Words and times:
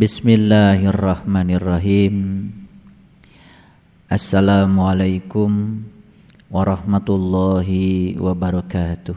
Bismillahirrahmanirrahim. 0.00 2.48
Assalamualaikum 4.08 5.84
warahmatullahi 6.48 8.16
wabarakatuh. 8.16 9.12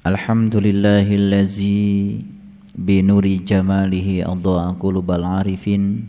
Alhamdulillahillazi 0.00 2.24
binuri 2.72 3.44
jamalihi 3.44 4.24
adha'a 4.24 4.80
qulubal 4.80 5.44
arifin 5.44 6.08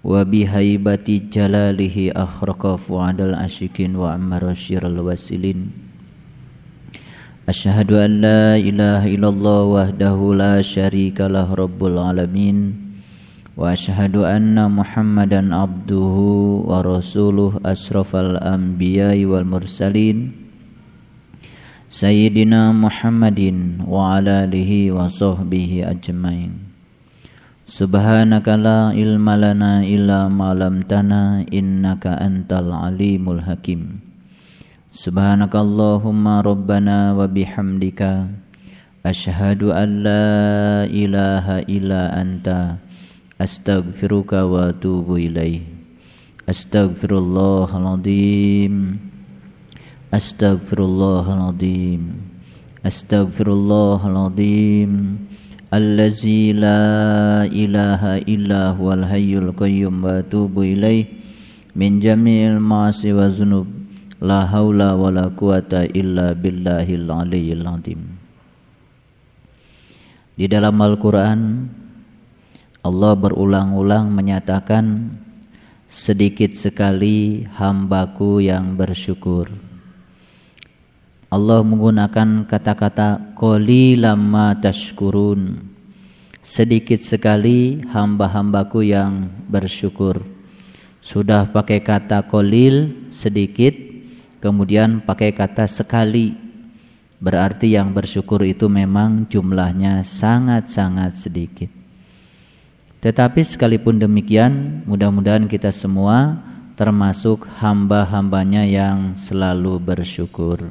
wa 0.00 0.24
bihaibati 0.24 1.28
jalalihi 1.28 2.16
akhraqa 2.16 2.80
fu'adal 2.80 3.36
asyikin 3.36 4.00
wa 4.00 4.16
ammara 4.16 4.56
syiral 4.56 5.04
wasilin 5.04 5.83
أشهد 7.44 7.92
أن 7.92 8.24
لا 8.24 8.56
إله 8.56 9.04
إلا 9.04 9.28
الله 9.28 9.60
وحده 9.76 10.18
لا 10.32 10.64
شريك 10.64 11.20
له 11.20 11.44
رب 11.44 11.76
العالمين 11.76 12.58
وأشهد 13.52 14.16
أن 14.16 14.56
محمدا 14.56 15.52
عبده 15.52 16.16
ورسوله 16.64 17.52
أشرف 17.60 18.10
الأنبياء 18.16 19.18
والمرسلين 19.28 20.18
سيدنا 21.92 22.72
محمد 22.72 23.40
وعلى 23.84 24.32
آله 24.48 24.72
وصحبه 24.96 25.70
أجمعين. 25.84 26.52
سبحانك 27.64 28.48
لا 28.48 28.96
علم 28.96 29.26
لنا 29.30 29.84
إلا 29.84 30.32
ما 30.32 30.56
علمتنا 30.56 31.44
إنك 31.52 32.04
أنت 32.08 32.50
العليم 32.52 33.24
الحكيم. 33.30 34.03
Subhanakallahumma 34.94 36.46
rabbana 36.46 37.18
wa 37.18 37.26
bihamdika. 37.26 38.30
Ashhadu 39.02 39.74
an 39.74 40.06
la 40.06 40.86
ilaha 40.86 41.66
illa 41.66 42.14
anta. 42.14 42.78
Astaghfiruka 43.34 44.46
wa 44.46 44.70
atubu 44.70 45.18
ilaih 45.18 45.66
Astaghfirullahaladzim 46.46 49.02
Astaghfirullahaladzim 50.14 52.22
Astaghfirullahaladzim 52.86 55.18
Allazi 55.74 56.54
la 56.54 57.50
ilaha 57.50 58.22
illa 58.22 58.78
huwal 58.78 59.10
hayyul 59.10 59.50
qayyum 59.58 60.06
wa 60.06 60.22
atubu 60.22 60.62
ilaih 60.62 61.10
Min 61.74 61.98
jami'il 61.98 62.62
ma'asi 62.62 63.10
wa 63.10 63.26
zunub. 63.26 63.83
La 64.24 64.48
haula 64.48 64.96
wa 64.96 65.12
la 65.12 65.28
quwata 65.28 65.84
illa 65.92 66.32
billahil 66.32 67.12
aliyyil 67.12 67.60
azim. 67.68 68.00
Di 70.32 70.48
dalam 70.48 70.80
Al-Qur'an 70.80 71.68
Allah 72.80 73.12
berulang-ulang 73.20 74.08
menyatakan 74.08 75.12
sedikit 75.84 76.56
sekali 76.56 77.44
hambaku 77.52 78.40
yang 78.40 78.72
bersyukur. 78.80 79.44
Allah 81.28 81.60
menggunakan 81.60 82.48
kata-kata 82.48 83.36
qalilam 83.36 84.24
ma 84.24 84.56
tashkurun. 84.56 85.68
Sedikit 86.40 87.04
sekali 87.04 87.84
hamba-hambaku 87.92 88.88
yang 88.88 89.28
bersyukur. 89.52 90.24
Sudah 91.04 91.44
pakai 91.52 91.84
kata 91.84 92.24
kolil 92.24 93.08
sedikit 93.12 93.93
kemudian 94.44 95.00
pakai 95.00 95.32
kata 95.32 95.64
sekali. 95.64 96.36
Berarti 97.16 97.72
yang 97.72 97.96
bersyukur 97.96 98.44
itu 98.44 98.68
memang 98.68 99.24
jumlahnya 99.32 100.04
sangat-sangat 100.04 101.16
sedikit. 101.16 101.72
Tetapi 103.00 103.40
sekalipun 103.40 103.96
demikian 103.96 104.84
mudah-mudahan 104.84 105.48
kita 105.48 105.72
semua 105.72 106.44
termasuk 106.76 107.48
hamba-hambanya 107.64 108.68
yang 108.68 109.16
selalu 109.16 109.80
bersyukur. 109.80 110.68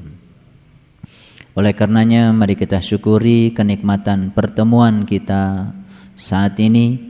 Oleh 1.58 1.74
karenanya 1.74 2.30
mari 2.30 2.54
kita 2.54 2.78
syukuri 2.78 3.50
kenikmatan 3.50 4.30
pertemuan 4.30 5.10
kita 5.10 5.74
saat 6.14 6.62
ini 6.62 7.02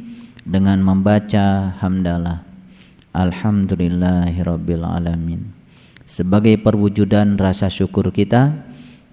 dengan 0.48 0.80
membaca 0.80 1.76
hamdalah. 1.84 2.48
Alhamdulillahirabbil 3.12 4.84
alamin 4.84 5.63
sebagai 6.04 6.60
perwujudan 6.60 7.40
rasa 7.40 7.72
syukur 7.72 8.12
kita 8.12 8.54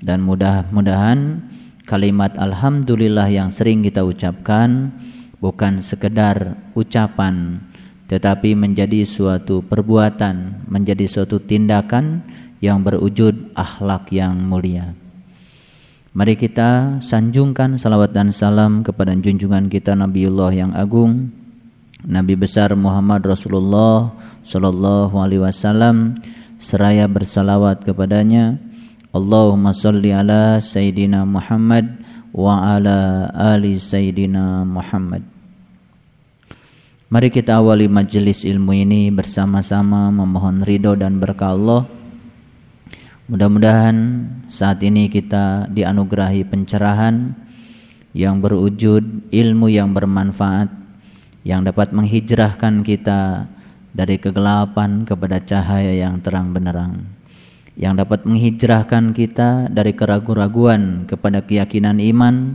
dan 0.02 0.18
mudah-mudahan 0.24 1.44
kalimat 1.86 2.34
alhamdulillah 2.38 3.30
yang 3.30 3.50
sering 3.54 3.82
kita 3.82 4.02
ucapkan 4.02 4.94
bukan 5.40 5.80
sekedar 5.82 6.56
ucapan 6.76 7.60
tetapi 8.10 8.58
menjadi 8.58 9.06
suatu 9.06 9.62
perbuatan, 9.62 10.66
menjadi 10.66 11.06
suatu 11.06 11.38
tindakan 11.38 12.26
yang 12.58 12.82
berwujud 12.82 13.54
akhlak 13.54 14.10
yang 14.10 14.34
mulia. 14.34 14.98
Mari 16.10 16.34
kita 16.34 16.98
sanjungkan 16.98 17.78
salawat 17.78 18.10
dan 18.10 18.34
salam 18.34 18.82
kepada 18.82 19.14
junjungan 19.14 19.70
kita 19.70 19.94
Nabiullah 19.94 20.50
yang 20.50 20.74
agung, 20.74 21.30
Nabi 22.02 22.34
besar 22.34 22.74
Muhammad 22.74 23.22
Rasulullah 23.22 24.10
sallallahu 24.42 25.14
alaihi 25.14 25.46
wasallam 25.46 26.18
seraya 26.60 27.08
bersalawat 27.08 27.82
kepadanya. 27.82 28.60
Allahumma 29.10 29.74
salli 29.74 30.14
ala 30.14 30.60
Sayyidina 30.62 31.26
Muhammad 31.26 31.98
wa 32.30 32.76
ala 32.76 33.26
ali 33.32 33.80
Sayyidina 33.80 34.62
Muhammad. 34.68 35.24
Mari 37.10 37.26
kita 37.34 37.58
awali 37.58 37.90
majelis 37.90 38.46
ilmu 38.46 38.70
ini 38.70 39.10
bersama-sama 39.10 40.14
memohon 40.14 40.62
ridho 40.62 40.94
dan 40.94 41.18
berkah 41.18 41.58
Allah. 41.58 41.82
Mudah-mudahan 43.26 43.96
saat 44.46 44.78
ini 44.86 45.10
kita 45.10 45.66
dianugerahi 45.74 46.46
pencerahan 46.46 47.34
yang 48.14 48.38
berwujud 48.38 49.30
ilmu 49.30 49.66
yang 49.70 49.90
bermanfaat 49.90 50.70
yang 51.42 51.66
dapat 51.66 51.90
menghijrahkan 51.90 52.86
kita 52.86 53.50
dari 53.90 54.16
kegelapan 54.18 55.02
kepada 55.02 55.42
cahaya 55.42 55.94
yang 55.94 56.22
terang 56.22 56.54
benderang 56.54 57.06
yang 57.80 57.96
dapat 57.96 58.28
menghijrahkan 58.28 59.16
kita 59.16 59.72
dari 59.72 59.96
keraguan-raguan 59.96 61.08
kepada 61.08 61.40
keyakinan 61.40 61.96
iman 62.12 62.54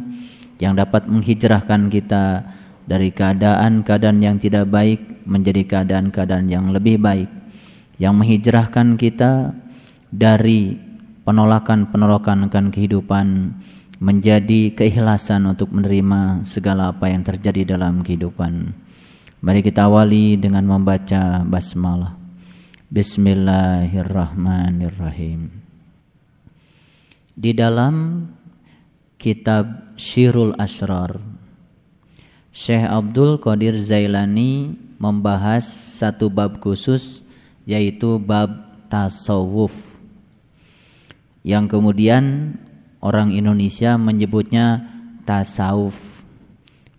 yang 0.61 0.77
dapat 0.77 1.09
menghijrahkan 1.09 1.89
kita 1.89 2.45
dari 2.85 3.09
keadaan-keadaan 3.09 4.21
yang 4.21 4.37
tidak 4.37 4.69
baik 4.69 5.01
menjadi 5.25 5.65
keadaan-keadaan 5.65 6.47
yang 6.47 6.69
lebih 6.69 7.01
baik 7.01 7.27
yang 7.97 8.15
menghijrahkan 8.19 8.99
kita 8.99 9.55
dari 10.13 10.77
penolakan-penolakan 11.25 12.47
akan 12.47 12.65
kehidupan 12.69 13.57
menjadi 13.97 14.75
keikhlasan 14.75 15.49
untuk 15.49 15.71
menerima 15.73 16.45
segala 16.45 16.93
apa 16.93 17.09
yang 17.09 17.23
terjadi 17.23 17.75
dalam 17.75 18.03
kehidupan. 18.05 18.84
Mari 19.45 19.61
kita 19.61 19.85
awali 19.85 20.41
dengan 20.41 20.65
membaca 20.65 21.45
basmalah. 21.45 22.17
Bismillahirrahmanirrahim. 22.89 25.53
Di 27.37 27.53
dalam 27.53 28.25
kitab 29.21 29.93
Syirul 30.01 30.57
Asrar, 30.57 31.21
Syekh 32.49 32.89
Abdul 32.89 33.37
Qadir 33.37 33.77
Zailani 33.77 34.73
membahas 34.97 35.69
satu 35.93 36.33
bab 36.33 36.57
khusus 36.57 37.21
yaitu 37.69 38.17
bab 38.17 38.49
tasawuf. 38.89 39.77
Yang 41.45 41.69
kemudian 41.69 42.57
orang 42.97 43.29
Indonesia 43.29 43.93
menyebutnya 43.93 44.89
tasawuf. 45.21 46.25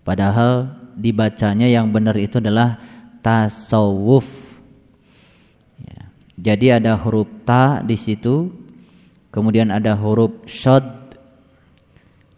Padahal 0.06 0.86
dibacanya 0.97 1.69
yang 1.69 1.93
benar 1.93 2.17
itu 2.17 2.41
adalah 2.41 2.81
tasawuf. 3.21 4.25
Ya. 5.77 6.09
Jadi 6.41 6.67
ada 6.73 6.97
huruf 6.97 7.29
ta 7.45 7.85
di 7.85 8.01
situ, 8.01 8.49
kemudian 9.29 9.69
ada 9.69 9.93
huruf 9.93 10.49
shod, 10.49 10.83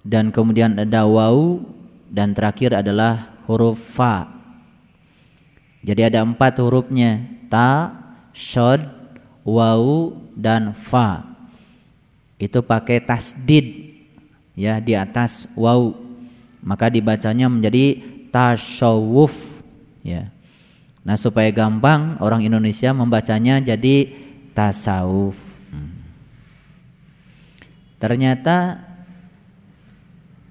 dan 0.03 0.35
kemudian 0.35 0.75
ada 0.75 1.07
wau, 1.07 1.63
dan 2.11 2.35
terakhir 2.35 2.75
adalah 2.75 3.39
huruf 3.47 3.79
fa. 3.79 4.27
Jadi 5.87 6.11
ada 6.11 6.27
empat 6.27 6.59
hurufnya 6.59 7.23
ta, 7.47 7.95
shod, 8.35 8.83
wau, 9.47 10.19
dan 10.35 10.75
fa. 10.75 11.23
Itu 12.39 12.67
pakai 12.67 13.03
tasdid 13.07 13.67
ya 14.59 14.83
di 14.83 14.99
atas 14.99 15.47
wau. 15.55 15.95
Maka 16.59 16.91
dibacanya 16.91 17.47
menjadi 17.47 18.18
tasawuf 18.29 19.65
ya. 20.05 20.31
Nah, 21.03 21.17
supaya 21.17 21.49
gampang 21.49 22.21
orang 22.21 22.45
Indonesia 22.45 22.93
membacanya 22.93 23.65
jadi 23.65 24.13
tasawuf. 24.53 25.37
Hmm. 25.73 26.05
Ternyata 27.97 28.85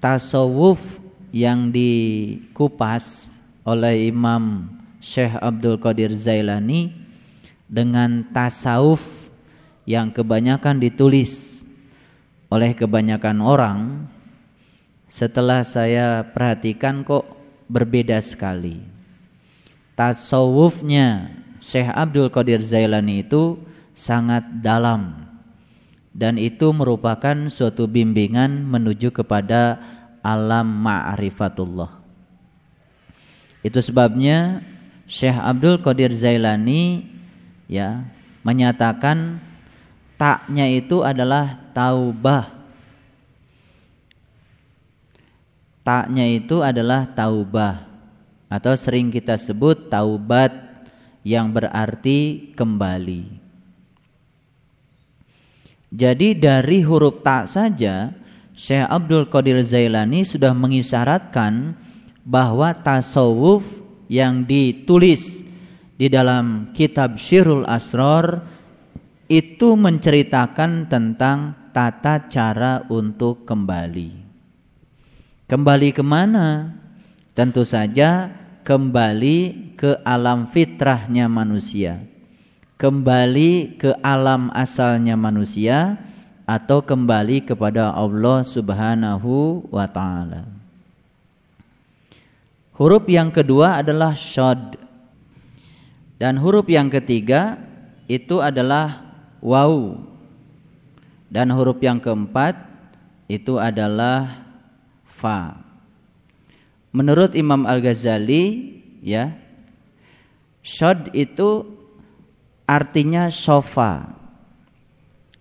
tasawuf 0.02 0.98
yang 1.30 1.70
dikupas 1.70 3.30
oleh 3.62 4.10
Imam 4.10 4.66
Syekh 4.98 5.38
Abdul 5.38 5.78
Qadir 5.78 6.10
Zailani 6.10 6.90
dengan 7.68 8.26
tasawuf 8.34 9.30
yang 9.86 10.10
kebanyakan 10.10 10.82
ditulis 10.82 11.62
oleh 12.48 12.72
kebanyakan 12.72 13.38
orang 13.44 13.78
setelah 15.08 15.64
saya 15.64 16.24
perhatikan 16.24 17.04
kok 17.04 17.37
berbeda 17.68 18.18
sekali. 18.18 18.80
Tasawufnya 19.94 21.30
Syekh 21.60 21.90
Abdul 21.92 22.32
Qadir 22.32 22.64
Zailani 22.64 23.22
itu 23.22 23.60
sangat 23.94 24.46
dalam 24.62 25.28
dan 26.18 26.34
itu 26.34 26.74
merupakan 26.74 27.46
suatu 27.46 27.86
bimbingan 27.86 28.66
menuju 28.66 29.14
kepada 29.14 29.78
alam 30.22 30.66
ma'rifatullah. 30.82 32.02
Itu 33.62 33.78
sebabnya 33.78 34.62
Syekh 35.06 35.38
Abdul 35.38 35.78
Qadir 35.78 36.10
Zailani 36.10 37.06
ya 37.70 38.02
menyatakan 38.42 39.38
taknya 40.18 40.66
itu 40.66 41.06
adalah 41.06 41.70
taubah. 41.70 42.57
Taknya 45.88 46.28
itu 46.28 46.60
adalah 46.60 47.08
taubah 47.08 47.88
atau 48.52 48.76
sering 48.76 49.08
kita 49.08 49.40
sebut 49.40 49.88
taubat 49.88 50.52
yang 51.24 51.48
berarti 51.48 52.52
kembali. 52.52 53.24
Jadi 55.88 56.36
dari 56.36 56.84
huruf 56.84 57.24
tak 57.24 57.48
saja 57.48 58.12
Syekh 58.52 58.84
Abdul 58.84 59.32
Qadir 59.32 59.64
Zailani 59.64 60.28
sudah 60.28 60.52
mengisyaratkan 60.52 61.72
bahwa 62.20 62.76
tasawuf 62.76 63.64
yang 64.12 64.44
ditulis 64.44 65.40
di 65.96 66.12
dalam 66.12 66.76
kitab 66.76 67.16
Syirul 67.16 67.64
Asror 67.64 68.44
itu 69.24 69.72
menceritakan 69.72 70.84
tentang 70.84 71.72
tata 71.72 72.28
cara 72.28 72.84
untuk 72.92 73.48
kembali. 73.48 74.27
Kembali 75.48 75.96
ke 75.96 76.04
mana? 76.04 76.76
Tentu 77.32 77.64
saja 77.64 78.28
kembali 78.62 79.72
ke 79.80 79.96
alam 80.04 80.44
fitrahnya 80.44 81.24
manusia 81.24 82.04
kembali 82.78 83.74
ke 83.74 83.90
alam 84.00 84.54
asalnya 84.54 85.18
manusia 85.18 85.98
atau 86.46 86.78
kembali 86.80 87.44
kepada 87.44 87.90
Allah 87.90 88.46
Subhanahu 88.46 89.66
wa 89.68 89.84
taala. 89.90 90.46
Huruf 92.78 93.04
yang 93.10 93.34
kedua 93.34 93.82
adalah 93.82 94.14
shad. 94.14 94.78
Dan 96.18 96.38
huruf 96.38 96.70
yang 96.70 96.86
ketiga 96.86 97.58
itu 98.06 98.38
adalah 98.38 99.02
waw. 99.42 99.98
Dan 101.26 101.50
huruf 101.50 101.82
yang 101.82 101.98
keempat 101.98 102.54
itu 103.26 103.58
adalah 103.58 104.47
fa. 105.18 105.58
Menurut 106.94 107.34
Imam 107.34 107.66
Al-Ghazali 107.66 108.78
ya, 109.02 109.34
shad 110.62 111.10
itu 111.10 111.66
artinya 112.62 113.26
sofa. 113.26 114.14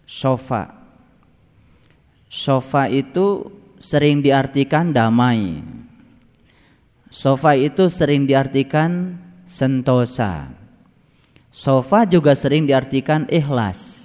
Sofa. 0.09 0.74
Sofa 2.27 2.89
itu 2.89 3.47
sering 3.79 4.25
diartikan 4.25 4.89
damai. 4.89 5.62
Sofa 7.07 7.56
itu 7.56 7.88
sering 7.88 8.27
diartikan 8.27 9.15
sentosa. 9.47 10.51
Sofa 11.50 12.06
juga 12.06 12.35
sering 12.35 12.68
diartikan 12.68 13.25
ikhlas. 13.31 13.96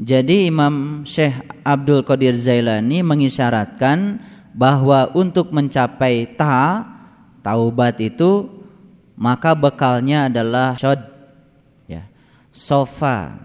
Jadi 0.00 0.48
Imam 0.48 1.04
Syekh 1.04 1.44
Abdul 1.60 2.00
Qadir 2.08 2.32
Zailani 2.32 3.04
mengisyaratkan 3.04 4.16
bahwa 4.56 5.12
untuk 5.12 5.52
mencapai 5.52 6.24
ta 6.40 6.88
taubat 7.44 8.00
itu 8.00 8.48
maka 9.20 9.52
bekalnya 9.52 10.32
adalah 10.32 10.80
shod 10.80 11.04
ya 11.84 12.08
sofa. 12.48 13.44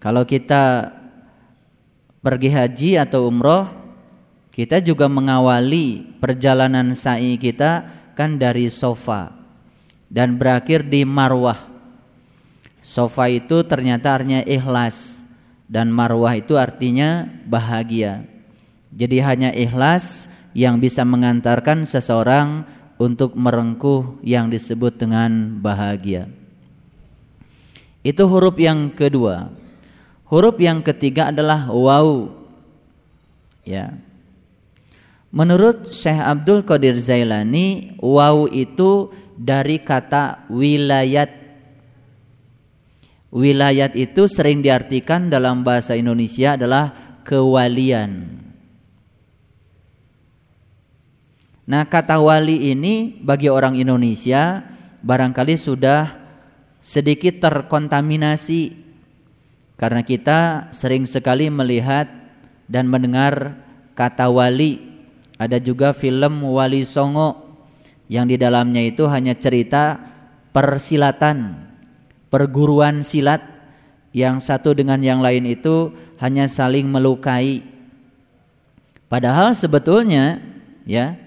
Kalau 0.00 0.24
kita 0.24 0.88
pergi 2.24 2.48
haji 2.48 2.90
atau 2.96 3.28
umroh 3.28 3.68
kita 4.56 4.80
juga 4.80 5.04
mengawali 5.04 6.16
perjalanan 6.16 6.96
sa'i 6.96 7.36
kita 7.36 7.84
kan 8.16 8.40
dari 8.40 8.72
sofa 8.72 9.36
dan 10.08 10.40
berakhir 10.40 10.88
di 10.88 11.04
marwah 11.04 11.75
sofa 12.86 13.26
itu 13.26 13.66
ternyata 13.66 14.14
artinya 14.14 14.46
ikhlas 14.46 15.26
dan 15.66 15.90
marwah 15.90 16.38
itu 16.38 16.54
artinya 16.54 17.26
bahagia 17.42 18.22
jadi 18.94 19.20
hanya 19.26 19.50
ikhlas 19.50 20.30
yang 20.56 20.80
bisa 20.80 21.04
mengantarkan 21.04 21.84
seseorang 21.84 22.64
untuk 22.96 23.36
merengkuh 23.36 24.24
yang 24.24 24.48
disebut 24.48 24.96
dengan 24.96 25.60
bahagia. 25.60 26.32
Itu 28.00 28.24
huruf 28.24 28.56
yang 28.56 28.88
kedua. 28.96 29.52
Huruf 30.32 30.56
yang 30.56 30.80
ketiga 30.80 31.28
adalah 31.28 31.68
waw. 31.68 32.32
Ya. 33.68 34.00
Menurut 35.28 35.92
Syekh 35.92 36.16
Abdul 36.16 36.64
Qadir 36.64 36.96
Zailani, 36.96 37.98
waw 38.00 38.48
itu 38.48 39.12
dari 39.36 39.76
kata 39.76 40.48
wilayat. 40.48 41.44
Wilayat 43.34 43.98
itu 43.98 44.30
sering 44.30 44.62
diartikan 44.62 45.28
dalam 45.28 45.66
bahasa 45.66 45.98
Indonesia 45.98 46.54
adalah 46.54 47.18
kewalian. 47.26 48.42
Nah 51.66 51.82
kata 51.90 52.22
wali 52.22 52.70
ini 52.70 53.18
bagi 53.18 53.50
orang 53.50 53.74
Indonesia 53.74 54.62
barangkali 55.02 55.54
sudah 55.58 56.14
sedikit 56.78 57.42
terkontaminasi 57.42 58.86
karena 59.74 60.06
kita 60.06 60.70
sering 60.70 61.04
sekali 61.04 61.50
melihat 61.50 62.06
dan 62.70 62.86
mendengar 62.86 63.58
kata 63.98 64.30
wali. 64.30 64.94
Ada 65.36 65.60
juga 65.60 65.92
film 65.92 66.48
Wali 66.48 66.88
Songo 66.88 67.60
yang 68.08 68.24
di 68.24 68.40
dalamnya 68.40 68.80
itu 68.80 69.04
hanya 69.04 69.36
cerita 69.36 70.00
persilatan, 70.48 71.65
perguruan 72.32 73.04
silat 73.04 73.42
yang 74.16 74.40
satu 74.40 74.72
dengan 74.72 75.02
yang 75.04 75.20
lain 75.20 75.44
itu 75.44 75.92
hanya 76.22 76.48
saling 76.48 76.88
melukai. 76.88 77.62
Padahal 79.06 79.54
sebetulnya 79.54 80.42
ya 80.88 81.26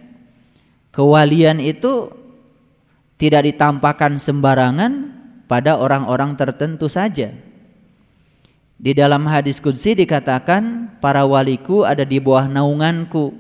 Kewalian 0.90 1.62
itu 1.62 2.10
tidak 3.16 3.46
ditampakkan 3.46 4.18
sembarangan 4.18 5.16
pada 5.46 5.78
orang-orang 5.78 6.34
tertentu 6.34 6.90
saja. 6.90 7.32
Di 8.80 8.92
dalam 8.96 9.28
hadis 9.28 9.60
kudsi 9.60 9.96
dikatakan 9.96 10.96
para 11.04 11.28
waliku 11.28 11.84
ada 11.84 12.08
di 12.08 12.18
bawah 12.18 12.48
naunganku 12.48 13.36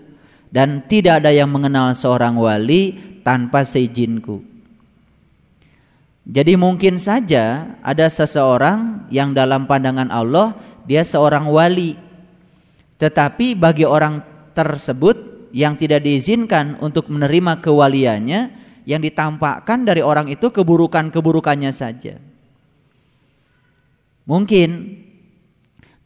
dan 0.51 0.83
tidak 0.85 1.23
ada 1.23 1.31
yang 1.35 1.49
mengenal 1.49 1.95
seorang 1.95 2.39
wali 2.39 2.95
tanpa 3.27 3.67
seizinku. 3.67 4.39
Jadi 6.27 6.53
mungkin 6.59 6.99
saja 6.99 7.75
ada 7.79 8.07
seseorang 8.11 9.07
yang 9.13 9.31
dalam 9.31 9.65
pandangan 9.65 10.11
Allah 10.11 10.57
dia 10.83 11.05
seorang 11.05 11.47
wali. 11.47 11.95
Tetapi 12.99 13.55
bagi 13.55 13.87
orang 13.87 14.21
tersebut 14.51 15.49
yang 15.55 15.79
tidak 15.79 16.05
diizinkan 16.05 16.77
untuk 16.83 17.09
menerima 17.09 17.63
kewaliannya 17.63 18.41
yang 18.85 19.01
ditampakkan 19.01 19.85
dari 19.85 20.01
orang 20.01 20.27
itu 20.29 20.49
keburukan-keburukannya 20.49 21.71
saja. 21.73 22.17
Mungkin 24.29 24.69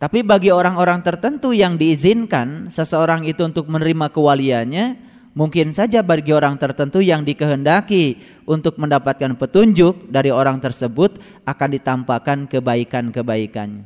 tapi 0.03 0.19
bagi 0.19 0.51
orang-orang 0.51 0.99
tertentu 0.99 1.55
yang 1.55 1.79
diizinkan 1.79 2.67
seseorang 2.67 3.23
itu 3.23 3.39
untuk 3.47 3.71
menerima 3.71 4.11
kewaliannya, 4.11 5.12
mungkin 5.33 5.73
saja 5.73 6.05
bagi 6.05 6.31
orang 6.31 6.55
tertentu 6.57 7.01
yang 7.01 7.25
dikehendaki 7.25 8.21
untuk 8.45 8.77
mendapatkan 8.77 9.33
petunjuk 9.37 10.09
dari 10.09 10.29
orang 10.29 10.61
tersebut 10.61 11.17
akan 11.45 11.69
ditampakkan 11.73 12.45
kebaikan-kebaikannya. 12.49 13.85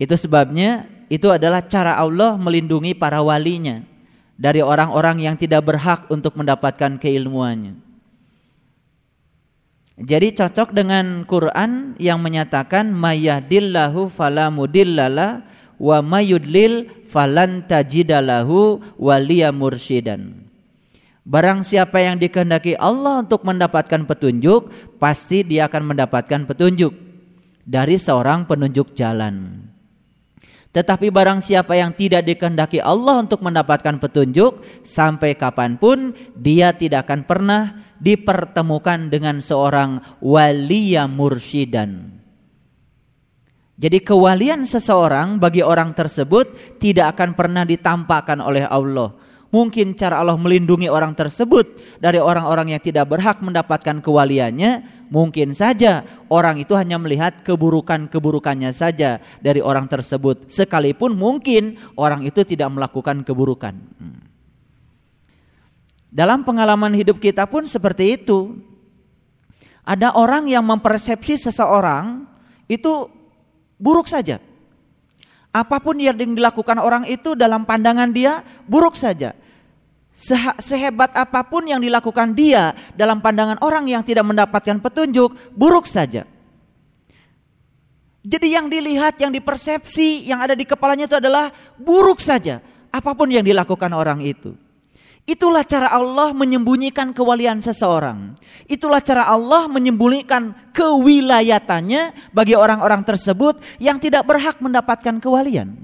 Itu 0.00 0.16
sebabnya 0.16 0.88
itu 1.12 1.28
adalah 1.28 1.60
cara 1.60 2.00
Allah 2.00 2.40
melindungi 2.40 2.96
para 2.96 3.20
walinya 3.20 3.84
dari 4.40 4.64
orang-orang 4.64 5.20
yang 5.20 5.36
tidak 5.36 5.68
berhak 5.68 6.08
untuk 6.08 6.32
mendapatkan 6.40 6.96
keilmuannya. 6.96 7.76
Jadi 10.00 10.32
cocok 10.32 10.72
dengan 10.72 11.28
Quran 11.28 11.92
yang 12.00 12.24
menyatakan 12.24 12.88
mayahdillahu 12.88 14.08
fala 14.08 14.48
mudillala 14.48 15.44
wa 15.80 16.04
mayudlil 16.04 16.92
falan 17.08 17.64
tajidalahu 17.64 18.84
waliya 19.00 19.48
mursyidan. 19.50 20.46
Barang 21.24 21.64
siapa 21.64 22.04
yang 22.04 22.20
dikehendaki 22.20 22.76
Allah 22.76 23.24
untuk 23.24 23.44
mendapatkan 23.48 24.04
petunjuk, 24.04 24.68
pasti 25.00 25.40
dia 25.40 25.72
akan 25.72 25.96
mendapatkan 25.96 26.44
petunjuk 26.44 26.92
dari 27.64 27.96
seorang 27.96 28.44
penunjuk 28.44 28.92
jalan. 28.92 29.64
Tetapi 30.70 31.10
barang 31.10 31.42
siapa 31.42 31.74
yang 31.74 31.90
tidak 31.98 32.30
dikehendaki 32.30 32.78
Allah 32.78 33.26
untuk 33.26 33.42
mendapatkan 33.42 33.98
petunjuk 33.98 34.62
sampai 34.86 35.34
kapan 35.34 35.74
pun 35.74 36.14
dia 36.38 36.70
tidak 36.78 37.10
akan 37.10 37.26
pernah 37.26 37.62
dipertemukan 37.98 39.10
dengan 39.10 39.42
seorang 39.42 39.98
waliya 40.22 41.10
mursyidan. 41.10 42.19
Jadi 43.80 44.04
kewalian 44.04 44.68
seseorang 44.68 45.40
bagi 45.40 45.64
orang 45.64 45.96
tersebut 45.96 46.76
tidak 46.76 47.16
akan 47.16 47.32
pernah 47.32 47.64
ditampakkan 47.64 48.36
oleh 48.44 48.68
Allah 48.68 49.16
Mungkin 49.50 49.98
cara 49.98 50.22
Allah 50.22 50.38
melindungi 50.38 50.86
orang 50.86 51.10
tersebut 51.18 51.98
dari 51.98 52.22
orang-orang 52.22 52.70
yang 52.70 52.82
tidak 52.82 53.10
berhak 53.10 53.42
mendapatkan 53.42 53.98
kewaliannya. 53.98 55.02
Mungkin 55.10 55.58
saja 55.58 56.06
orang 56.30 56.62
itu 56.62 56.78
hanya 56.78 57.02
melihat 57.02 57.42
keburukan-keburukannya 57.42 58.70
saja 58.70 59.18
dari 59.42 59.58
orang 59.58 59.90
tersebut. 59.90 60.46
Sekalipun 60.46 61.18
mungkin 61.18 61.82
orang 61.98 62.22
itu 62.22 62.46
tidak 62.46 62.70
melakukan 62.70 63.26
keburukan. 63.26 63.74
Hmm. 63.74 64.22
Dalam 66.14 66.46
pengalaman 66.46 66.94
hidup 66.94 67.18
kita 67.18 67.50
pun 67.50 67.66
seperti 67.66 68.22
itu. 68.22 68.54
Ada 69.82 70.14
orang 70.14 70.46
yang 70.46 70.62
mempersepsi 70.62 71.34
seseorang 71.34 72.22
itu 72.70 73.10
buruk 73.80 74.06
saja. 74.06 74.38
Apa 75.50 75.82
pun 75.82 75.98
yang 75.98 76.14
dilakukan 76.14 76.78
orang 76.78 77.08
itu 77.10 77.34
dalam 77.34 77.66
pandangan 77.66 78.12
dia 78.14 78.46
buruk 78.70 78.94
saja. 78.94 79.34
Sehebat 80.60 81.16
apa 81.16 81.42
pun 81.48 81.66
yang 81.66 81.82
dilakukan 81.82 82.36
dia 82.36 82.76
dalam 82.94 83.18
pandangan 83.18 83.58
orang 83.64 83.88
yang 83.88 84.04
tidak 84.04 84.22
mendapatkan 84.28 84.78
petunjuk, 84.78 85.34
buruk 85.56 85.88
saja. 85.88 86.28
Jadi 88.20 88.52
yang 88.52 88.68
dilihat, 88.68 89.16
yang 89.16 89.32
dipersepsi, 89.32 90.28
yang 90.28 90.44
ada 90.44 90.52
di 90.52 90.68
kepalanya 90.68 91.08
itu 91.08 91.16
adalah 91.16 91.48
buruk 91.80 92.20
saja. 92.20 92.60
Apa 92.92 93.16
pun 93.16 93.32
yang 93.32 93.42
dilakukan 93.42 93.90
orang 93.96 94.20
itu. 94.20 94.54
Itulah 95.30 95.62
cara 95.62 95.94
Allah 95.94 96.34
menyembunyikan 96.34 97.14
kewalian 97.14 97.62
seseorang. 97.62 98.34
Itulah 98.66 98.98
cara 98.98 99.30
Allah 99.30 99.70
menyembunyikan 99.70 100.74
kewilayatannya 100.74 102.34
bagi 102.34 102.58
orang-orang 102.58 103.06
tersebut 103.06 103.62
yang 103.78 104.02
tidak 104.02 104.26
berhak 104.26 104.58
mendapatkan 104.58 105.22
kewalian. 105.22 105.78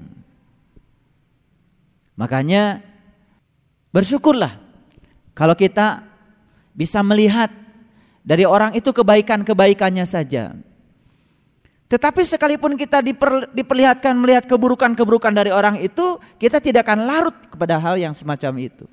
Makanya 2.19 2.83
bersyukurlah 3.95 4.59
kalau 5.31 5.55
kita 5.55 6.03
bisa 6.75 6.99
melihat 6.99 7.47
dari 8.27 8.43
orang 8.43 8.75
itu 8.75 8.91
kebaikan-kebaikannya 8.91 10.03
saja. 10.03 10.59
Tetapi 11.87 12.19
sekalipun 12.27 12.75
kita 12.75 12.99
diper, 12.99 13.47
diperlihatkan 13.55 14.11
melihat 14.11 14.43
keburukan-keburukan 14.43 15.31
dari 15.31 15.55
orang 15.55 15.79
itu, 15.79 16.19
kita 16.35 16.59
tidak 16.59 16.83
akan 16.83 17.07
larut 17.07 17.37
kepada 17.47 17.79
hal 17.79 17.95
yang 17.95 18.11
semacam 18.11 18.59
itu. 18.59 18.83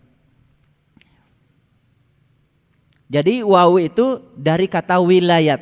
Jadi 3.08 3.44
wawu 3.44 3.84
itu 3.84 4.20
dari 4.32 4.64
kata 4.64 5.00
wilayat. 5.00 5.60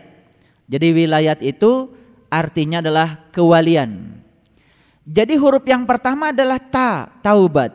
Jadi 0.71 0.89
wilayat 0.95 1.43
itu 1.43 1.91
artinya 2.31 2.79
adalah 2.81 3.29
kewalian. 3.35 4.23
Jadi 5.03 5.35
huruf 5.35 5.67
yang 5.67 5.83
pertama 5.83 6.31
adalah 6.31 6.63
ta, 6.63 7.11
taubat. 7.21 7.75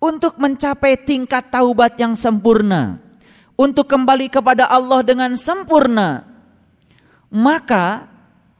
Untuk 0.00 0.40
mencapai 0.40 0.96
tingkat 0.96 1.52
taubat 1.52 2.00
yang 2.00 2.16
sempurna, 2.16 2.96
untuk 3.58 3.84
kembali 3.84 4.32
kepada 4.32 4.64
Allah 4.64 5.04
dengan 5.04 5.36
sempurna, 5.36 6.24
maka 7.28 8.08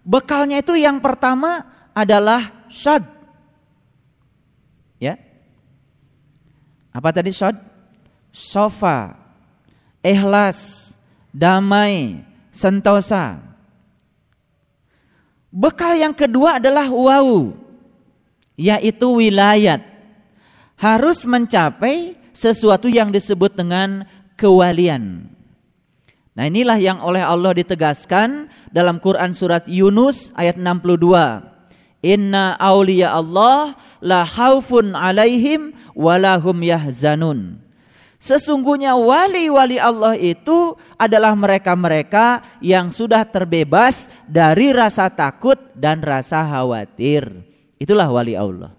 bekalnya 0.05 0.61
itu 0.61 0.77
yang 0.77 1.00
pertama 1.00 1.65
adalah 1.97 2.69
syad. 2.69 3.09
Ya. 5.00 5.17
Apa 6.93 7.09
tadi 7.17 7.33
syad? 7.33 7.57
Sofa 8.29 9.20
ikhlas, 10.04 10.92
damai, 11.33 12.25
sentosa. 12.52 13.40
Bekal 15.50 15.99
yang 15.99 16.14
kedua 16.14 16.62
adalah 16.62 16.87
wau, 16.88 17.57
yaitu 18.54 19.09
wilayat. 19.19 19.83
Harus 20.80 21.28
mencapai 21.28 22.16
sesuatu 22.33 22.88
yang 22.88 23.12
disebut 23.12 23.52
dengan 23.52 24.09
kewalian. 24.40 25.28
Nah 26.33 26.49
inilah 26.49 26.80
yang 26.80 27.04
oleh 27.04 27.21
Allah 27.21 27.52
ditegaskan 27.52 28.49
dalam 28.73 28.97
Quran 28.97 29.37
surat 29.37 29.69
Yunus 29.69 30.33
ayat 30.33 30.57
62. 30.57 31.45
Inna 32.00 32.57
awliya 32.57 33.12
Allah 33.12 33.76
la 34.00 34.25
haufun 34.25 34.97
alaihim 34.97 35.76
walahum 35.92 36.64
yahzanun. 36.64 37.61
Sesungguhnya 38.21 39.00
wali-wali 39.00 39.81
Allah 39.81 40.12
itu 40.12 40.77
adalah 41.00 41.33
mereka-mereka 41.33 42.45
yang 42.61 42.93
sudah 42.93 43.25
terbebas 43.25 44.12
dari 44.29 44.77
rasa 44.77 45.09
takut 45.09 45.57
dan 45.73 46.05
rasa 46.05 46.45
khawatir. 46.45 47.33
Itulah 47.81 48.12
wali 48.12 48.37
Allah. 48.37 48.77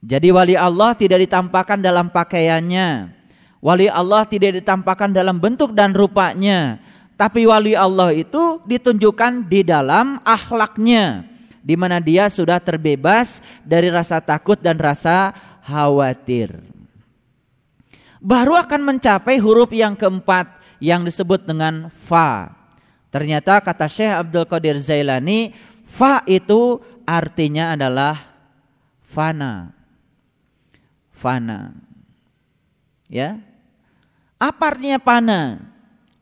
Jadi 0.00 0.32
wali 0.32 0.56
Allah 0.56 0.96
tidak 0.96 1.28
ditampakkan 1.28 1.76
dalam 1.76 2.08
pakaiannya. 2.08 3.12
Wali 3.60 3.92
Allah 3.92 4.24
tidak 4.24 4.64
ditampakkan 4.64 5.12
dalam 5.12 5.36
bentuk 5.36 5.76
dan 5.76 5.92
rupanya. 5.92 6.80
Tapi 7.20 7.44
wali 7.44 7.76
Allah 7.76 8.16
itu 8.16 8.64
ditunjukkan 8.64 9.44
di 9.44 9.60
dalam 9.60 10.24
akhlaknya. 10.24 11.28
Di 11.60 11.76
mana 11.76 12.00
dia 12.00 12.32
sudah 12.32 12.64
terbebas 12.64 13.44
dari 13.60 13.92
rasa 13.92 14.24
takut 14.24 14.56
dan 14.56 14.80
rasa 14.80 15.36
khawatir 15.68 16.73
baru 18.24 18.56
akan 18.56 18.96
mencapai 18.96 19.36
huruf 19.36 19.68
yang 19.76 19.92
keempat 19.92 20.48
yang 20.80 21.04
disebut 21.04 21.44
dengan 21.44 21.92
fa. 21.92 22.56
Ternyata 23.12 23.60
kata 23.60 23.84
Syekh 23.84 24.16
Abdul 24.16 24.48
Qadir 24.48 24.80
Zailani, 24.80 25.52
fa 25.84 26.24
itu 26.24 26.80
artinya 27.04 27.76
adalah 27.76 28.16
fana. 29.04 29.76
Fana. 31.12 31.76
Ya. 33.06 33.38
Apa 34.40 34.74
artinya 34.74 34.98
fana? 34.98 35.62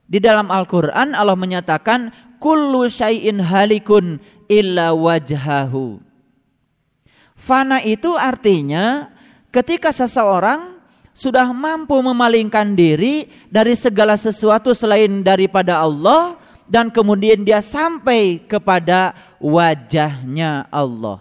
Di 0.05 0.21
dalam 0.21 0.53
Al-Qur'an 0.53 1.17
Allah 1.17 1.39
menyatakan 1.39 2.13
kullu 2.37 2.85
syai'in 2.91 3.41
halikun 3.41 4.21
illa 4.51 4.93
wajhahu. 4.93 5.97
Fana 7.33 7.81
itu 7.81 8.13
artinya 8.13 9.09
ketika 9.49 9.89
seseorang 9.89 10.72
sudah 11.13 11.53
mampu 11.53 11.97
memalingkan 12.01 12.73
diri 12.73 13.29
dari 13.53 13.77
segala 13.77 14.17
sesuatu 14.17 14.73
selain 14.73 15.21
daripada 15.21 15.81
Allah 15.81 16.41
dan 16.65 16.89
kemudian 16.89 17.45
dia 17.45 17.61
sampai 17.61 18.41
kepada 18.49 19.13
wajahnya 19.37 20.65
Allah. 20.73 21.21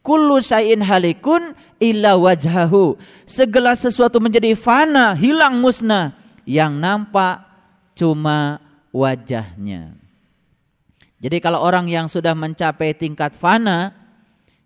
Kullu 0.00 0.40
syai'in 0.40 0.80
halikun 0.80 1.52
illa 1.82 2.16
wajhahu. 2.16 2.96
Segala 3.26 3.74
sesuatu 3.76 4.22
menjadi 4.22 4.54
fana, 4.56 5.12
hilang 5.18 5.58
musnah. 5.60 6.14
Yang 6.46 6.72
nampak 6.78 7.42
cuma 7.98 8.62
wajahnya. 8.94 9.98
Jadi 11.18 11.42
kalau 11.42 11.58
orang 11.58 11.90
yang 11.90 12.06
sudah 12.06 12.38
mencapai 12.38 12.94
tingkat 12.94 13.34
fana, 13.34 13.90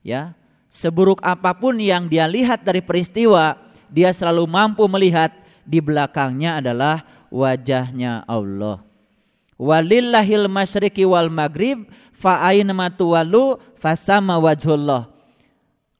ya, 0.04 0.36
seburuk 0.68 1.24
apa 1.24 1.56
pun 1.56 1.80
yang 1.80 2.04
dia 2.04 2.28
lihat 2.28 2.60
dari 2.60 2.84
peristiwa, 2.84 3.56
dia 3.90 4.14
selalu 4.14 4.46
mampu 4.46 4.86
melihat 4.86 5.34
di 5.66 5.78
belakangnya 5.78 6.62
adalah 6.62 7.04
wajahnya 7.30 8.26
Allah. 8.26 8.82
Walillahil 9.60 10.48
masyriqi 10.48 11.04
wal 11.04 11.28
maghrib 11.28 11.84
fa 12.16 12.40
aina 12.48 12.88
tuwallu 12.88 13.60
fasama 13.76 14.40
wajhullah. 14.40 15.12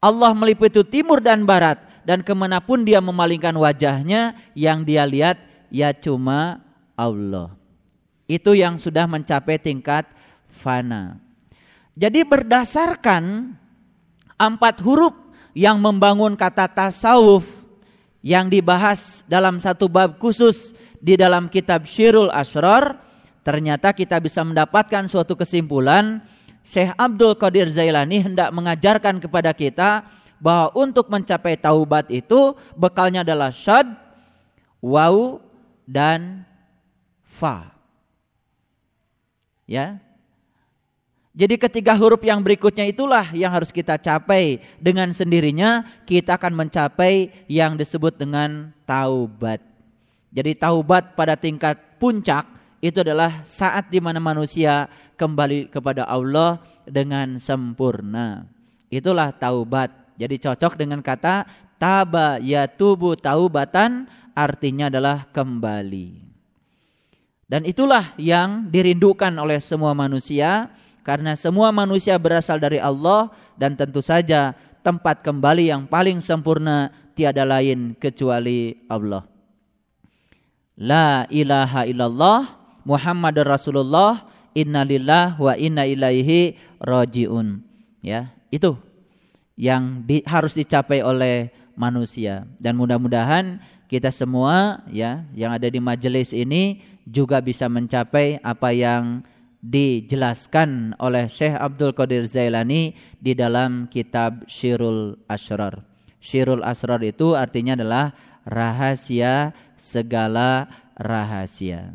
Allah 0.01 0.33
meliputi 0.33 0.81
timur 0.89 1.21
dan 1.21 1.45
barat 1.45 1.77
dan 2.09 2.25
ke 2.25 2.33
mana 2.33 2.65
pun 2.65 2.81
dia 2.89 3.05
memalingkan 3.05 3.53
wajahnya 3.53 4.33
yang 4.57 4.81
dia 4.81 5.05
lihat 5.05 5.37
ya 5.69 5.93
cuma 5.93 6.65
Allah. 6.97 7.53
Itu 8.25 8.57
yang 8.57 8.81
sudah 8.81 9.05
mencapai 9.05 9.61
tingkat 9.61 10.09
fana. 10.49 11.21
Jadi 12.01 12.25
berdasarkan 12.25 13.53
empat 14.41 14.81
huruf 14.81 15.13
yang 15.53 15.77
membangun 15.77 16.33
kata 16.33 16.65
tasawuf 16.65 17.60
yang 18.21 18.53
dibahas 18.53 19.25
dalam 19.25 19.57
satu 19.57 19.89
bab 19.89 20.21
khusus 20.21 20.77
di 21.01 21.17
dalam 21.17 21.49
kitab 21.49 21.89
Syirul 21.89 22.29
Asrar, 22.29 23.01
ternyata 23.41 23.97
kita 23.97 24.21
bisa 24.21 24.45
mendapatkan 24.45 25.09
suatu 25.09 25.33
kesimpulan 25.37 26.21
Syekh 26.61 26.93
Abdul 27.01 27.37
Qadir 27.41 27.73
Zailani 27.73 28.21
hendak 28.21 28.53
mengajarkan 28.53 29.17
kepada 29.25 29.57
kita 29.57 30.05
bahwa 30.41 30.73
untuk 30.77 31.09
mencapai 31.09 31.57
taubat 31.57 32.09
itu 32.13 32.57
bekalnya 32.77 33.25
adalah 33.25 33.49
syad, 33.53 33.89
waw, 34.81 35.41
dan 35.89 36.45
fa. 37.25 37.73
Ya, 39.65 40.03
jadi 41.31 41.55
ketiga 41.55 41.95
huruf 41.95 42.27
yang 42.27 42.43
berikutnya 42.43 42.91
itulah 42.91 43.31
yang 43.31 43.55
harus 43.55 43.71
kita 43.71 43.95
capai. 44.03 44.59
Dengan 44.83 45.15
sendirinya 45.15 45.87
kita 46.03 46.35
akan 46.35 46.67
mencapai 46.67 47.31
yang 47.47 47.79
disebut 47.79 48.19
dengan 48.19 48.75
taubat. 48.83 49.63
Jadi 50.35 50.59
taubat 50.59 51.15
pada 51.15 51.39
tingkat 51.39 51.79
puncak 52.03 52.47
itu 52.83 52.99
adalah 52.99 53.47
saat 53.47 53.87
di 53.95 54.03
mana 54.03 54.19
manusia 54.19 54.91
kembali 55.15 55.71
kepada 55.71 56.03
Allah 56.03 56.59
dengan 56.83 57.39
sempurna. 57.39 58.51
Itulah 58.91 59.31
taubat. 59.31 59.95
Jadi 60.19 60.35
cocok 60.35 60.75
dengan 60.75 60.99
kata 60.99 61.47
taba 61.79 62.43
ya 62.43 62.67
tubuh 62.67 63.15
taubatan 63.15 64.11
artinya 64.35 64.91
adalah 64.91 65.31
kembali. 65.31 66.27
Dan 67.47 67.67
itulah 67.67 68.15
yang 68.19 68.67
dirindukan 68.67 69.31
oleh 69.39 69.63
semua 69.63 69.95
manusia 69.95 70.71
karena 71.07 71.35
semua 71.35 71.73
manusia 71.73 72.17
berasal 72.21 72.61
dari 72.61 72.79
Allah 72.81 73.33
dan 73.57 73.77
tentu 73.77 74.05
saja 74.05 74.53
tempat 74.81 75.21
kembali 75.21 75.69
yang 75.69 75.83
paling 75.85 76.21
sempurna 76.25 76.93
tiada 77.13 77.45
lain 77.45 77.93
kecuali 77.97 78.81
Allah. 78.89 79.25
La 80.81 81.29
ilaha 81.29 81.85
illallah 81.85 82.41
Muhammad 82.89 83.37
Rasulullah 83.45 84.25
innalillah 84.57 85.37
wa 85.37 85.53
inna 85.53 85.85
ilaihi 85.85 86.57
rajiun. 86.81 87.61
Ya, 88.01 88.33
itu 88.49 88.81
yang 89.61 90.09
di, 90.09 90.25
harus 90.25 90.57
dicapai 90.57 91.05
oleh 91.05 91.53
manusia 91.77 92.49
dan 92.57 92.81
mudah-mudahan 92.81 93.61
kita 93.93 94.09
semua 94.09 94.81
ya 94.89 95.25
yang 95.37 95.53
ada 95.53 95.69
di 95.69 95.77
majelis 95.77 96.33
ini 96.33 96.81
juga 97.05 97.45
bisa 97.45 97.69
mencapai 97.69 98.41
apa 98.41 98.73
yang 98.73 99.21
dijelaskan 99.61 100.97
oleh 100.97 101.29
Syekh 101.29 101.53
Abdul 101.53 101.93
Qadir 101.93 102.25
Zailani 102.25 102.97
di 103.21 103.37
dalam 103.37 103.93
kitab 103.93 104.49
Syirul 104.49 105.21
Asrar. 105.29 105.85
Syirul 106.21 106.65
Asrar 106.65 107.01
itu 107.05 107.37
artinya 107.37 107.77
adalah 107.77 108.17
rahasia 108.49 109.53
segala 109.77 110.69
rahasia. 110.97 111.93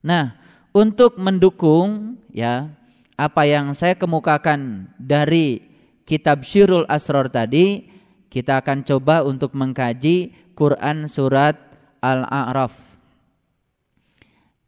Nah, 0.00 0.36
untuk 0.72 1.20
mendukung 1.20 2.16
ya 2.32 2.72
apa 3.20 3.44
yang 3.44 3.76
saya 3.76 3.96
kemukakan 3.96 4.92
dari 4.96 5.60
kitab 6.08 6.40
Syirul 6.44 6.88
Asrar 6.88 7.28
tadi, 7.28 7.84
kita 8.32 8.64
akan 8.64 8.84
coba 8.84 9.24
untuk 9.24 9.52
mengkaji 9.52 10.32
Quran 10.56 11.08
surat 11.08 11.56
Al-A'raf. 12.00 12.72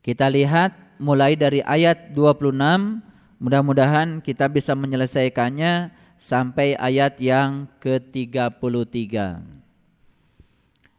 Kita 0.00 0.32
lihat 0.32 0.89
mulai 1.00 1.32
dari 1.32 1.64
ayat 1.64 2.12
26 2.12 2.52
mudah-mudahan 3.40 4.20
kita 4.20 4.52
bisa 4.52 4.76
menyelesaikannya 4.76 5.88
sampai 6.20 6.76
ayat 6.76 7.16
yang 7.16 7.64
ke-33. 7.80 9.40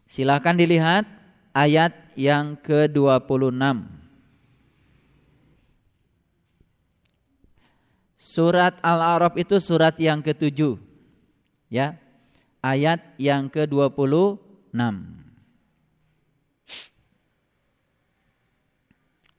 Silakan 0.09 0.55
dilihat 0.57 1.05
ayat 1.53 1.93
yang 2.17 2.57
ke-26. 2.57 3.61
Surat 8.17 8.73
Al-A'raf 8.81 9.37
itu 9.37 9.61
surat 9.61 9.93
yang 10.01 10.25
ke-7. 10.25 10.81
Ya. 11.69 12.01
Ayat 12.61 13.01
yang 13.21 13.49
ke-26. 13.49 14.41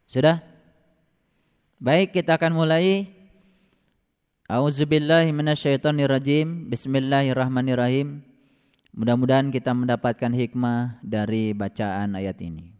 Sudah? 0.07 0.52
Baik, 1.83 2.15
kita 2.15 2.39
akan 2.39 2.55
mulai. 2.55 3.11
Auzubillahi 4.47 5.35
minasyaitonirrajim. 5.35 6.71
Bismillahirrahmanirrahim. 6.71 8.23
Mudah-mudahan 8.95 9.51
kita 9.51 9.75
mendapatkan 9.75 10.31
hikmah 10.31 11.03
dari 11.03 11.51
bacaan 11.51 12.15
ayat 12.15 12.39
ini. 12.39 12.71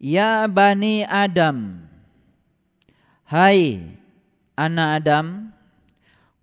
Ya 0.00 0.48
Bani 0.48 1.04
Adam. 1.04 1.84
Hai 3.28 3.84
anak 4.56 4.88
Adam. 5.04 5.52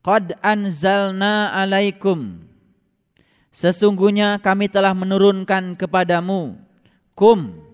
Qad 0.06 0.38
anzalna 0.46 1.58
alaikum. 1.58 2.46
Sesungguhnya 3.50 4.38
kami 4.46 4.70
telah 4.70 4.94
menurunkan 4.94 5.74
kepadamu. 5.74 6.54
Kum. 7.18 7.66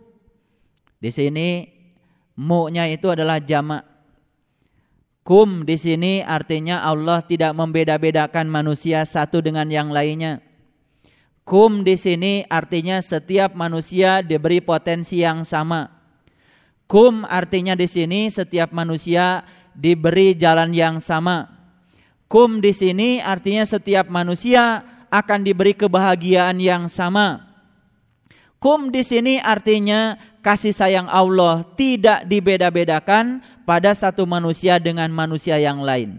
Di 1.04 1.12
sini 1.12 1.71
Mu-nya 2.41 2.89
itu 2.89 3.06
adalah 3.13 3.38
jamak. 3.38 3.86
Kum 5.21 5.62
di 5.62 5.77
sini 5.77 6.25
artinya 6.25 6.82
Allah 6.82 7.21
tidak 7.21 7.54
membeda-bedakan 7.54 8.49
manusia 8.49 9.06
satu 9.06 9.45
dengan 9.45 9.69
yang 9.69 9.93
lainnya. 9.93 10.41
Kum 11.45 11.86
di 11.86 11.93
sini 11.93 12.41
artinya 12.49 12.97
setiap 12.97 13.54
manusia 13.54 14.25
diberi 14.25 14.58
potensi 14.58 15.21
yang 15.21 15.45
sama. 15.45 15.86
Kum 16.89 17.30
artinya 17.30 17.77
di 17.77 17.86
sini 17.86 18.34
setiap 18.34 18.73
manusia 18.73 19.45
diberi 19.77 20.34
jalan 20.34 20.73
yang 20.73 20.97
sama. 20.97 21.45
Kum 22.25 22.58
di 22.58 22.73
sini 22.73 23.21
artinya 23.21 23.69
setiap 23.69 24.10
manusia 24.10 24.82
akan 25.13 25.45
diberi 25.45 25.77
kebahagiaan 25.77 26.58
yang 26.58 26.89
sama. 26.89 27.51
Kum 28.58 28.89
di 28.89 29.06
sini 29.06 29.38
artinya 29.38 30.17
kasih 30.41 30.73
sayang 30.73 31.08
Allah 31.08 31.63
tidak 31.77 32.25
dibeda-bedakan 32.25 33.39
pada 33.63 33.93
satu 33.93 34.25
manusia 34.25 34.82
dengan 34.82 35.08
manusia 35.13 35.62
yang 35.62 35.80
lain. 35.86 36.17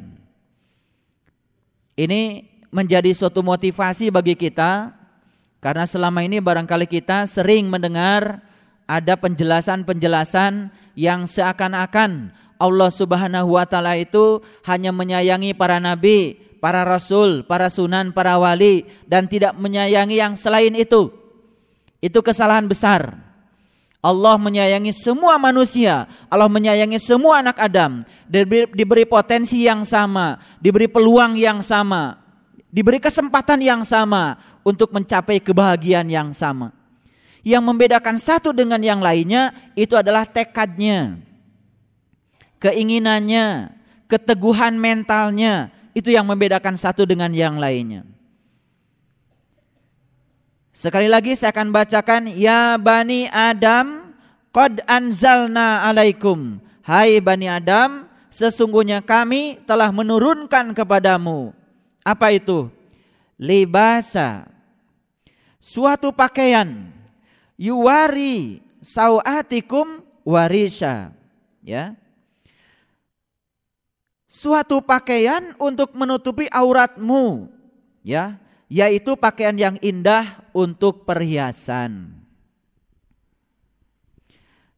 Ini 1.98 2.48
menjadi 2.72 3.12
suatu 3.12 3.44
motivasi 3.44 4.08
bagi 4.08 4.32
kita 4.32 4.96
karena 5.61 5.85
selama 5.85 6.24
ini 6.24 6.40
barangkali 6.40 6.88
kita 6.88 7.28
sering 7.28 7.68
mendengar 7.68 8.40
ada 8.88 9.14
penjelasan-penjelasan 9.14 10.72
yang 10.96 11.28
seakan-akan 11.28 12.32
Allah 12.62 12.90
Subhanahu 12.94 13.58
wa 13.58 13.66
taala 13.66 13.98
itu 13.98 14.38
hanya 14.62 14.94
menyayangi 14.94 15.50
para 15.52 15.82
nabi, 15.82 16.38
para 16.62 16.87
rasul, 16.87 17.42
para 17.42 17.66
sunan, 17.66 18.14
para 18.14 18.38
wali 18.38 18.87
dan 19.11 19.26
tidak 19.26 19.58
menyayangi 19.58 20.16
yang 20.22 20.38
selain 20.38 20.72
itu. 20.78 21.11
Itu 21.98 22.22
kesalahan 22.22 22.70
besar. 22.70 23.32
Allah 24.03 24.35
menyayangi 24.35 24.91
semua 24.91 25.38
manusia, 25.38 26.11
Allah 26.27 26.51
menyayangi 26.51 26.99
semua 26.99 27.38
anak 27.38 27.55
Adam, 27.62 28.03
diberi, 28.27 28.67
diberi 28.75 29.07
potensi 29.07 29.62
yang 29.62 29.87
sama, 29.87 30.43
diberi 30.59 30.91
peluang 30.91 31.38
yang 31.38 31.62
sama, 31.62 32.19
diberi 32.67 32.99
kesempatan 32.99 33.62
yang 33.62 33.87
sama 33.87 34.43
untuk 34.67 34.91
mencapai 34.91 35.38
kebahagiaan 35.38 36.11
yang 36.11 36.35
sama. 36.35 36.75
Yang 37.47 37.62
membedakan 37.62 38.19
satu 38.19 38.51
dengan 38.51 38.83
yang 38.83 38.99
lainnya 38.99 39.55
itu 39.79 39.95
adalah 39.95 40.27
tekadnya, 40.27 41.23
keinginannya, 42.59 43.71
keteguhan 44.11 44.83
mentalnya, 44.83 45.71
itu 45.95 46.11
yang 46.11 46.27
membedakan 46.27 46.75
satu 46.75 47.07
dengan 47.07 47.31
yang 47.31 47.55
lainnya. 47.55 48.03
Sekali 50.72 51.04
lagi 51.04 51.37
saya 51.37 51.52
akan 51.52 51.68
bacakan 51.68 52.32
ya 52.32 52.80
bani 52.80 53.28
Adam 53.28 54.16
qad 54.56 54.80
anzalna 54.88 55.85
alaikum. 55.85 56.56
Hai 56.80 57.20
bani 57.20 57.44
Adam 57.44 58.08
sesungguhnya 58.32 59.04
kami 59.04 59.61
telah 59.68 59.92
menurunkan 59.92 60.72
kepadamu. 60.72 61.52
Apa 62.00 62.32
itu? 62.32 62.72
Libasa. 63.37 64.48
Suatu 65.61 66.08
pakaian. 66.11 66.88
Yuwari 67.61 68.64
sauatikum 68.80 70.00
warisha. 70.24 71.12
Ya. 71.61 71.94
Suatu 74.24 74.80
pakaian 74.80 75.52
untuk 75.61 75.92
menutupi 75.92 76.48
auratmu. 76.48 77.52
Ya 78.02 78.41
yaitu 78.72 79.12
pakaian 79.20 79.52
yang 79.52 79.76
indah 79.85 80.40
untuk 80.56 81.04
perhiasan. 81.04 82.16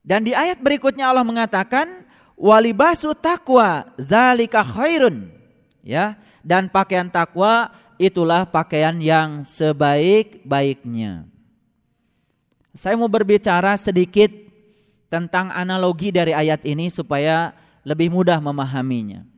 Dan 0.02 0.26
di 0.26 0.34
ayat 0.34 0.58
berikutnya 0.58 1.14
Allah 1.14 1.22
mengatakan 1.22 2.02
walibasu 2.34 3.14
takwa 3.14 3.86
zalika 3.94 4.66
khairun. 4.66 5.30
Ya, 5.86 6.18
dan 6.42 6.66
pakaian 6.66 7.06
takwa 7.06 7.70
itulah 7.94 8.42
pakaian 8.42 8.98
yang 8.98 9.46
sebaik-baiknya. 9.46 11.30
Saya 12.74 12.98
mau 12.98 13.06
berbicara 13.06 13.78
sedikit 13.78 14.32
tentang 15.06 15.54
analogi 15.54 16.10
dari 16.10 16.34
ayat 16.34 16.66
ini 16.66 16.90
supaya 16.90 17.54
lebih 17.86 18.10
mudah 18.10 18.42
memahaminya. 18.42 19.33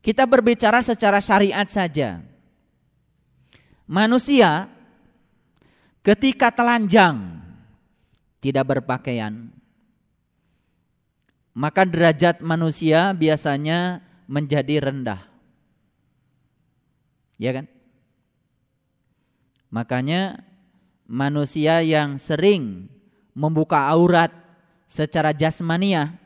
Kita 0.00 0.24
berbicara 0.24 0.80
secara 0.80 1.20
syariat 1.20 1.68
saja. 1.68 2.24
Manusia 3.84 4.68
ketika 6.00 6.48
telanjang 6.48 7.40
tidak 8.40 8.64
berpakaian, 8.76 9.52
maka 11.52 11.84
derajat 11.84 12.40
manusia 12.40 13.12
biasanya 13.12 14.00
menjadi 14.24 14.88
rendah. 14.88 15.20
Ya 17.36 17.50
kan? 17.56 17.66
Makanya 19.72 20.44
manusia 21.08 21.80
yang 21.82 22.20
sering 22.20 22.86
membuka 23.32 23.88
aurat 23.88 24.30
secara 24.84 25.32
jasmania 25.32 26.19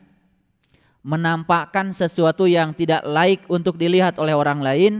menampakkan 1.05 1.93
sesuatu 1.93 2.49
yang 2.49 2.73
tidak 2.73 3.05
laik 3.05 3.45
untuk 3.45 3.77
dilihat 3.77 4.17
oleh 4.17 4.33
orang 4.33 4.65
lain 4.65 4.93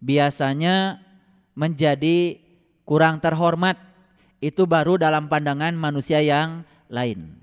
biasanya 0.00 1.04
menjadi 1.52 2.40
kurang 2.88 3.20
terhormat 3.20 3.76
itu 4.40 4.64
baru 4.64 4.96
dalam 4.96 5.28
pandangan 5.28 5.76
manusia 5.76 6.24
yang 6.24 6.64
lain. 6.88 7.36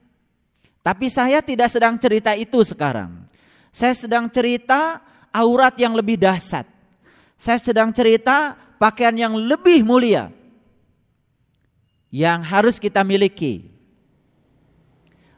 Tapi 0.81 1.13
saya 1.13 1.45
tidak 1.45 1.69
sedang 1.69 2.01
cerita 2.01 2.33
itu 2.33 2.65
sekarang. 2.65 3.29
Saya 3.69 3.93
sedang 3.93 4.33
cerita 4.33 5.05
aurat 5.29 5.77
yang 5.77 5.93
lebih 5.93 6.17
dahsyat. 6.17 6.65
Saya 7.37 7.61
sedang 7.61 7.93
cerita 7.93 8.57
pakaian 8.81 9.13
yang 9.13 9.37
lebih 9.37 9.85
mulia 9.85 10.33
yang 12.09 12.41
harus 12.41 12.79
kita 12.79 13.03
miliki. 13.03 13.67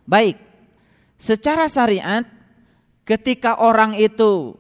Baik, 0.06 0.38
secara 1.18 1.66
syariat 1.66 2.37
ketika 3.08 3.56
orang 3.64 3.96
itu 3.96 4.60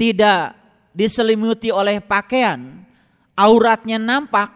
tidak 0.00 0.56
diselimuti 0.96 1.68
oleh 1.68 2.00
pakaian, 2.00 2.88
auratnya 3.36 4.00
nampak, 4.00 4.48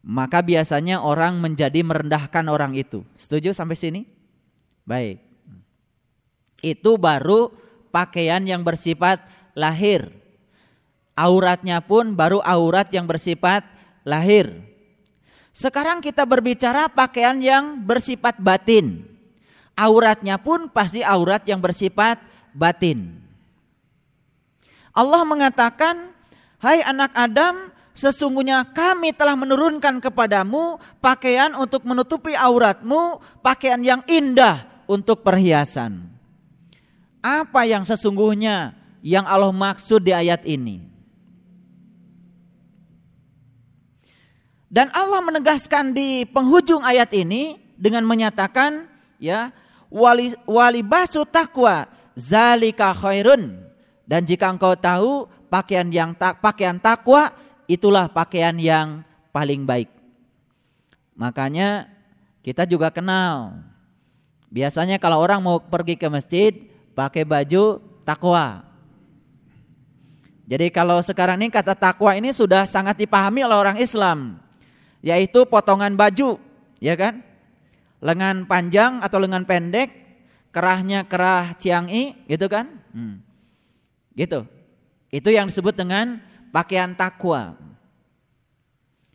maka 0.00 0.40
biasanya 0.40 1.04
orang 1.04 1.36
menjadi 1.36 1.84
merendahkan 1.84 2.48
orang 2.48 2.72
itu. 2.72 3.04
Setuju 3.20 3.52
sampai 3.52 3.76
sini? 3.76 4.00
Baik. 4.88 5.20
Itu 6.64 6.96
baru 6.96 7.52
pakaian 7.92 8.40
yang 8.48 8.64
bersifat 8.64 9.20
lahir. 9.52 10.08
Auratnya 11.16 11.84
pun 11.84 12.16
baru 12.16 12.40
aurat 12.40 12.88
yang 12.92 13.04
bersifat 13.04 13.64
lahir. 14.04 14.64
Sekarang 15.56 16.04
kita 16.04 16.28
berbicara 16.28 16.92
pakaian 16.92 17.40
yang 17.40 17.80
bersifat 17.80 18.36
batin. 18.36 19.15
Auratnya 19.76 20.40
pun 20.40 20.72
pasti 20.72 21.04
aurat 21.04 21.44
yang 21.44 21.60
bersifat 21.60 22.16
batin. 22.56 23.20
Allah 24.96 25.22
mengatakan, 25.28 26.16
"Hai 26.56 26.80
anak 26.80 27.12
Adam, 27.12 27.68
sesungguhnya 27.92 28.64
kami 28.72 29.12
telah 29.12 29.36
menurunkan 29.36 30.00
kepadamu 30.00 30.80
pakaian 31.04 31.52
untuk 31.52 31.84
menutupi 31.84 32.32
auratmu, 32.32 33.20
pakaian 33.44 33.84
yang 33.84 34.00
indah 34.08 34.64
untuk 34.88 35.20
perhiasan." 35.20 36.08
Apa 37.20 37.68
yang 37.68 37.84
sesungguhnya 37.84 38.72
yang 39.04 39.28
Allah 39.28 39.52
maksud 39.52 40.00
di 40.00 40.16
ayat 40.16 40.40
ini? 40.48 40.80
Dan 44.72 44.88
Allah 44.96 45.20
menegaskan 45.20 45.92
di 45.92 46.24
penghujung 46.24 46.80
ayat 46.80 47.12
ini 47.12 47.60
dengan 47.76 48.08
menyatakan 48.08 48.88
ya 49.20 49.52
wali 49.92 50.34
walibasu 50.44 51.22
takwa 51.26 51.86
zalika 52.16 52.94
khairun 52.96 53.66
dan 54.06 54.22
jika 54.22 54.50
engkau 54.50 54.74
tahu 54.78 55.26
pakaian 55.50 55.86
yang 55.90 56.14
tak 56.14 56.38
pakaian 56.38 56.78
takwa 56.78 57.34
itulah 57.66 58.06
pakaian 58.06 58.54
yang 58.54 59.02
paling 59.34 59.66
baik. 59.66 59.90
Makanya 61.18 61.90
kita 62.46 62.62
juga 62.64 62.94
kenal. 62.94 63.58
Biasanya 64.46 65.02
kalau 65.02 65.18
orang 65.18 65.42
mau 65.42 65.58
pergi 65.58 65.98
ke 65.98 66.06
masjid 66.06 66.54
pakai 66.94 67.26
baju 67.26 67.82
takwa. 68.06 68.62
Jadi 70.46 70.70
kalau 70.70 71.02
sekarang 71.02 71.42
ini 71.42 71.50
kata 71.50 71.74
takwa 71.74 72.14
ini 72.14 72.30
sudah 72.30 72.62
sangat 72.70 72.94
dipahami 73.02 73.42
oleh 73.42 73.58
orang 73.58 73.76
Islam, 73.82 74.38
yaitu 75.02 75.42
potongan 75.42 75.98
baju, 75.98 76.38
ya 76.78 76.94
kan? 76.94 77.18
Lengan 78.00 78.44
panjang 78.44 79.00
atau 79.00 79.18
lengan 79.20 79.44
pendek, 79.48 79.88
kerahnya 80.52 81.04
kerah 81.08 81.56
ciangi, 81.56 82.26
gitu 82.28 82.46
kan? 82.48 82.68
Hmm. 82.92 83.20
Gitu. 84.16 84.44
Itu 85.12 85.28
yang 85.32 85.48
disebut 85.48 85.76
dengan 85.76 86.20
pakaian 86.52 86.92
takwa. 86.96 87.56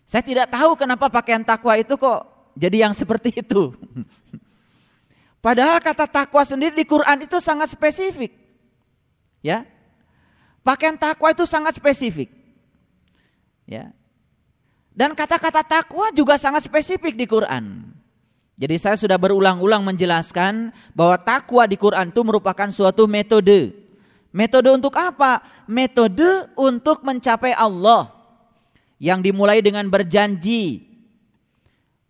Saya 0.06 0.24
tidak 0.26 0.52
tahu 0.52 0.76
kenapa 0.76 1.08
pakaian 1.08 1.42
takwa 1.42 1.78
itu 1.80 1.96
kok 1.96 2.52
jadi 2.58 2.88
yang 2.90 2.94
seperti 2.94 3.42
itu. 3.42 3.72
Padahal 5.46 5.82
kata 5.82 6.06
takwa 6.06 6.44
sendiri 6.46 6.78
di 6.78 6.86
Quran 6.86 7.26
itu 7.26 7.42
sangat 7.42 7.74
spesifik. 7.74 8.30
Ya. 9.42 9.66
Pakaian 10.62 10.94
takwa 10.94 11.34
itu 11.34 11.48
sangat 11.50 11.74
spesifik. 11.82 12.30
Ya. 13.66 13.90
Dan 14.92 15.16
kata-kata 15.16 15.64
takwa 15.66 16.12
juga 16.14 16.38
sangat 16.38 16.68
spesifik 16.68 17.16
di 17.18 17.26
Quran. 17.26 17.90
Jadi 18.62 18.78
saya 18.78 18.94
sudah 18.94 19.18
berulang-ulang 19.18 19.82
menjelaskan 19.82 20.70
bahwa 20.94 21.18
takwa 21.18 21.66
di 21.66 21.74
Quran 21.74 22.14
itu 22.14 22.22
merupakan 22.22 22.70
suatu 22.70 23.10
metode. 23.10 23.74
Metode 24.30 24.70
untuk 24.70 24.94
apa? 25.02 25.42
Metode 25.66 26.46
untuk 26.54 27.02
mencapai 27.02 27.58
Allah. 27.58 28.14
Yang 29.02 29.34
dimulai 29.34 29.66
dengan 29.66 29.90
berjanji. 29.90 30.86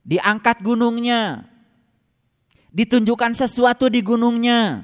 Diangkat 0.04 0.60
gunungnya. 0.60 1.48
Ditunjukkan 2.76 3.32
sesuatu 3.32 3.88
di 3.88 4.04
gunungnya. 4.04 4.84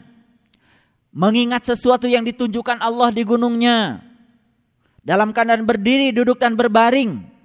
Mengingat 1.11 1.67
sesuatu 1.67 2.07
yang 2.07 2.23
ditunjukkan 2.23 2.79
Allah 2.79 3.11
di 3.11 3.27
gunungnya. 3.27 3.99
Dalam 5.03 5.35
keadaan 5.35 5.67
berdiri, 5.67 6.15
duduk 6.15 6.39
dan 6.39 6.55
berbaring 6.55 7.36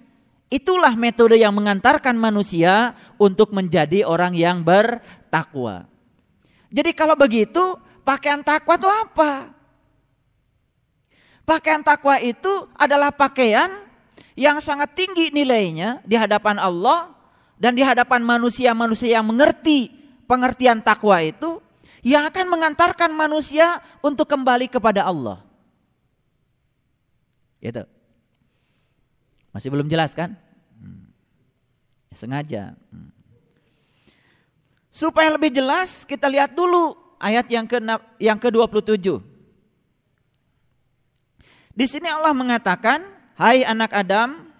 Itulah 0.53 0.93
metode 1.01 1.41
yang 1.41 1.57
mengantarkan 1.57 2.13
manusia 2.13 2.93
untuk 3.17 3.57
menjadi 3.57 4.05
orang 4.05 4.37
yang 4.37 4.61
bertakwa. 4.61 5.89
Jadi 6.69 6.93
kalau 6.93 7.17
begitu, 7.17 7.81
pakaian 8.05 8.45
takwa 8.45 8.77
itu 8.77 8.85
apa? 8.85 9.49
Pakaian 11.49 11.81
takwa 11.81 12.21
itu 12.21 12.69
adalah 12.77 13.09
pakaian 13.09 13.81
yang 14.37 14.61
sangat 14.61 14.93
tinggi 14.93 15.33
nilainya 15.33 16.05
di 16.05 16.21
hadapan 16.21 16.61
Allah 16.61 17.17
dan 17.57 17.73
di 17.73 17.81
hadapan 17.81 18.21
manusia-manusia 18.21 19.17
yang 19.17 19.25
mengerti 19.25 19.89
pengertian 20.29 20.85
takwa 20.85 21.17
itu 21.25 21.65
yang 22.05 22.29
akan 22.29 22.47
mengantarkan 22.53 23.09
manusia 23.09 23.81
untuk 24.05 24.29
kembali 24.29 24.69
kepada 24.69 25.09
Allah. 25.09 25.41
Itu. 27.57 27.89
Masih 29.53 29.69
belum 29.69 29.87
jelas 29.87 30.17
kan? 30.17 30.33
Hmm. 30.81 31.13
Sengaja. 32.17 32.73
Hmm. 32.89 33.13
Supaya 34.89 35.33
lebih 35.33 35.53
jelas 35.53 36.09
kita 36.09 36.29
lihat 36.29 36.57
dulu 36.57 36.97
ayat 37.21 37.49
yang 37.53 37.69
ke 37.69 37.81
yang 38.21 38.41
ke-27. 38.41 39.21
Di 41.73 41.87
sini 41.89 42.09
Allah 42.09 42.37
mengatakan, 42.37 43.01
"Hai 43.37 43.65
anak 43.65 43.93
Adam, 43.97 44.53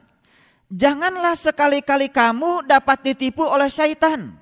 janganlah 0.73 1.37
sekali-kali 1.37 2.09
kamu 2.09 2.65
dapat 2.65 3.13
ditipu 3.13 3.45
oleh 3.45 3.69
syaitan." 3.69 4.41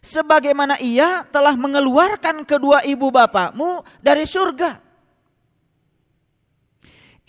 Sebagaimana 0.00 0.80
ia 0.80 1.26
telah 1.28 1.58
mengeluarkan 1.58 2.46
kedua 2.48 2.86
ibu 2.86 3.12
bapakmu 3.12 3.84
dari 4.00 4.24
surga 4.24 4.89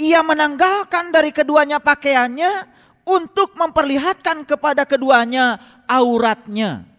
ia 0.02 0.26
menanggalkan 0.26 1.14
dari 1.14 1.30
keduanya 1.30 1.78
pakaiannya 1.78 2.66
untuk 3.06 3.54
memperlihatkan 3.54 4.42
kepada 4.50 4.82
keduanya 4.90 5.62
auratnya. 5.86 6.90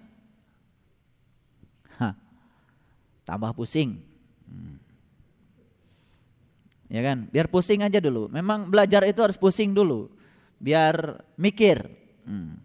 Hah, 1.98 2.14
tambah 3.26 3.50
pusing. 3.58 3.98
Hmm. 4.46 4.78
Ya 6.86 7.00
kan? 7.02 7.26
Biar 7.30 7.50
pusing 7.50 7.82
aja 7.82 7.98
dulu. 7.98 8.30
Memang 8.30 8.70
belajar 8.70 9.02
itu 9.02 9.18
harus 9.18 9.38
pusing 9.38 9.74
dulu. 9.74 10.06
Biar 10.62 11.26
mikir. 11.34 11.90
Hmm. 12.22 12.62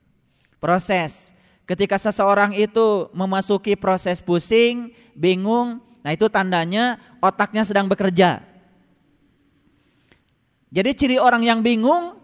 Proses. 0.62 1.34
Ketika 1.68 2.00
seseorang 2.00 2.56
itu 2.56 3.12
memasuki 3.12 3.76
proses 3.76 4.24
pusing, 4.24 4.96
bingung, 5.12 5.84
nah 6.00 6.16
itu 6.16 6.32
tandanya 6.32 6.96
otaknya 7.20 7.68
sedang 7.68 7.92
bekerja. 7.92 8.57
Jadi 10.68 10.90
ciri 10.96 11.18
orang 11.18 11.44
yang 11.44 11.60
bingung 11.64 12.20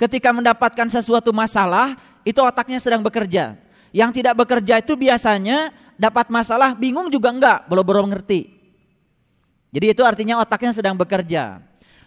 ketika 0.00 0.32
mendapatkan 0.32 0.88
sesuatu 0.88 1.30
masalah 1.30 1.94
itu 2.24 2.40
otaknya 2.40 2.80
sedang 2.80 3.04
bekerja. 3.04 3.58
Yang 3.92 4.22
tidak 4.22 4.34
bekerja 4.40 4.80
itu 4.80 4.96
biasanya 4.96 5.70
dapat 6.00 6.32
masalah 6.32 6.72
bingung 6.72 7.12
juga 7.12 7.28
enggak, 7.28 7.68
belum-belum 7.68 8.08
ngerti. 8.16 8.48
Jadi 9.72 9.86
itu 9.92 10.02
artinya 10.04 10.40
otaknya 10.40 10.72
sedang 10.72 10.96
bekerja. 10.96 11.60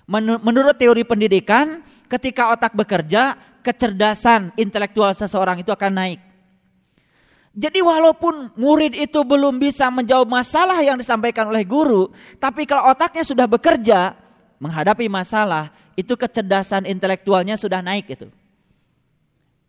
Menurut 0.10 0.78
teori 0.78 1.02
pendidikan, 1.06 1.82
ketika 2.10 2.54
otak 2.54 2.74
bekerja, 2.74 3.38
kecerdasan 3.62 4.54
intelektual 4.58 5.14
seseorang 5.14 5.62
itu 5.62 5.74
akan 5.74 5.94
naik. 5.94 6.22
Jadi 7.56 7.80
walaupun 7.80 8.52
murid 8.60 8.94
itu 8.98 9.24
belum 9.24 9.58
bisa 9.62 9.88
menjawab 9.88 10.28
masalah 10.28 10.82
yang 10.84 11.00
disampaikan 11.00 11.48
oleh 11.48 11.64
guru, 11.64 12.12
tapi 12.36 12.68
kalau 12.68 12.92
otaknya 12.92 13.24
sudah 13.24 13.48
bekerja 13.48 14.14
menghadapi 14.60 15.08
masalah, 15.12 15.72
itu 15.96 16.16
kecerdasan 16.16 16.88
intelektualnya 16.88 17.56
sudah 17.60 17.80
naik 17.84 18.08
itu. 18.12 18.28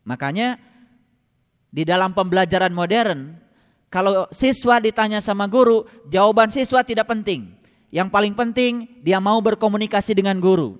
Makanya 0.07 0.59
di 1.71 1.83
dalam 1.83 2.15
pembelajaran 2.15 2.71
modern, 2.71 3.35
kalau 3.91 4.31
siswa 4.31 4.79
ditanya 4.79 5.19
sama 5.19 5.51
guru, 5.51 5.87
jawaban 6.07 6.51
siswa 6.51 6.83
tidak 6.87 7.11
penting. 7.11 7.55
Yang 7.91 8.09
paling 8.11 8.35
penting 8.35 9.03
dia 9.03 9.23
mau 9.23 9.39
berkomunikasi 9.43 10.15
dengan 10.15 10.39
guru. 10.39 10.79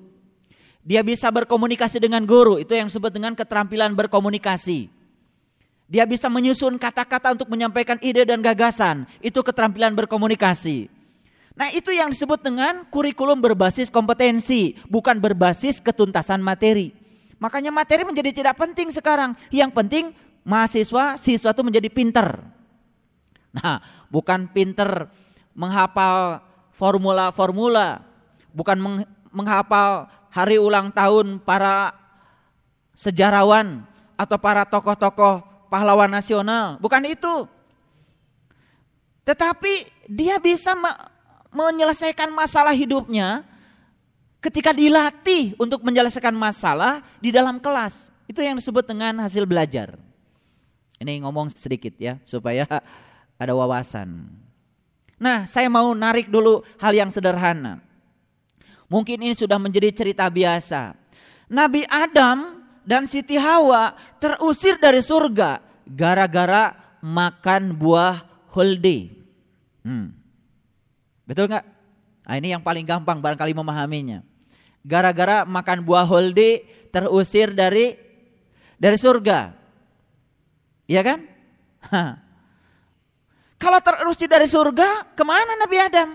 Dia 0.87 1.03
bisa 1.03 1.27
berkomunikasi 1.35 1.99
dengan 1.99 2.23
guru, 2.23 2.63
itu 2.63 2.71
yang 2.71 2.87
disebut 2.87 3.11
dengan 3.11 3.35
keterampilan 3.35 3.91
berkomunikasi. 3.99 4.87
Dia 5.87 6.03
bisa 6.07 6.27
menyusun 6.27 6.79
kata-kata 6.79 7.35
untuk 7.35 7.47
menyampaikan 7.51 7.99
ide 8.03 8.27
dan 8.27 8.43
gagasan. 8.43 9.07
Itu 9.23 9.43
keterampilan 9.43 9.95
berkomunikasi. 9.95 10.91
Nah 11.57 11.73
itu 11.73 11.89
yang 11.89 12.13
disebut 12.13 12.45
dengan 12.45 12.85
kurikulum 12.93 13.41
berbasis 13.41 13.89
kompetensi. 13.89 14.77
Bukan 14.87 15.17
berbasis 15.17 15.81
ketuntasan 15.81 16.45
materi. 16.45 16.93
Makanya 17.41 17.73
materi 17.73 18.05
menjadi 18.05 18.31
tidak 18.45 18.61
penting 18.61 18.93
sekarang. 18.93 19.33
Yang 19.49 19.73
penting 19.73 20.05
mahasiswa, 20.45 21.17
siswa 21.17 21.51
itu 21.57 21.63
menjadi 21.65 21.89
pinter. 21.89 22.45
Nah 23.57 23.81
bukan 24.13 24.53
pinter 24.53 25.09
menghafal 25.57 26.45
formula-formula. 26.77 28.05
Bukan 28.53 28.77
menghafal 29.33 30.13
hari 30.29 30.61
ulang 30.61 30.93
tahun 30.93 31.41
para 31.41 31.97
sejarawan 32.97 33.85
atau 34.17 34.37
para 34.41 34.65
tokoh-tokoh 34.65 35.45
pahlawan 35.69 36.09
nasional, 36.09 36.81
bukan 36.81 37.05
itu. 37.05 37.45
Tetapi 39.27 39.89
dia 40.07 40.41
bisa 40.41 40.73
menyelesaikan 41.51 42.31
masalah 42.33 42.75
hidupnya 42.75 43.47
ketika 44.43 44.71
dilatih 44.71 45.59
untuk 45.59 45.83
menyelesaikan 45.83 46.35
masalah 46.35 47.03
di 47.19 47.35
dalam 47.35 47.59
kelas. 47.59 48.15
Itu 48.27 48.43
yang 48.43 48.59
disebut 48.59 48.87
dengan 48.87 49.23
hasil 49.23 49.47
belajar. 49.47 49.99
Ini 50.99 51.23
ngomong 51.23 51.53
sedikit 51.53 51.95
ya, 51.99 52.19
supaya 52.25 52.67
ada 53.43 53.53
wawasan. 53.53 54.31
Nah, 55.17 55.49
saya 55.49 55.67
mau 55.73 55.93
narik 55.97 56.29
dulu 56.29 56.61
hal 56.77 56.93
yang 56.93 57.09
sederhana. 57.09 57.81
Mungkin 58.87 59.19
ini 59.19 59.35
sudah 59.35 59.59
menjadi 59.59 59.91
cerita 59.91 60.29
biasa. 60.31 60.95
Nabi 61.51 61.83
Adam 61.91 62.63
dan 62.87 63.07
Siti 63.11 63.35
Hawa 63.35 63.99
terusir 64.23 64.79
dari 64.79 65.03
surga 65.03 65.59
gara-gara 65.87 66.75
makan 67.03 67.75
buah 67.75 68.27
huldi. 68.55 69.11
Hmm. 69.83 70.26
Betul 71.27 71.51
nggak? 71.51 71.67
Nah, 72.27 72.35
ini 72.39 72.55
yang 72.55 72.63
paling 72.63 72.87
gampang 72.87 73.19
barangkali 73.19 73.53
memahaminya. 73.55 74.23
Gara-gara 74.87 75.43
makan 75.43 75.83
buah 75.83 76.07
huldi 76.07 76.63
terusir 76.95 77.51
dari 77.51 77.99
dari 78.79 78.95
surga. 78.95 79.51
Iya 80.87 81.03
kan? 81.03 81.19
Kalau 83.63 83.79
terusir 83.83 84.31
dari 84.31 84.47
surga, 84.47 85.17
ke 85.19 85.25
mana 85.27 85.59
Nabi 85.59 85.77
Adam? 85.83 86.09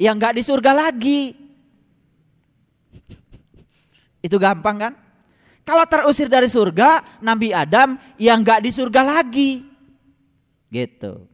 Yang 0.00 0.14
nggak 0.16 0.34
di 0.34 0.42
surga 0.42 0.70
lagi. 0.72 1.22
Itu 4.24 4.40
gampang 4.40 4.76
kan? 4.80 4.92
Kalau 5.64 5.84
terusir 5.84 6.32
dari 6.32 6.48
surga, 6.48 7.20
Nabi 7.20 7.52
Adam 7.52 8.00
yang 8.16 8.40
nggak 8.40 8.64
di 8.64 8.70
surga 8.72 9.00
lagi. 9.04 9.64
Gitu. 10.72 11.33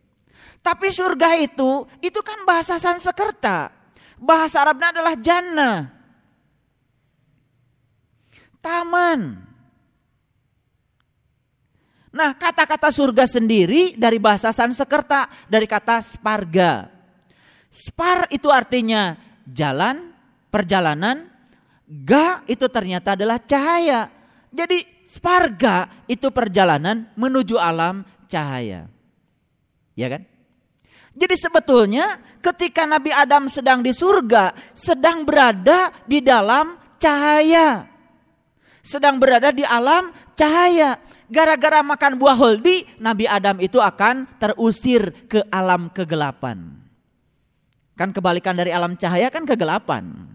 Tapi 0.60 0.92
surga 0.92 1.40
itu, 1.40 1.88
itu 2.04 2.20
kan 2.20 2.44
bahasa 2.44 2.76
Sanskerta. 2.76 3.72
Bahasa 4.20 4.60
Arabnya 4.60 4.92
adalah 4.92 5.16
jannah. 5.16 5.88
Taman. 8.60 9.40
Nah, 12.10 12.34
kata-kata 12.36 12.92
surga 12.92 13.24
sendiri 13.24 13.96
dari 13.96 14.20
bahasa 14.20 14.52
Sanskerta, 14.52 15.32
dari 15.48 15.64
kata 15.64 16.04
sparga. 16.04 16.92
Spar 17.70 18.28
itu 18.28 18.50
artinya 18.52 19.16
jalan, 19.48 20.12
perjalanan. 20.52 21.30
Ga 21.90 22.44
itu 22.46 22.68
ternyata 22.68 23.16
adalah 23.16 23.40
cahaya. 23.40 24.10
Jadi 24.50 24.82
sparga 25.06 26.04
itu 26.10 26.28
perjalanan 26.34 27.08
menuju 27.14 27.58
alam 27.58 28.02
cahaya. 28.26 28.90
Ya 29.94 30.06
kan? 30.10 30.22
Jadi 31.10 31.34
sebetulnya 31.36 32.22
ketika 32.38 32.86
Nabi 32.86 33.10
Adam 33.10 33.50
sedang 33.50 33.82
di 33.82 33.90
surga, 33.90 34.54
sedang 34.72 35.26
berada 35.26 35.90
di 36.06 36.22
dalam 36.22 36.78
cahaya. 36.96 37.86
Sedang 38.80 39.20
berada 39.20 39.50
di 39.50 39.66
alam 39.66 40.14
cahaya. 40.38 40.96
Gara-gara 41.30 41.82
makan 41.86 42.18
buah 42.18 42.34
holdi, 42.34 42.86
Nabi 42.98 43.30
Adam 43.30 43.62
itu 43.62 43.78
akan 43.78 44.26
terusir 44.42 45.14
ke 45.30 45.46
alam 45.50 45.86
kegelapan. 45.94 46.74
Kan 47.94 48.10
kebalikan 48.10 48.58
dari 48.58 48.74
alam 48.74 48.98
cahaya 48.98 49.30
kan 49.30 49.46
kegelapan. 49.46 50.30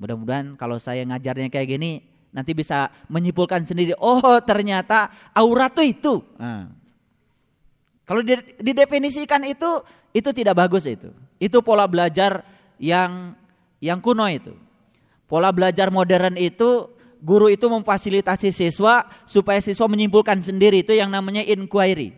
Mudah-mudahan 0.00 0.56
kalau 0.56 0.80
saya 0.80 1.04
ngajarnya 1.04 1.52
kayak 1.52 1.76
gini 1.76 2.00
nanti 2.32 2.56
bisa 2.56 2.88
menyimpulkan 3.12 3.68
sendiri. 3.68 3.92
Oh 4.00 4.40
ternyata 4.40 5.12
aurat 5.36 5.76
itu 5.76 5.84
itu. 5.92 6.14
Nah. 6.40 6.79
Kalau 8.10 8.26
didefinisikan 8.58 9.38
itu 9.46 9.86
itu 10.10 10.34
tidak 10.34 10.58
bagus 10.58 10.82
itu. 10.82 11.14
Itu 11.38 11.62
pola 11.62 11.86
belajar 11.86 12.42
yang 12.74 13.38
yang 13.78 14.02
kuno 14.02 14.26
itu. 14.26 14.50
Pola 15.30 15.54
belajar 15.54 15.94
modern 15.94 16.34
itu 16.34 16.90
guru 17.22 17.46
itu 17.46 17.70
memfasilitasi 17.70 18.50
siswa 18.50 19.06
supaya 19.30 19.62
siswa 19.62 19.86
menyimpulkan 19.86 20.42
sendiri 20.42 20.82
itu 20.82 20.90
yang 20.90 21.06
namanya 21.06 21.46
inquiry. 21.46 22.10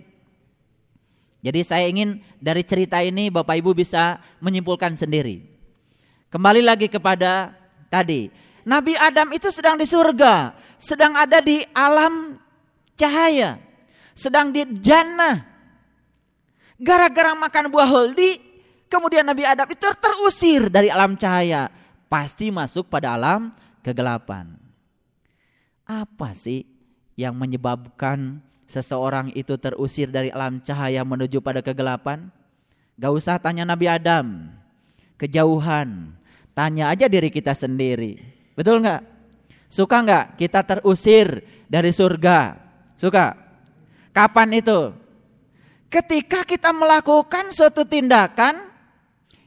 Jadi 1.45 1.61
saya 1.61 1.85
ingin 1.93 2.25
dari 2.41 2.65
cerita 2.65 3.05
ini 3.05 3.29
Bapak 3.29 3.61
Ibu 3.61 3.77
bisa 3.77 4.17
menyimpulkan 4.41 4.97
sendiri. 4.97 5.45
Kembali 6.33 6.65
lagi 6.65 6.89
kepada 6.89 7.53
tadi. 7.93 8.33
Nabi 8.65 8.97
Adam 8.97 9.29
itu 9.37 9.53
sedang 9.53 9.77
di 9.77 9.85
surga, 9.85 10.57
sedang 10.81 11.21
ada 11.21 11.45
di 11.45 11.61
alam 11.77 12.41
cahaya, 12.97 13.61
sedang 14.17 14.57
di 14.57 14.65
jannah. 14.81 15.52
Gara-gara 16.83 17.39
makan 17.39 17.71
buah 17.71 17.87
holdi, 17.87 18.43
kemudian 18.91 19.23
Nabi 19.23 19.47
Adam 19.47 19.71
itu 19.71 19.87
terusir 20.03 20.67
dari 20.67 20.91
alam 20.91 21.15
cahaya, 21.15 21.71
pasti 22.11 22.51
masuk 22.51 22.91
pada 22.91 23.15
alam 23.15 23.55
kegelapan. 23.87 24.59
Apa 25.87 26.35
sih 26.35 26.67
yang 27.15 27.39
menyebabkan 27.39 28.43
seseorang 28.67 29.31
itu 29.39 29.55
terusir 29.63 30.11
dari 30.11 30.35
alam 30.35 30.59
cahaya 30.59 31.07
menuju 31.07 31.39
pada 31.39 31.63
kegelapan? 31.63 32.35
Gak 32.99 33.13
usah 33.15 33.39
tanya 33.39 33.63
Nabi 33.63 33.87
Adam, 33.87 34.51
kejauhan, 35.23 36.19
Tanya 36.53 36.93
aja 36.93 37.09
diri 37.09 37.33
kita 37.33 37.57
sendiri. 37.57 38.21
Betul 38.53 38.85
nggak? 38.85 39.01
Suka 39.73 40.05
nggak 40.05 40.37
kita 40.37 40.61
terusir 40.69 41.41
dari 41.65 41.89
surga? 41.89 42.61
Suka? 43.01 43.33
Kapan 44.13 44.61
itu? 44.61 44.93
Ketika 45.93 46.41
kita 46.49 46.73
melakukan 46.73 47.53
suatu 47.53 47.85
tindakan 47.85 48.65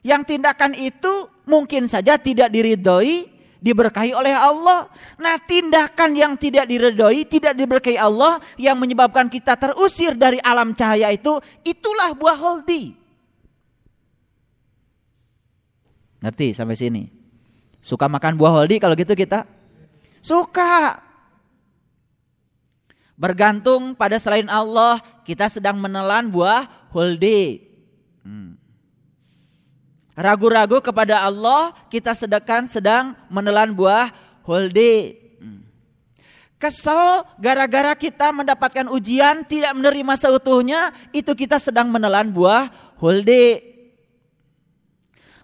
yang 0.05 0.21
tindakan 0.21 0.77
itu 0.77 1.25
mungkin 1.49 1.89
saja 1.89 2.21
tidak 2.21 2.53
diridhoi, 2.53 3.25
diberkahi 3.57 4.13
oleh 4.13 4.37
Allah. 4.37 4.85
Nah, 5.17 5.41
tindakan 5.41 6.13
yang 6.13 6.37
tidak 6.37 6.69
diridhoi, 6.69 7.25
tidak 7.25 7.57
diberkahi 7.57 7.97
Allah 7.97 8.37
yang 8.61 8.77
menyebabkan 8.77 9.25
kita 9.25 9.57
terusir 9.57 10.13
dari 10.13 10.37
alam 10.45 10.77
cahaya 10.77 11.09
itu, 11.09 11.41
itulah 11.65 12.13
buah 12.13 12.37
holdi. 12.37 12.93
Ngerti 16.21 16.53
sampai 16.53 16.77
sini? 16.77 17.03
Suka 17.81 18.05
makan 18.05 18.37
buah 18.37 18.61
holdi 18.61 18.77
kalau 18.77 18.93
gitu 18.93 19.17
kita? 19.17 19.49
Suka. 20.21 21.04
Bergantung 23.15 23.95
pada 23.95 24.19
selain 24.19 24.47
Allah, 24.51 24.99
kita 25.23 25.47
sedang 25.47 25.79
menelan 25.79 26.27
buah 26.27 26.67
holdi. 26.91 27.63
Hmm. 28.23 28.59
Ragu-ragu 30.15 30.79
kepada 30.83 31.23
Allah, 31.23 31.75
kita 31.91 32.11
sedangkan 32.15 32.67
sedang 32.67 33.15
menelan 33.31 33.71
buah 33.75 34.11
huldi. 34.43 35.25
Kesel 36.55 37.27
gara-gara 37.35 37.91
kita 37.99 38.31
mendapatkan 38.31 38.87
ujian 38.87 39.43
tidak 39.43 39.75
menerima 39.75 40.13
seutuhnya, 40.15 40.95
itu 41.11 41.35
kita 41.35 41.59
sedang 41.59 41.91
menelan 41.91 42.31
buah 42.31 42.71
huldi. 42.95 43.59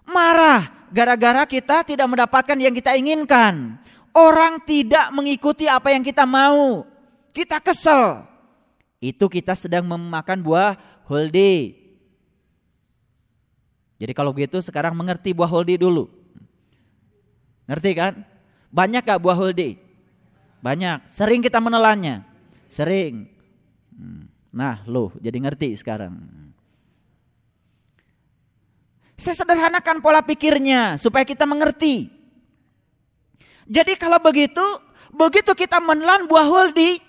Marah 0.07 0.87
gara-gara 0.87 1.43
kita 1.43 1.83
tidak 1.83 2.07
mendapatkan 2.07 2.55
yang 2.55 2.71
kita 2.71 2.95
inginkan. 2.95 3.75
Orang 4.15 4.63
tidak 4.63 5.11
mengikuti 5.11 5.67
apa 5.67 5.91
yang 5.91 6.03
kita 6.03 6.23
mau. 6.23 6.83
Kita 7.31 7.63
kesel. 7.63 8.27
Itu 9.01 9.31
kita 9.31 9.57
sedang 9.57 9.87
memakan 9.87 10.39
buah 10.45 10.77
holdi. 11.09 11.73
Jadi 13.97 14.13
kalau 14.13 14.33
begitu 14.33 14.61
sekarang 14.61 14.93
mengerti 14.93 15.33
buah 15.33 15.49
holdi 15.49 15.79
dulu. 15.79 16.05
Ngerti 17.65 17.91
kan? 17.97 18.13
Banyak 18.69 19.03
gak 19.03 19.21
buah 19.21 19.37
holdi? 19.37 19.79
Banyak. 20.61 21.09
Sering 21.09 21.41
kita 21.41 21.57
menelannya? 21.57 22.21
Sering. 22.69 23.25
Hmm. 23.95 24.29
Nah, 24.51 24.83
lo 24.85 25.15
jadi 25.23 25.37
ngerti 25.39 25.73
sekarang. 25.79 26.17
Saya 29.21 29.37
sederhanakan 29.37 30.01
pola 30.01 30.25
pikirnya 30.25 30.97
supaya 30.97 31.21
kita 31.21 31.45
mengerti. 31.45 32.09
Jadi 33.69 33.93
kalau 33.95 34.17
begitu, 34.17 34.63
begitu 35.13 35.53
kita 35.53 35.77
menelan 35.77 36.25
buah 36.25 36.49
huldi, 36.49 36.99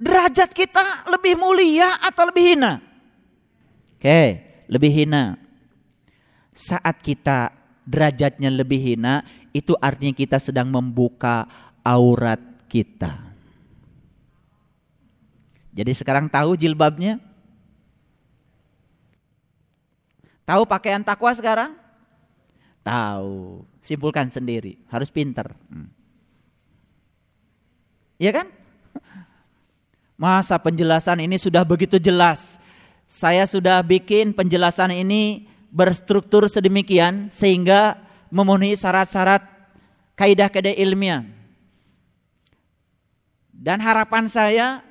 derajat 0.00 0.56
kita 0.56 1.04
lebih 1.12 1.36
mulia 1.36 2.00
atau 2.00 2.32
lebih 2.32 2.56
hina? 2.56 2.80
Oke, 4.00 4.40
lebih 4.64 4.88
hina. 4.88 5.36
Saat 6.56 7.04
kita 7.04 7.52
derajatnya 7.84 8.48
lebih 8.48 8.80
hina, 8.80 9.20
itu 9.52 9.76
artinya 9.76 10.16
kita 10.16 10.40
sedang 10.40 10.72
membuka 10.72 11.44
aurat 11.84 12.40
kita. 12.64 13.30
Jadi 15.70 15.92
sekarang 15.94 16.32
tahu 16.32 16.56
jilbabnya? 16.56 17.20
Tahu 20.48 20.66
pakaian 20.66 21.04
takwa 21.04 21.30
sekarang? 21.30 21.78
Tahu. 22.82 23.62
Simpulkan 23.78 24.32
sendiri. 24.32 24.82
Harus 24.90 25.12
pinter. 25.12 25.54
Hmm. 25.70 25.86
Iya 28.18 28.34
kan? 28.34 28.59
Masa 30.20 30.60
penjelasan 30.60 31.24
ini 31.24 31.40
sudah 31.40 31.64
begitu 31.64 31.96
jelas. 31.96 32.60
Saya 33.08 33.48
sudah 33.48 33.80
bikin 33.80 34.36
penjelasan 34.36 34.92
ini 34.92 35.48
berstruktur 35.72 36.44
sedemikian 36.44 37.32
sehingga 37.32 37.96
memenuhi 38.28 38.76
syarat-syarat 38.76 39.40
kaidah-kaidah 40.20 40.76
ilmiah. 40.76 41.24
Dan 43.48 43.80
harapan 43.80 44.28
saya 44.28 44.84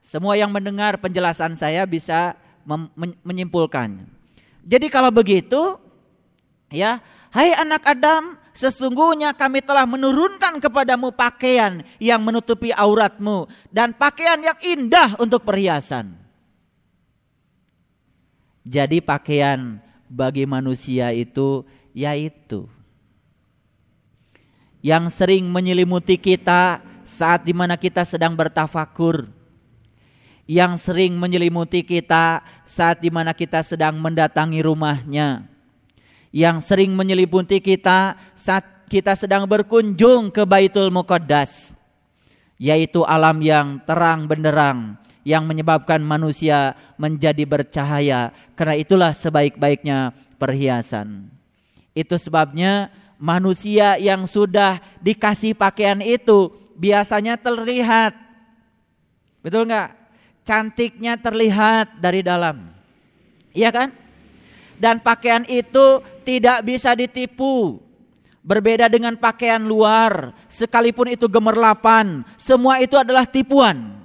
semua 0.00 0.40
yang 0.40 0.48
mendengar 0.48 0.96
penjelasan 0.96 1.52
saya 1.60 1.84
bisa 1.84 2.32
menyimpulkan. 3.20 4.08
Jadi 4.64 4.88
kalau 4.88 5.12
begitu, 5.12 5.76
ya, 6.72 7.04
hai 7.36 7.52
anak 7.52 7.84
Adam, 7.84 8.39
sesungguhnya 8.52 9.34
kami 9.34 9.62
telah 9.62 9.86
menurunkan 9.86 10.58
kepadamu 10.58 11.14
pakaian 11.14 11.82
yang 12.02 12.20
menutupi 12.22 12.74
auratmu 12.74 13.46
dan 13.70 13.94
pakaian 13.94 14.40
yang 14.40 14.58
indah 14.60 15.16
untuk 15.18 15.46
perhiasan. 15.46 16.16
Jadi 18.66 19.00
pakaian 19.00 19.80
bagi 20.10 20.44
manusia 20.44 21.14
itu 21.14 21.64
yaitu 21.96 22.70
yang 24.80 25.12
sering 25.12 25.48
menyelimuti 25.48 26.16
kita 26.16 26.80
saat 27.04 27.44
di 27.44 27.52
mana 27.52 27.76
kita 27.76 28.06
sedang 28.06 28.32
bertafakur 28.38 29.28
yang 30.50 30.74
sering 30.74 31.14
menyelimuti 31.14 31.86
kita 31.86 32.42
saat 32.66 32.98
di 32.98 33.06
mana 33.06 33.30
kita 33.30 33.62
sedang 33.62 33.94
mendatangi 34.02 34.58
rumahnya. 34.66 35.46
Yang 36.30 36.70
sering 36.70 36.94
menyelimuti 36.94 37.58
kita 37.58 38.14
saat 38.38 38.86
kita 38.86 39.18
sedang 39.18 39.46
berkunjung 39.50 40.30
ke 40.30 40.46
Baitul 40.46 40.94
Muqaddas. 40.94 41.74
Yaitu 42.60 43.02
alam 43.02 43.42
yang 43.42 43.82
terang 43.82 44.30
benderang 44.30 44.94
yang 45.26 45.44
menyebabkan 45.44 46.00
manusia 46.00 46.78
menjadi 46.96 47.44
bercahaya. 47.44 48.30
Karena 48.54 48.76
itulah 48.78 49.12
sebaik-baiknya 49.12 50.14
perhiasan. 50.38 51.28
Itu 51.96 52.16
sebabnya 52.16 52.92
manusia 53.18 53.98
yang 53.98 54.24
sudah 54.24 54.78
dikasih 55.02 55.56
pakaian 55.58 55.98
itu 56.00 56.52
biasanya 56.78 57.36
terlihat. 57.36 58.14
Betul 59.40 59.66
nggak? 59.66 60.00
cantiknya 60.50 61.14
terlihat 61.20 62.02
dari 62.02 62.26
dalam. 62.26 62.74
Iya 63.54 63.70
kan? 63.70 63.88
Dan 64.80 65.04
pakaian 65.04 65.44
itu 65.44 66.00
tidak 66.24 66.64
bisa 66.64 66.96
ditipu. 66.96 67.84
Berbeda 68.40 68.88
dengan 68.88 69.12
pakaian 69.20 69.60
luar, 69.60 70.32
sekalipun 70.48 71.12
itu 71.12 71.28
gemerlapan, 71.28 72.24
semua 72.40 72.80
itu 72.80 72.96
adalah 72.96 73.28
tipuan. 73.28 74.00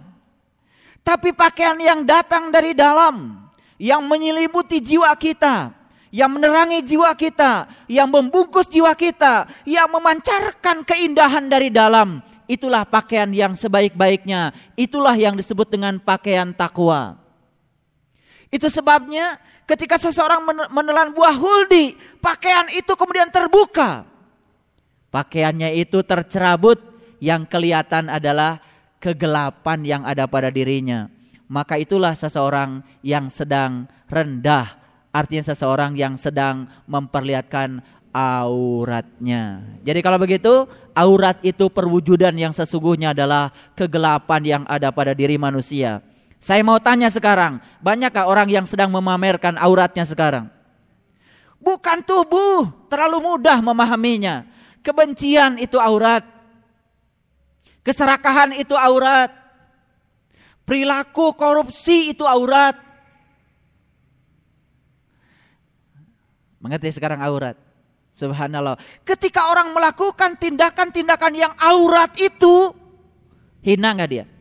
Tapi 1.00 1.32
pakaian 1.32 1.80
yang 1.80 2.04
datang 2.04 2.52
dari 2.52 2.76
dalam, 2.76 3.48
yang 3.80 4.04
menyelimuti 4.04 4.84
jiwa 4.84 5.16
kita, 5.16 5.72
yang 6.12 6.28
menerangi 6.36 6.84
jiwa 6.84 7.16
kita, 7.16 7.72
yang 7.88 8.12
membungkus 8.12 8.68
jiwa 8.68 8.92
kita, 8.92 9.48
yang 9.64 9.88
memancarkan 9.88 10.84
keindahan 10.84 11.48
dari 11.48 11.72
dalam, 11.72 12.20
itulah 12.44 12.84
pakaian 12.84 13.32
yang 13.32 13.56
sebaik-baiknya. 13.56 14.52
Itulah 14.76 15.16
yang 15.16 15.40
disebut 15.40 15.72
dengan 15.72 15.96
pakaian 15.96 16.52
takwa. 16.52 17.25
Itu 18.56 18.72
sebabnya 18.72 19.36
ketika 19.68 20.00
seseorang 20.00 20.40
menelan 20.72 21.12
buah 21.12 21.36
huldi, 21.36 22.00
pakaian 22.24 22.72
itu 22.72 22.96
kemudian 22.96 23.28
terbuka. 23.28 24.08
Pakaiannya 25.12 25.76
itu 25.76 26.00
tercerabut, 26.08 26.80
yang 27.20 27.44
kelihatan 27.44 28.08
adalah 28.08 28.64
kegelapan 29.04 29.84
yang 29.84 30.02
ada 30.08 30.24
pada 30.24 30.48
dirinya. 30.48 31.12
Maka 31.52 31.76
itulah 31.76 32.16
seseorang 32.16 32.80
yang 33.04 33.28
sedang 33.28 33.92
rendah, 34.08 34.80
artinya 35.12 35.52
seseorang 35.52 36.00
yang 36.00 36.16
sedang 36.16 36.72
memperlihatkan 36.88 37.84
auratnya. 38.16 39.68
Jadi 39.84 40.00
kalau 40.00 40.16
begitu, 40.16 40.64
aurat 40.96 41.44
itu 41.44 41.68
perwujudan 41.68 42.34
yang 42.40 42.56
sesungguhnya 42.56 43.12
adalah 43.12 43.52
kegelapan 43.76 44.42
yang 44.48 44.64
ada 44.64 44.96
pada 44.96 45.12
diri 45.12 45.36
manusia. 45.36 46.00
Saya 46.46 46.62
mau 46.62 46.78
tanya 46.78 47.10
sekarang, 47.10 47.58
banyakkah 47.82 48.30
orang 48.30 48.46
yang 48.54 48.70
sedang 48.70 48.94
memamerkan 48.94 49.58
auratnya 49.58 50.06
sekarang? 50.06 50.46
Bukan 51.58 52.06
tubuh, 52.06 52.70
terlalu 52.86 53.34
mudah 53.34 53.66
memahaminya. 53.66 54.46
Kebencian 54.86 55.58
itu 55.58 55.82
aurat. 55.82 56.22
Keserakahan 57.82 58.54
itu 58.62 58.78
aurat. 58.78 59.34
Perilaku 60.70 61.34
korupsi 61.34 62.14
itu 62.14 62.22
aurat. 62.30 62.78
Mengerti 66.62 66.94
sekarang 66.94 67.26
aurat? 67.26 67.58
Subhanallah. 68.14 68.78
Ketika 69.02 69.50
orang 69.50 69.74
melakukan 69.74 70.38
tindakan-tindakan 70.38 71.34
yang 71.34 71.54
aurat 71.58 72.14
itu, 72.22 72.70
hina 73.66 73.98
nggak 73.98 74.10
dia? 74.14 74.35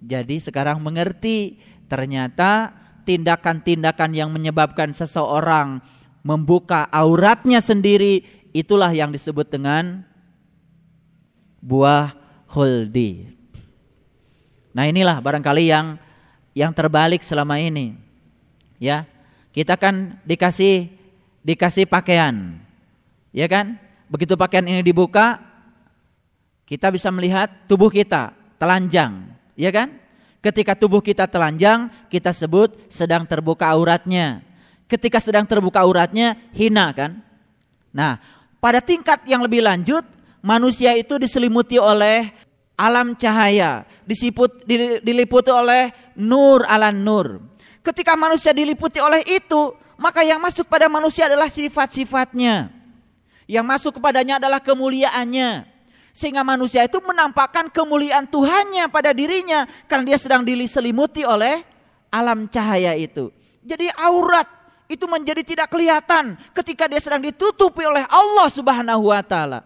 Jadi 0.00 0.40
sekarang 0.40 0.80
mengerti 0.80 1.60
ternyata 1.86 2.72
tindakan-tindakan 3.04 4.10
yang 4.16 4.30
menyebabkan 4.32 4.96
seseorang 4.96 5.80
membuka 6.20 6.88
auratnya 6.92 7.60
sendiri 7.60 8.24
itulah 8.52 8.92
yang 8.92 9.12
disebut 9.12 9.48
dengan 9.48 10.04
buah 11.60 12.16
huldi. 12.50 13.28
Nah 14.72 14.86
inilah 14.86 15.20
barangkali 15.20 15.64
yang 15.68 16.00
yang 16.56 16.72
terbalik 16.74 17.22
selama 17.22 17.60
ini. 17.60 17.94
Ya, 18.80 19.04
kita 19.52 19.76
kan 19.76 20.18
dikasih 20.24 20.88
dikasih 21.44 21.84
pakaian. 21.84 22.58
Ya 23.30 23.46
kan? 23.46 23.78
Begitu 24.10 24.34
pakaian 24.34 24.66
ini 24.66 24.82
dibuka, 24.82 25.38
kita 26.66 26.90
bisa 26.90 27.14
melihat 27.14 27.46
tubuh 27.70 27.86
kita 27.86 28.34
telanjang, 28.58 29.30
ya 29.60 29.68
kan? 29.68 29.92
Ketika 30.40 30.72
tubuh 30.72 31.04
kita 31.04 31.28
telanjang, 31.28 31.92
kita 32.08 32.32
sebut 32.32 32.72
sedang 32.88 33.28
terbuka 33.28 33.68
auratnya. 33.68 34.40
Ketika 34.88 35.20
sedang 35.20 35.44
terbuka 35.44 35.84
auratnya, 35.84 36.40
hina 36.56 36.88
kan? 36.96 37.20
Nah, 37.92 38.16
pada 38.56 38.80
tingkat 38.80 39.20
yang 39.28 39.44
lebih 39.44 39.60
lanjut, 39.60 40.00
manusia 40.40 40.96
itu 40.96 41.20
diselimuti 41.20 41.76
oleh 41.76 42.32
alam 42.80 43.12
cahaya, 43.12 43.84
disiput, 44.08 44.64
diliputi 45.04 45.52
oleh 45.52 45.92
nur 46.16 46.64
ala 46.64 46.88
nur. 46.88 47.44
Ketika 47.84 48.16
manusia 48.16 48.56
diliputi 48.56 48.96
oleh 48.96 49.20
itu, 49.28 49.76
maka 50.00 50.24
yang 50.24 50.40
masuk 50.40 50.64
pada 50.64 50.88
manusia 50.88 51.28
adalah 51.28 51.52
sifat-sifatnya. 51.52 52.72
Yang 53.44 53.66
masuk 53.68 53.92
kepadanya 54.00 54.40
adalah 54.40 54.64
kemuliaannya. 54.64 55.69
Sehingga 56.20 56.44
manusia 56.44 56.84
itu 56.84 57.00
menampakkan 57.00 57.72
kemuliaan 57.72 58.28
Tuhannya 58.28 58.92
pada 58.92 59.16
dirinya 59.16 59.64
karena 59.88 60.12
dia 60.12 60.18
sedang 60.20 60.44
diselimuti 60.44 61.24
oleh 61.24 61.64
alam 62.12 62.44
cahaya 62.44 62.92
itu. 62.92 63.32
Jadi 63.64 63.88
aurat 63.96 64.44
itu 64.84 65.08
menjadi 65.08 65.40
tidak 65.40 65.72
kelihatan 65.72 66.36
ketika 66.52 66.92
dia 66.92 67.00
sedang 67.00 67.24
ditutupi 67.24 67.88
oleh 67.88 68.04
Allah 68.12 68.52
Subhanahu 68.52 69.08
wa 69.08 69.24
taala. 69.24 69.64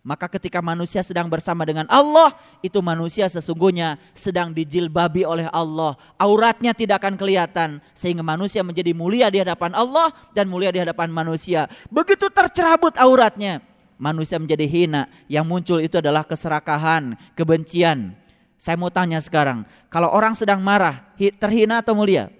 Maka 0.00 0.32
ketika 0.32 0.64
manusia 0.64 1.04
sedang 1.04 1.28
bersama 1.28 1.68
dengan 1.68 1.84
Allah, 1.92 2.32
itu 2.64 2.80
manusia 2.80 3.28
sesungguhnya 3.28 4.00
sedang 4.16 4.48
dijilbabi 4.56 5.28
oleh 5.28 5.52
Allah. 5.52 5.92
Auratnya 6.16 6.72
tidak 6.72 7.04
akan 7.04 7.20
kelihatan 7.20 7.84
sehingga 7.92 8.24
manusia 8.24 8.64
menjadi 8.64 8.96
mulia 8.96 9.28
di 9.28 9.44
hadapan 9.44 9.76
Allah 9.76 10.08
dan 10.32 10.48
mulia 10.48 10.72
di 10.72 10.80
hadapan 10.80 11.12
manusia. 11.12 11.68
Begitu 11.92 12.32
tercerabut 12.32 12.96
auratnya, 12.96 13.60
manusia 14.00 14.40
menjadi 14.40 14.64
hina. 14.64 15.12
Yang 15.28 15.44
muncul 15.44 15.78
itu 15.84 16.00
adalah 16.00 16.24
keserakahan, 16.24 17.20
kebencian. 17.36 18.16
Saya 18.56 18.80
mau 18.80 18.88
tanya 18.88 19.20
sekarang, 19.20 19.68
kalau 19.92 20.08
orang 20.08 20.32
sedang 20.32 20.60
marah, 20.64 21.04
terhina 21.16 21.84
atau 21.84 21.92
mulia? 21.92 22.32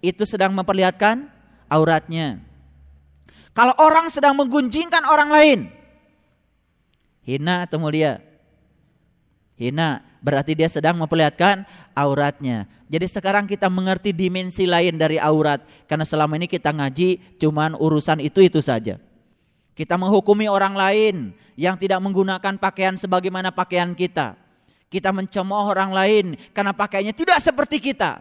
Itu 0.00 0.24
sedang 0.24 0.52
memperlihatkan 0.56 1.28
auratnya. 1.68 2.40
Kalau 3.52 3.76
orang 3.80 4.12
sedang 4.12 4.36
menggunjingkan 4.36 5.04
orang 5.08 5.30
lain, 5.32 5.60
Hina 7.28 7.68
atau 7.68 7.76
mulia? 7.76 8.24
Hina, 9.60 10.00
berarti 10.24 10.56
dia 10.56 10.64
sedang 10.72 10.96
memperlihatkan 10.96 11.68
auratnya. 11.92 12.64
Jadi 12.88 13.04
sekarang 13.04 13.44
kita 13.44 13.68
mengerti 13.68 14.16
dimensi 14.16 14.64
lain 14.64 14.96
dari 14.96 15.20
aurat. 15.20 15.60
Karena 15.84 16.08
selama 16.08 16.40
ini 16.40 16.48
kita 16.48 16.72
ngaji 16.72 17.36
cuman 17.36 17.76
urusan 17.76 18.24
itu-itu 18.24 18.64
saja. 18.64 18.96
Kita 19.78 19.94
menghukumi 19.94 20.50
orang 20.50 20.74
lain 20.74 21.30
yang 21.54 21.78
tidak 21.78 22.02
menggunakan 22.02 22.58
pakaian 22.58 22.98
sebagaimana 22.98 23.54
pakaian 23.54 23.94
kita. 23.94 24.34
Kita 24.90 25.14
mencemooh 25.14 25.70
orang 25.70 25.94
lain 25.94 26.34
karena 26.50 26.74
pakaiannya 26.74 27.14
tidak 27.14 27.38
seperti 27.38 27.78
kita. 27.78 28.18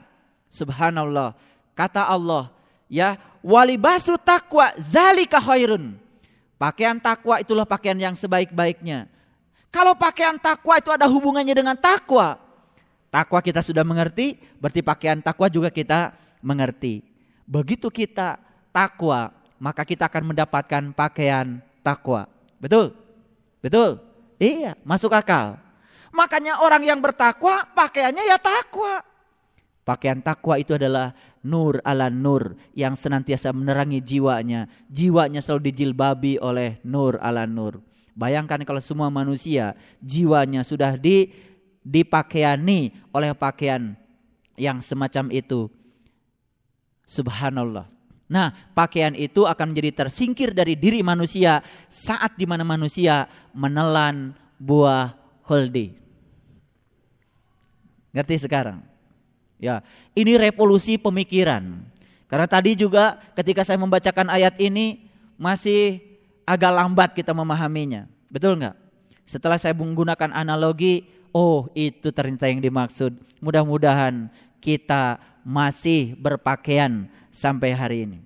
Subhanallah. 0.54 1.34
Kata 1.74 2.06
Allah, 2.06 2.54
ya, 2.86 3.18
walibasu 3.42 4.22
takwa 4.22 4.70
zalika 4.78 5.42
khairun. 5.42 5.98
Pakaian 6.62 7.02
takwa 7.02 7.42
itulah 7.42 7.66
pakaian 7.66 7.98
yang 7.98 8.14
sebaik-baiknya. 8.14 9.10
Kalau 9.74 9.98
pakaian 9.98 10.38
takwa 10.38 10.78
itu 10.78 10.94
ada 10.94 11.10
hubungannya 11.10 11.58
dengan 11.58 11.74
takwa, 11.74 12.38
takwa 13.10 13.42
kita 13.42 13.66
sudah 13.66 13.82
mengerti, 13.82 14.38
berarti 14.62 14.86
pakaian 14.86 15.18
takwa 15.26 15.50
juga 15.50 15.74
kita 15.74 16.14
mengerti. 16.38 17.02
Begitu 17.50 17.90
kita 17.90 18.38
takwa, 18.70 19.34
maka 19.58 19.84
kita 19.84 20.10
akan 20.10 20.34
mendapatkan 20.34 20.84
pakaian 20.94 21.62
takwa. 21.82 22.30
Betul? 22.58 22.94
Betul? 23.62 24.02
Iya, 24.38 24.78
masuk 24.86 25.14
akal. 25.14 25.58
Makanya 26.14 26.62
orang 26.62 26.82
yang 26.86 26.98
bertakwa 27.02 27.66
pakaiannya 27.74 28.24
ya 28.26 28.38
takwa. 28.42 29.02
Pakaian 29.86 30.20
takwa 30.20 30.60
itu 30.60 30.76
adalah 30.76 31.16
nur 31.40 31.80
ala 31.86 32.12
nur 32.12 32.60
yang 32.76 32.94
senantiasa 32.94 33.56
menerangi 33.56 34.04
jiwanya. 34.04 34.68
Jiwanya 34.92 35.40
selalu 35.40 35.72
dijilbabi 35.72 36.38
oleh 36.44 36.84
nur 36.84 37.16
ala 37.24 37.48
nur. 37.48 37.80
Bayangkan 38.18 38.66
kalau 38.66 38.82
semua 38.82 39.08
manusia 39.08 39.78
jiwanya 40.02 40.66
sudah 40.66 40.98
di 40.98 41.32
dipakaiani 41.88 42.92
oleh 43.16 43.32
pakaian 43.32 43.96
yang 44.60 44.84
semacam 44.84 45.32
itu. 45.32 45.72
Subhanallah. 47.08 47.97
Nah, 48.28 48.52
pakaian 48.76 49.16
itu 49.16 49.48
akan 49.48 49.72
menjadi 49.72 50.04
tersingkir 50.04 50.52
dari 50.52 50.76
diri 50.76 51.00
manusia 51.00 51.64
saat 51.88 52.36
di 52.36 52.44
mana 52.44 52.68
manusia 52.68 53.24
menelan 53.56 54.36
buah 54.60 55.16
holdi. 55.48 55.96
Ngerti 58.12 58.36
sekarang? 58.44 58.84
Ya, 59.58 59.80
ini 60.12 60.36
revolusi 60.36 61.00
pemikiran. 61.00 61.82
Karena 62.28 62.48
tadi 62.52 62.76
juga 62.76 63.16
ketika 63.32 63.64
saya 63.64 63.80
membacakan 63.80 64.28
ayat 64.28 64.60
ini 64.60 65.08
masih 65.40 66.04
agak 66.44 66.72
lambat 66.76 67.10
kita 67.16 67.32
memahaminya. 67.32 68.12
Betul 68.28 68.60
nggak? 68.60 68.76
Setelah 69.24 69.56
saya 69.56 69.72
menggunakan 69.72 70.36
analogi, 70.36 71.08
oh 71.32 71.72
itu 71.72 72.12
ternyata 72.12 72.52
yang 72.52 72.60
dimaksud. 72.60 73.16
Mudah-mudahan 73.40 74.28
kita 74.60 75.22
masih 75.46 76.18
berpakaian 76.20 77.08
sampai 77.32 77.72
hari 77.72 77.98
ini. 78.04 78.20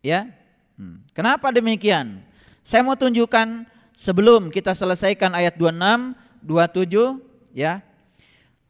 Ya, 0.00 0.30
hmm. 0.78 1.02
kenapa 1.10 1.50
demikian? 1.50 2.22
Saya 2.62 2.86
mau 2.86 2.94
tunjukkan 2.94 3.66
sebelum 3.94 4.54
kita 4.54 4.70
selesaikan 4.70 5.34
ayat 5.34 5.58
26, 5.58 6.14
27, 6.46 7.20
ya. 7.54 7.82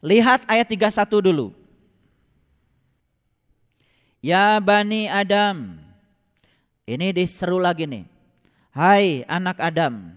Lihat 0.01 0.49
ayat 0.49 0.67
31 0.69 1.27
dulu. 1.29 1.53
Ya 4.25 4.59
Bani 4.59 5.07
Adam. 5.07 5.79
Ini 6.87 7.11
diseru 7.15 7.59
lagi 7.59 7.87
nih. 7.87 8.07
Hai 8.71 9.27
anak 9.27 9.59
Adam. 9.59 10.15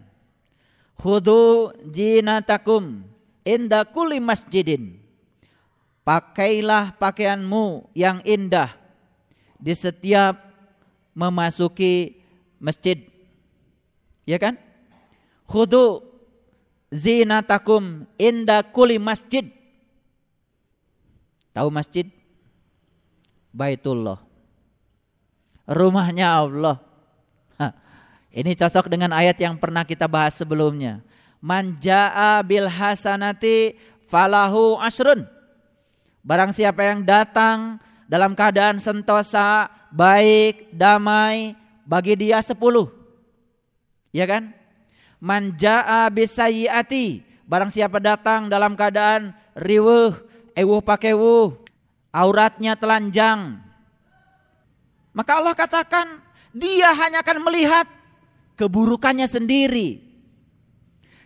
Khudu 1.00 1.74
jinatakum 1.90 3.08
inda 3.50 3.82
kulli 3.90 4.22
masjidin. 4.22 5.02
Pakailah 6.06 6.94
pakaianmu 6.98 7.90
yang 7.98 8.22
indah 8.22 8.74
di 9.58 9.74
setiap 9.74 10.38
memasuki 11.18 12.22
masjid. 12.62 13.10
Ya 14.26 14.38
kan? 14.38 14.58
Khudu 15.50 16.06
zinatakum 16.94 18.06
inda 18.22 18.62
kulli 18.62 19.02
masjid. 19.02 19.50
Tahu 21.54 21.70
masjid? 21.74 22.06
Baitullah. 23.50 24.22
Rumahnya 25.66 26.26
Allah. 26.30 26.78
Ini 28.30 28.54
cocok 28.54 28.94
dengan 28.94 29.10
ayat 29.10 29.42
yang 29.42 29.58
pernah 29.58 29.82
kita 29.82 30.06
bahas 30.06 30.38
sebelumnya. 30.38 31.02
Manja'a 31.40 32.44
bil 32.44 32.68
hasanati 32.68 33.76
falahu 34.12 34.76
asrun. 34.80 35.24
Barang 36.20 36.52
siapa 36.52 36.84
yang 36.84 37.08
datang 37.08 37.80
dalam 38.12 38.36
keadaan 38.36 38.78
sentosa, 38.82 39.72
baik, 39.90 40.76
damai, 40.76 41.56
bagi 41.88 42.20
dia 42.20 42.44
sepuluh. 42.44 42.92
Ya 44.12 44.28
kan? 44.28 44.52
Manja'a 45.24 46.12
bisayiati. 46.12 47.24
Barang 47.50 47.72
siapa 47.74 47.98
datang 47.98 48.52
dalam 48.52 48.78
keadaan 48.78 49.34
riwuh, 49.58 50.14
Ewu 50.60 50.84
pakai 50.84 51.16
wu, 51.16 51.56
auratnya 52.12 52.76
telanjang. 52.76 53.64
Maka 55.16 55.40
Allah 55.40 55.56
katakan 55.56 56.20
dia 56.52 56.92
hanya 57.00 57.24
akan 57.24 57.40
melihat 57.48 57.88
keburukannya 58.60 59.24
sendiri. 59.24 60.09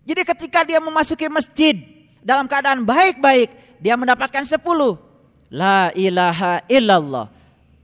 Jadi 0.04 0.22
ketika 0.28 0.68
dia 0.68 0.84
memasuki 0.84 1.28
masjid 1.32 1.80
dalam 2.20 2.48
keadaan 2.48 2.84
baik-baik, 2.84 3.80
dia 3.80 3.96
mendapatkan 3.96 4.44
sepuluh. 4.44 5.00
La 5.48 5.92
ilaha 5.96 6.64
illallah. 6.68 7.32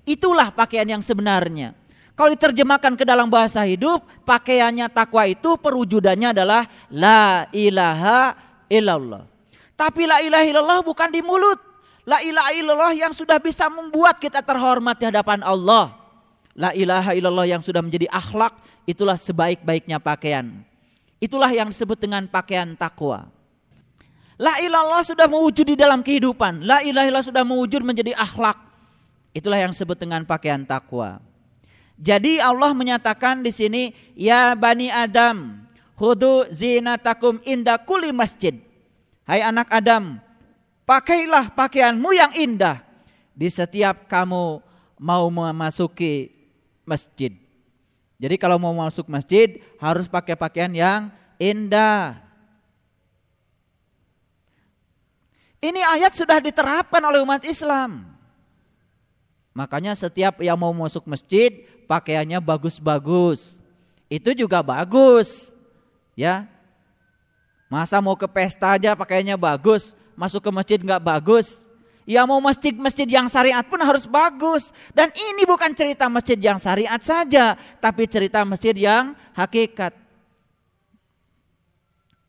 Itulah 0.03 0.51
pakaian 0.51 0.87
yang 0.87 1.03
sebenarnya. 1.03 1.77
Kalau 2.19 2.35
diterjemahkan 2.35 2.99
ke 2.99 3.07
dalam 3.07 3.31
bahasa 3.31 3.63
hidup, 3.63 4.03
pakaiannya 4.27 4.91
takwa 4.91 5.23
itu 5.23 5.55
perwujudannya 5.55 6.35
adalah 6.35 6.67
la 6.91 7.47
ilaha 7.55 8.35
illallah. 8.67 9.23
Tapi 9.79 10.03
la 10.03 10.19
ilaha 10.19 10.43
illallah 10.43 10.79
bukan 10.83 11.07
di 11.07 11.23
mulut. 11.23 11.55
La 12.03 12.19
ilaha 12.19 12.51
illallah 12.51 12.91
yang 12.91 13.15
sudah 13.15 13.39
bisa 13.39 13.71
membuat 13.71 14.19
kita 14.19 14.43
terhormat 14.43 14.99
di 14.99 15.07
hadapan 15.07 15.39
Allah. 15.45 15.95
La 16.57 16.75
ilaha 16.75 17.15
illallah 17.15 17.47
yang 17.47 17.63
sudah 17.63 17.79
menjadi 17.79 18.11
akhlak, 18.11 18.51
itulah 18.83 19.15
sebaik-baiknya 19.15 20.03
pakaian. 20.03 20.67
Itulah 21.19 21.51
yang 21.51 21.67
disebut 21.67 21.99
dengan 21.99 22.23
pakaian 22.31 22.75
takwa. 22.79 23.27
La 24.39 24.55
ilallah 24.63 25.03
sudah 25.03 25.27
mewujud 25.27 25.67
di 25.67 25.75
dalam 25.75 25.99
kehidupan. 25.99 26.63
La 26.63 26.79
ilaha 26.79 27.11
illallah 27.11 27.27
sudah 27.27 27.43
mewujud 27.43 27.83
menjadi 27.83 28.15
akhlak. 28.15 28.55
Itulah 29.35 29.59
yang 29.59 29.75
disebut 29.75 29.99
dengan 29.99 30.23
pakaian 30.23 30.63
takwa. 30.63 31.19
Jadi 31.99 32.39
Allah 32.39 32.71
menyatakan 32.71 33.43
di 33.43 33.51
sini, 33.51 33.91
ya 34.15 34.55
bani 34.55 34.87
Adam, 34.87 35.59
hudu 35.99 36.47
zinatakum 36.47 37.43
inda 37.43 37.75
kulli 37.75 38.15
masjid. 38.15 38.55
Hai 39.27 39.43
anak 39.43 39.67
Adam, 39.67 40.23
pakailah 40.87 41.51
pakaianmu 41.51 42.09
yang 42.15 42.31
indah 42.39 42.79
di 43.35 43.51
setiap 43.51 44.07
kamu 44.07 44.63
mau 44.95 45.25
memasuki 45.27 46.31
masjid. 46.87 47.35
Jadi 48.19 48.35
kalau 48.35 48.59
mau 48.59 48.75
masuk 48.75 49.07
masjid 49.07 49.63
harus 49.79 50.11
pakai 50.11 50.35
pakaian 50.35 50.69
yang 50.75 51.07
indah. 51.39 52.19
Ini 55.63 55.79
ayat 55.79 56.19
sudah 56.19 56.43
diterapkan 56.43 56.99
oleh 56.99 57.23
umat 57.23 57.47
Islam. 57.47 58.03
Makanya 59.55 59.95
setiap 59.95 60.39
yang 60.43 60.59
mau 60.59 60.71
masuk 60.71 61.07
masjid 61.07 61.63
pakaiannya 61.87 62.39
bagus-bagus. 62.43 63.59
Itu 64.11 64.35
juga 64.35 64.59
bagus. 64.59 65.55
Ya. 66.15 66.47
Masa 67.71 68.03
mau 68.03 68.19
ke 68.19 68.27
pesta 68.27 68.75
aja 68.75 68.97
pakaiannya 68.97 69.37
bagus, 69.37 69.93
masuk 70.17 70.41
ke 70.41 70.51
masjid 70.51 70.79
nggak 70.81 71.03
bagus. 71.03 71.68
Ya 72.09 72.25
mau 72.25 72.41
masjid-masjid 72.41 73.05
yang 73.05 73.29
syariat 73.29 73.61
pun 73.61 73.77
harus 73.85 74.09
bagus. 74.09 74.73
Dan 74.97 75.13
ini 75.13 75.45
bukan 75.45 75.69
cerita 75.77 76.09
masjid 76.09 76.41
yang 76.41 76.57
syariat 76.57 76.97
saja, 76.97 77.53
tapi 77.77 78.09
cerita 78.09 78.41
masjid 78.41 78.73
yang 78.73 79.13
hakikat. 79.37 79.93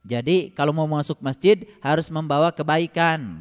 Jadi 0.05 0.53
kalau 0.53 0.77
mau 0.77 0.85
masuk 0.85 1.17
masjid 1.25 1.65
harus 1.81 2.13
membawa 2.13 2.53
kebaikan. 2.53 3.41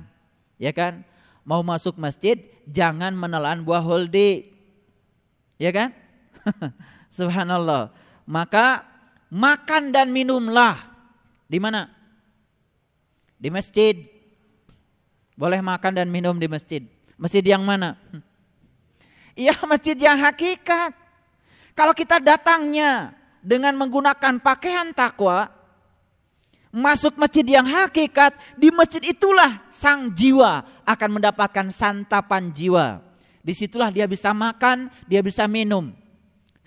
Ya 0.55 0.71
kan? 0.71 1.03
Mau 1.43 1.59
masuk 1.59 1.99
masjid 1.99 2.39
jangan 2.63 3.11
menelan 3.11 3.67
buah 3.67 3.83
holdi. 3.83 4.47
Ya 5.59 5.75
kan? 5.75 5.91
Subhanallah. 7.19 7.91
Maka 8.23 8.87
makan 9.27 9.91
dan 9.91 10.07
minumlah 10.07 10.87
di 11.51 11.59
mana? 11.59 11.91
Di 13.35 13.51
masjid. 13.51 14.18
Boleh 15.39 15.63
makan 15.63 15.95
dan 15.95 16.11
minum 16.11 16.35
di 16.35 16.51
masjid. 16.51 16.83
Masjid 17.15 17.39
yang 17.39 17.63
mana? 17.63 17.95
Iya 19.39 19.55
masjid 19.71 19.95
yang 19.95 20.19
hakikat. 20.19 20.91
Kalau 21.71 21.95
kita 21.95 22.19
datangnya 22.19 23.15
dengan 23.39 23.71
menggunakan 23.79 24.35
pakaian 24.43 24.91
takwa, 24.91 25.47
masuk 26.75 27.15
masjid 27.15 27.47
yang 27.47 27.63
hakikat, 27.63 28.35
di 28.59 28.67
masjid 28.67 28.99
itulah 29.15 29.63
sang 29.71 30.11
jiwa 30.11 30.67
akan 30.83 31.09
mendapatkan 31.23 31.71
santapan 31.71 32.51
jiwa. 32.51 32.99
Di 33.39 33.55
situlah 33.55 33.95
dia 33.95 34.11
bisa 34.11 34.35
makan, 34.35 34.91
dia 35.07 35.23
bisa 35.23 35.47
minum. 35.47 35.95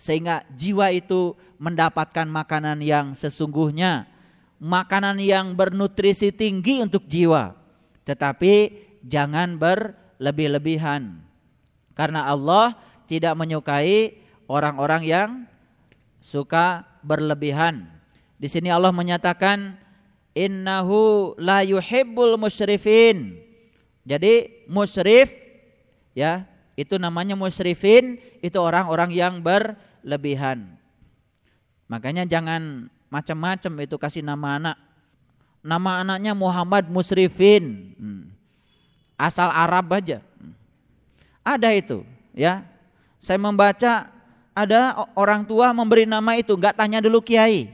Sehingga 0.00 0.48
jiwa 0.48 0.88
itu 0.96 1.36
mendapatkan 1.60 2.24
makanan 2.24 2.80
yang 2.80 3.12
sesungguhnya. 3.12 4.08
Makanan 4.56 5.20
yang 5.20 5.52
bernutrisi 5.52 6.32
tinggi 6.32 6.80
untuk 6.80 7.04
jiwa 7.04 7.60
tetapi 8.02 8.74
jangan 9.06 9.58
berlebih-lebihan. 9.58 11.22
Karena 11.92 12.26
Allah 12.26 12.74
tidak 13.06 13.36
menyukai 13.36 14.16
orang-orang 14.48 15.02
yang 15.04 15.30
suka 16.22 16.86
berlebihan. 17.04 17.86
Di 18.38 18.48
sini 18.50 18.70
Allah 18.70 18.90
menyatakan 18.90 19.76
innahu 20.34 21.34
la 21.38 21.62
yuhibbul 21.62 22.38
musyrifin. 22.40 23.38
Jadi 24.02 24.66
musyrif 24.66 25.30
ya, 26.16 26.46
itu 26.74 26.98
namanya 26.98 27.38
musyrifin, 27.38 28.18
itu 28.42 28.58
orang-orang 28.58 29.14
yang 29.14 29.38
berlebihan. 29.38 30.74
Makanya 31.86 32.24
jangan 32.26 32.88
macam-macam 33.12 33.72
itu 33.84 33.96
kasih 34.00 34.24
nama 34.24 34.56
anak 34.56 34.76
Nama 35.62 36.02
anaknya 36.02 36.34
Muhammad 36.34 36.90
Musrifin. 36.90 37.94
Hmm. 37.94 38.34
Asal 39.14 39.46
Arab 39.54 39.94
aja. 39.94 40.18
Ada 41.46 41.70
itu, 41.70 42.02
ya. 42.34 42.66
Saya 43.22 43.38
membaca 43.38 44.10
ada 44.50 45.06
orang 45.14 45.46
tua 45.46 45.70
memberi 45.70 46.02
nama 46.02 46.34
itu, 46.34 46.58
nggak 46.58 46.74
tanya 46.74 46.98
dulu 46.98 47.22
kiai. 47.22 47.70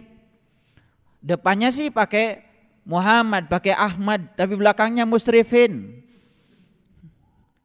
Depannya 1.24 1.72
sih 1.72 1.88
pakai 1.88 2.44
Muhammad, 2.84 3.48
pakai 3.48 3.72
Ahmad, 3.72 4.36
tapi 4.36 4.52
belakangnya 4.56 5.08
Musrifin. 5.08 6.04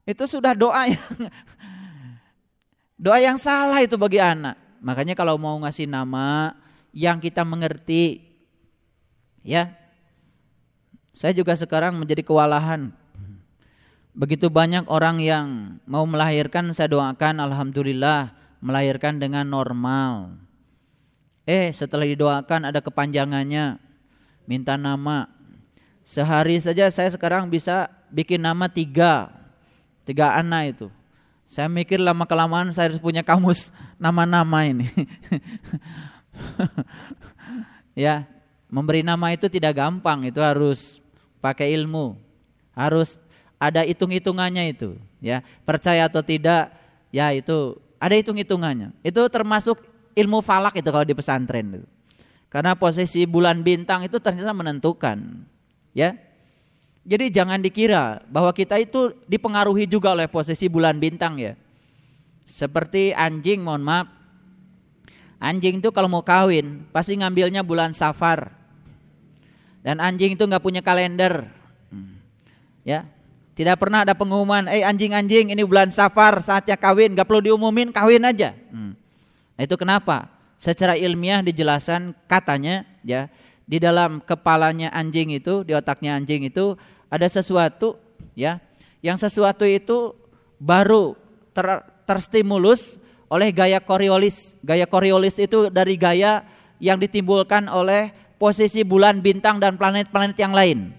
Itu 0.08 0.24
sudah 0.28 0.56
doa 0.56 0.88
yang 0.96 1.20
doa 2.96 3.20
yang 3.20 3.36
salah 3.36 3.84
itu 3.84 4.00
bagi 4.00 4.24
anak. 4.24 4.56
Makanya 4.84 5.16
kalau 5.16 5.36
mau 5.36 5.56
ngasih 5.64 5.88
nama 5.88 6.56
yang 6.92 7.20
kita 7.20 7.48
mengerti, 7.48 8.20
ya 9.44 9.83
saya 11.14 11.32
juga 11.38 11.54
sekarang 11.54 12.02
menjadi 12.02 12.26
kewalahan. 12.26 12.90
Begitu 14.14 14.50
banyak 14.50 14.90
orang 14.90 15.22
yang 15.22 15.78
mau 15.86 16.06
melahirkan, 16.10 16.74
saya 16.74 16.90
doakan 16.90 17.38
alhamdulillah 17.38 18.34
melahirkan 18.62 19.22
dengan 19.22 19.46
normal. 19.46 20.34
Eh, 21.46 21.70
setelah 21.70 22.10
didoakan 22.10 22.74
ada 22.74 22.82
kepanjangannya. 22.82 23.78
Minta 24.50 24.76
nama. 24.76 25.30
Sehari 26.04 26.60
saja 26.60 26.92
saya 26.92 27.08
sekarang 27.14 27.48
bisa 27.48 27.88
bikin 28.12 28.42
nama 28.42 28.68
tiga. 28.68 29.32
Tiga 30.04 30.36
anak 30.36 30.76
itu. 30.76 30.88
Saya 31.44 31.68
mikir 31.68 32.00
lama 32.00 32.24
kelamaan 32.24 32.72
saya 32.72 32.92
harus 32.92 33.04
punya 33.04 33.22
kamus 33.22 33.70
nama-nama 34.04 34.64
ini. 34.64 34.88
ya, 38.08 38.24
memberi 38.72 39.04
nama 39.04 39.36
itu 39.36 39.52
tidak 39.52 39.78
gampang, 39.78 40.28
itu 40.28 40.40
harus 40.40 41.03
pakai 41.44 41.76
ilmu. 41.76 42.16
Harus 42.72 43.20
ada 43.60 43.84
hitung-hitungannya 43.84 44.72
itu, 44.72 44.96
ya. 45.20 45.44
Percaya 45.68 46.08
atau 46.08 46.24
tidak, 46.24 46.72
ya 47.12 47.36
itu 47.36 47.76
ada 48.00 48.16
hitung-hitungannya. 48.16 48.96
Itu 49.04 49.28
termasuk 49.28 49.84
ilmu 50.16 50.40
falak 50.40 50.80
itu 50.80 50.88
kalau 50.88 51.04
di 51.04 51.12
pesantren 51.12 51.84
itu. 51.84 51.88
Karena 52.48 52.72
posisi 52.80 53.28
bulan 53.28 53.60
bintang 53.60 54.08
itu 54.08 54.16
ternyata 54.24 54.56
menentukan, 54.56 55.44
ya. 55.92 56.16
Jadi 57.04 57.36
jangan 57.36 57.60
dikira 57.60 58.24
bahwa 58.32 58.56
kita 58.56 58.80
itu 58.80 59.12
dipengaruhi 59.28 59.84
juga 59.84 60.16
oleh 60.16 60.32
posisi 60.32 60.72
bulan 60.72 60.96
bintang 60.96 61.36
ya. 61.36 61.60
Seperti 62.48 63.12
anjing, 63.12 63.60
mohon 63.60 63.84
maaf. 63.84 64.08
Anjing 65.44 65.84
itu 65.84 65.92
kalau 65.92 66.08
mau 66.08 66.24
kawin 66.24 66.88
pasti 66.96 67.20
ngambilnya 67.20 67.60
bulan 67.60 67.92
safar. 67.92 68.56
Dan 69.84 70.00
anjing 70.00 70.40
itu 70.40 70.44
nggak 70.48 70.64
punya 70.64 70.80
kalender. 70.80 71.46
Hmm. 71.92 72.18
Ya, 72.88 73.04
tidak 73.54 73.78
pernah 73.78 74.02
ada 74.02 74.18
pengumuman, 74.18 74.66
eh 74.66 74.82
anjing-anjing 74.82 75.54
ini 75.54 75.62
bulan 75.62 75.94
safar 75.94 76.42
saatnya 76.42 76.74
kawin, 76.74 77.14
nggak 77.14 77.28
perlu 77.28 77.54
diumumin 77.54 77.94
kawin 77.94 78.26
aja. 78.26 78.58
Hmm. 78.74 78.98
Nah 79.54 79.62
itu 79.62 79.76
kenapa? 79.78 80.32
Secara 80.58 80.98
ilmiah 80.98 81.46
dijelaskan 81.46 82.16
katanya 82.26 82.88
ya 83.06 83.30
di 83.68 83.78
dalam 83.78 84.24
kepalanya 84.26 84.90
anjing 84.90 85.36
itu, 85.36 85.62
di 85.62 85.76
otaknya 85.78 86.18
anjing 86.18 86.48
itu 86.48 86.74
ada 87.12 87.30
sesuatu 87.30 88.00
ya, 88.34 88.58
yang 89.06 89.20
sesuatu 89.20 89.68
itu 89.68 90.18
baru 90.58 91.14
ter, 91.54 91.86
terstimulus 92.10 92.98
oleh 93.30 93.54
gaya 93.54 93.78
Coriolis. 93.78 94.58
Gaya 94.66 94.90
Coriolis 94.90 95.38
itu 95.38 95.70
dari 95.70 95.94
gaya 95.94 96.42
yang 96.82 96.98
ditimbulkan 96.98 97.70
oleh 97.70 98.10
posisi 98.44 98.84
bulan, 98.84 99.24
bintang 99.24 99.56
dan 99.56 99.80
planet-planet 99.80 100.36
yang 100.36 100.52
lain. 100.52 100.92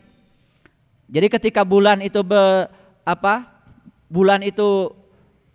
Jadi 1.12 1.28
ketika 1.28 1.60
bulan 1.60 2.00
itu 2.00 2.24
be, 2.24 2.64
apa? 3.04 3.44
Bulan 4.08 4.40
itu 4.40 4.88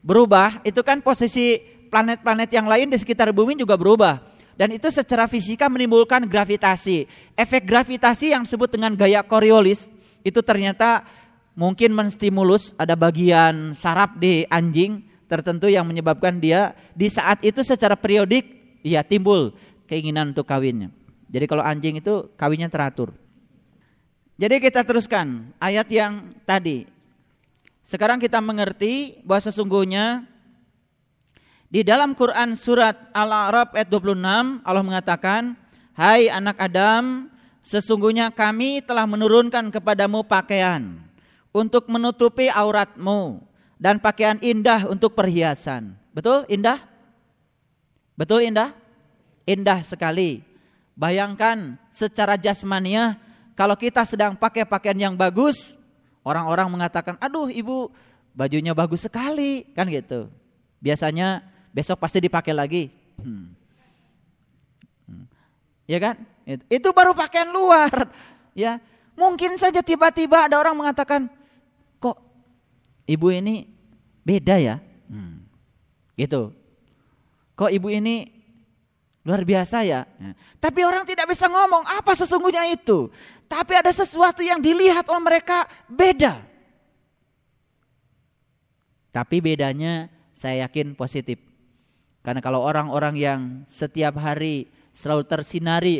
berubah, 0.05 0.61
itu 0.61 0.85
kan 0.85 1.01
posisi 1.01 1.57
planet-planet 1.89 2.53
yang 2.53 2.69
lain 2.69 2.93
di 2.93 2.97
sekitar 3.01 3.33
bumi 3.33 3.57
juga 3.57 3.73
berubah. 3.73 4.21
Dan 4.53 4.77
itu 4.77 4.85
secara 4.93 5.25
fisika 5.25 5.65
menimbulkan 5.65 6.29
gravitasi. 6.29 7.09
Efek 7.33 7.65
gravitasi 7.65 8.37
yang 8.37 8.45
disebut 8.45 8.69
dengan 8.69 8.93
gaya 8.93 9.25
Coriolis 9.25 9.89
itu 10.21 10.45
ternyata 10.45 11.01
mungkin 11.57 11.89
menstimulus 11.89 12.77
ada 12.77 12.93
bagian 12.93 13.73
saraf 13.73 14.13
di 14.21 14.45
anjing 14.53 15.01
tertentu 15.25 15.65
yang 15.65 15.89
menyebabkan 15.89 16.37
dia 16.37 16.77
di 16.93 17.09
saat 17.09 17.41
itu 17.41 17.65
secara 17.65 17.97
periodik 17.97 18.77
ya 18.85 19.01
timbul 19.01 19.57
keinginan 19.89 20.37
untuk 20.37 20.45
kawinnya. 20.45 20.98
Jadi 21.29 21.45
kalau 21.45 21.61
anjing 21.61 22.01
itu 22.01 22.33
kawinnya 22.33 22.67
teratur. 22.67 23.13
Jadi 24.39 24.55
kita 24.57 24.81
teruskan 24.81 25.53
ayat 25.61 25.85
yang 25.93 26.33
tadi. 26.47 26.89
Sekarang 27.85 28.17
kita 28.17 28.41
mengerti 28.41 29.21
bahwa 29.21 29.41
sesungguhnya 29.45 30.25
di 31.69 31.85
dalam 31.85 32.17
Quran 32.17 32.57
surat 32.57 32.97
Al-A'raf 33.13 33.77
ayat 33.77 33.89
26 33.93 34.65
Allah 34.65 34.81
mengatakan, 34.81 35.53
"Hai 35.93 36.25
anak 36.33 36.57
Adam, 36.57 37.29
sesungguhnya 37.61 38.33
kami 38.33 38.81
telah 38.81 39.05
menurunkan 39.05 39.69
kepadamu 39.69 40.25
pakaian 40.25 40.97
untuk 41.53 41.85
menutupi 41.85 42.49
auratmu 42.49 43.45
dan 43.77 44.01
pakaian 44.01 44.41
indah 44.41 44.89
untuk 44.89 45.13
perhiasan." 45.13 45.93
Betul 46.09 46.49
indah? 46.49 46.81
Betul 48.17 48.49
indah? 48.49 48.73
Indah 49.45 49.85
sekali. 49.85 50.48
Bayangkan 50.99 51.79
secara 51.87 52.35
jasmania 52.35 53.15
kalau 53.55 53.79
kita 53.79 54.03
sedang 54.03 54.35
pakai 54.35 54.67
pakaian 54.67 54.99
yang 54.99 55.15
bagus, 55.15 55.79
orang-orang 56.27 56.67
mengatakan, 56.67 57.15
"Aduh, 57.23 57.47
Ibu, 57.47 57.87
bajunya 58.35 58.75
bagus 58.75 59.07
sekali." 59.07 59.63
Kan 59.71 59.87
gitu. 59.87 60.27
Biasanya 60.83 61.39
besok 61.71 62.03
pasti 62.03 62.19
dipakai 62.19 62.51
lagi. 62.51 62.91
Hmm. 63.15 63.55
Hmm. 65.07 65.23
Ya 65.87 66.03
kan? 66.03 66.19
Itu 66.67 66.91
baru 66.91 67.15
pakaian 67.15 67.47
luar. 67.47 67.91
Ya, 68.57 68.81
mungkin 69.15 69.55
saja 69.55 69.79
tiba-tiba 69.79 70.49
ada 70.49 70.59
orang 70.59 70.75
mengatakan, 70.75 71.31
"Kok 72.01 72.17
ibu 73.07 73.31
ini 73.31 73.71
beda 74.25 74.59
ya?" 74.59 74.83
Hmm. 75.07 75.47
Gitu. 76.19 76.51
Kok 77.55 77.71
ibu 77.71 77.87
ini 77.87 78.38
luar 79.29 79.45
biasa 79.45 79.85
ya? 79.85 80.09
Tapi 80.57 80.81
orang 80.81 81.05
tidak 81.05 81.29
bisa 81.29 81.45
ngomong 81.45 81.85
apa 81.85 82.17
sesungguhnya 82.17 82.65
itu. 82.73 83.13
Tapi 83.45 83.77
ada 83.77 83.93
sesuatu 83.93 84.41
yang 84.41 84.57
dilihat 84.57 85.05
oleh 85.05 85.21
mereka 85.21 85.69
beda. 85.85 86.41
Tapi 89.13 89.37
bedanya 89.37 90.09
saya 90.33 90.65
yakin 90.65 90.97
positif. 90.97 91.37
Karena 92.25 92.41
kalau 92.41 92.65
orang-orang 92.65 93.15
yang 93.17 93.41
setiap 93.69 94.17
hari 94.17 94.69
selalu 94.93 95.23
tersinari 95.25 95.95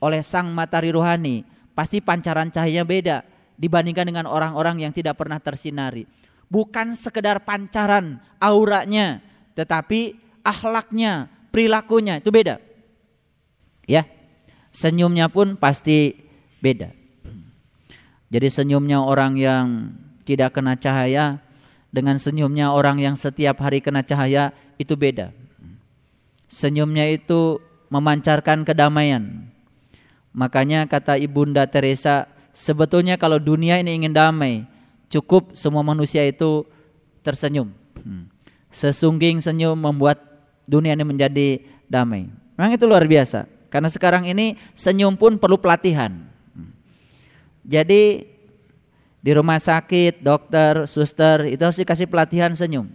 oleh 0.00 0.20
sang 0.20 0.52
matahari 0.52 0.92
rohani, 0.92 1.44
pasti 1.72 2.04
pancaran 2.04 2.52
cahayanya 2.52 2.84
beda 2.84 3.16
dibandingkan 3.56 4.06
dengan 4.08 4.26
orang-orang 4.28 4.84
yang 4.84 4.92
tidak 4.92 5.18
pernah 5.18 5.40
tersinari. 5.40 6.04
Bukan 6.48 6.94
sekedar 6.94 7.42
pancaran 7.42 8.20
auranya, 8.38 9.18
tetapi 9.56 10.16
akhlaknya, 10.44 11.26
perilakunya 11.50 12.20
itu 12.20 12.30
beda. 12.30 12.60
Ya. 13.84 14.08
Senyumnya 14.74 15.30
pun 15.30 15.54
pasti 15.54 16.18
beda. 16.58 16.90
Jadi 18.34 18.48
senyumnya 18.50 18.98
orang 18.98 19.38
yang 19.38 19.94
tidak 20.26 20.58
kena 20.58 20.74
cahaya 20.74 21.38
dengan 21.94 22.18
senyumnya 22.18 22.74
orang 22.74 22.98
yang 22.98 23.14
setiap 23.14 23.62
hari 23.62 23.78
kena 23.78 24.02
cahaya 24.02 24.50
itu 24.82 24.98
beda. 24.98 25.30
Senyumnya 26.50 27.06
itu 27.14 27.62
memancarkan 27.94 28.66
kedamaian. 28.66 29.46
Makanya 30.34 30.90
kata 30.90 31.14
Ibunda 31.14 31.62
Teresa, 31.70 32.26
sebetulnya 32.50 33.14
kalau 33.14 33.38
dunia 33.38 33.78
ini 33.78 34.02
ingin 34.02 34.10
damai, 34.10 34.66
cukup 35.06 35.54
semua 35.54 35.86
manusia 35.86 36.26
itu 36.26 36.66
tersenyum. 37.22 37.70
Hmm. 38.02 38.26
Sesungging 38.74 39.38
senyum 39.38 39.78
membuat 39.78 40.18
dunia 40.66 40.98
ini 40.98 41.06
menjadi 41.06 41.62
damai. 41.86 42.26
Memang 42.58 42.74
itu 42.74 42.82
luar 42.90 43.06
biasa. 43.06 43.46
Karena 43.74 43.90
sekarang 43.90 44.30
ini 44.30 44.54
senyum 44.78 45.18
pun 45.18 45.34
perlu 45.34 45.58
pelatihan. 45.58 46.14
Jadi 47.66 48.22
di 49.18 49.30
rumah 49.34 49.58
sakit, 49.58 50.22
dokter, 50.22 50.86
suster 50.86 51.50
itu 51.50 51.58
harus 51.58 51.82
dikasih 51.82 52.06
pelatihan 52.06 52.54
senyum. 52.54 52.86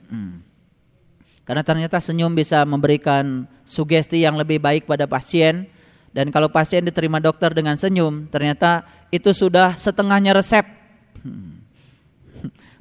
Karena 1.43 1.67
ternyata 1.67 1.99
senyum 1.99 2.31
bisa 2.31 2.63
memberikan 2.63 3.43
sugesti 3.67 4.23
yang 4.23 4.39
lebih 4.39 4.63
baik 4.63 4.87
pada 4.87 5.03
pasien 5.03 5.67
dan 6.15 6.31
kalau 6.31 6.47
pasien 6.47 6.87
diterima 6.87 7.19
dokter 7.19 7.51
dengan 7.51 7.75
senyum, 7.75 8.31
ternyata 8.31 8.87
itu 9.11 9.35
sudah 9.35 9.75
setengahnya 9.75 10.31
resep. 10.31 10.63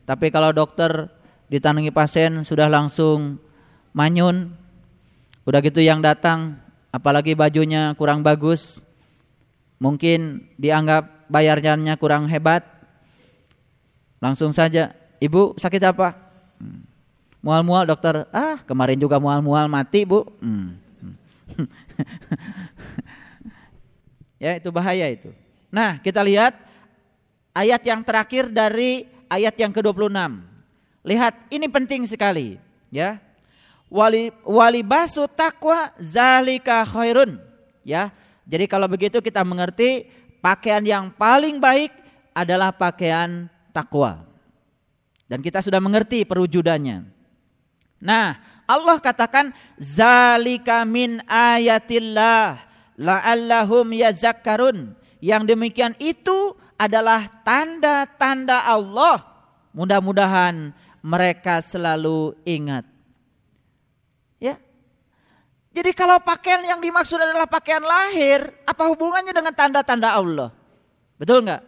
Tapi 0.07 0.27
kalau 0.31 0.55
dokter 0.55 1.11
ditanungi 1.51 1.91
pasien 1.91 2.47
sudah 2.47 2.71
langsung 2.71 3.43
manyun, 3.91 4.55
udah 5.49 5.61
gitu 5.67 5.83
yang 5.83 5.99
datang 5.99 6.68
apalagi 6.99 7.39
bajunya 7.39 7.95
kurang 7.95 8.27
bagus, 8.27 8.83
mungkin 9.79 10.51
dianggap 10.59 11.31
bayarnya 11.31 11.95
kurang 11.95 12.27
hebat, 12.27 12.67
Langsung 14.19 14.51
saja, 14.51 14.91
ibu 15.23 15.55
sakit 15.55 15.83
apa? 15.87 16.15
Hmm. 16.59 16.83
Mual-mual 17.39 17.87
dokter, 17.87 18.27
ah 18.35 18.59
kemarin 18.67 18.99
juga 18.99 19.23
mual-mual 19.23 19.71
mati 19.71 20.03
bu. 20.03 20.27
Hmm. 20.43 20.75
ya 24.43 24.59
itu 24.59 24.69
bahaya 24.75 25.07
itu. 25.07 25.31
Nah 25.71 26.03
kita 26.03 26.19
lihat 26.27 26.59
ayat 27.55 27.83
yang 27.87 28.03
terakhir 28.03 28.51
dari 28.51 29.07
ayat 29.31 29.55
yang 29.55 29.71
ke-26. 29.71 30.19
Lihat 31.07 31.35
ini 31.55 31.67
penting 31.71 32.03
sekali 32.11 32.59
ya. 32.91 33.23
Wali 33.89 34.29
wali 34.45 34.85
basu 34.85 35.25
takwa 35.25 35.97
zalika 35.97 36.85
khairun 36.85 37.41
ya. 37.81 38.13
Jadi 38.45 38.69
kalau 38.69 38.85
begitu 38.89 39.21
kita 39.25 39.41
mengerti 39.45 40.09
pakaian 40.45 40.85
yang 40.85 41.09
paling 41.13 41.57
baik 41.57 41.93
adalah 42.37 42.73
pakaian 42.73 43.49
takwa. 43.73 44.25
Dan 45.29 45.45
kita 45.45 45.61
sudah 45.61 45.81
mengerti 45.81 46.25
perwujudannya. 46.25 47.05
Nah, 48.01 48.41
Allah 48.65 48.97
katakan 49.01 49.53
zalika 49.77 50.89
min 50.89 51.21
ayatillah 51.29 52.65
la'allahum 52.97 53.93
yazakkarun. 53.93 54.97
Yang 55.21 55.43
demikian 55.53 55.93
itu 56.01 56.57
adalah 56.81 57.29
tanda-tanda 57.45 58.65
Allah. 58.65 59.21
Mudah-mudahan 59.77 60.73
mereka 61.05 61.61
selalu 61.61 62.39
ingat. 62.49 62.98
Jadi 65.79 65.95
kalau 65.95 66.19
pakaian 66.19 66.59
yang 66.67 66.83
dimaksud 66.83 67.23
adalah 67.23 67.47
pakaian 67.47 67.79
lahir, 67.79 68.51
apa 68.67 68.91
hubungannya 68.91 69.31
dengan 69.31 69.55
tanda-tanda 69.55 70.11
Allah? 70.11 70.51
Betul 71.15 71.47
enggak? 71.47 71.63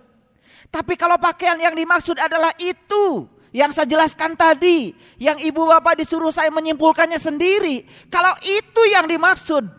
Tapi 0.66 0.98
kalau 0.98 1.14
pakaian 1.14 1.54
yang 1.62 1.78
dimaksud 1.78 2.18
adalah 2.18 2.50
itu 2.58 3.30
yang 3.54 3.70
saya 3.70 3.86
jelaskan 3.86 4.34
tadi, 4.34 4.98
yang 5.14 5.38
ibu 5.38 5.62
bapak 5.62 6.02
disuruh 6.02 6.34
saya 6.34 6.50
menyimpulkannya 6.50 7.22
sendiri. 7.22 7.86
Kalau 8.10 8.34
itu 8.42 8.82
yang 8.90 9.06
dimaksud, 9.06 9.70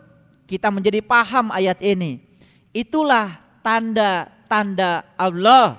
kita 0.47 0.71
menjadi 0.71 1.03
paham 1.03 1.51
ayat 1.51 1.83
ini. 1.83 2.23
Itulah 2.71 3.35
tanda-tanda 3.59 5.11
Allah. 5.19 5.75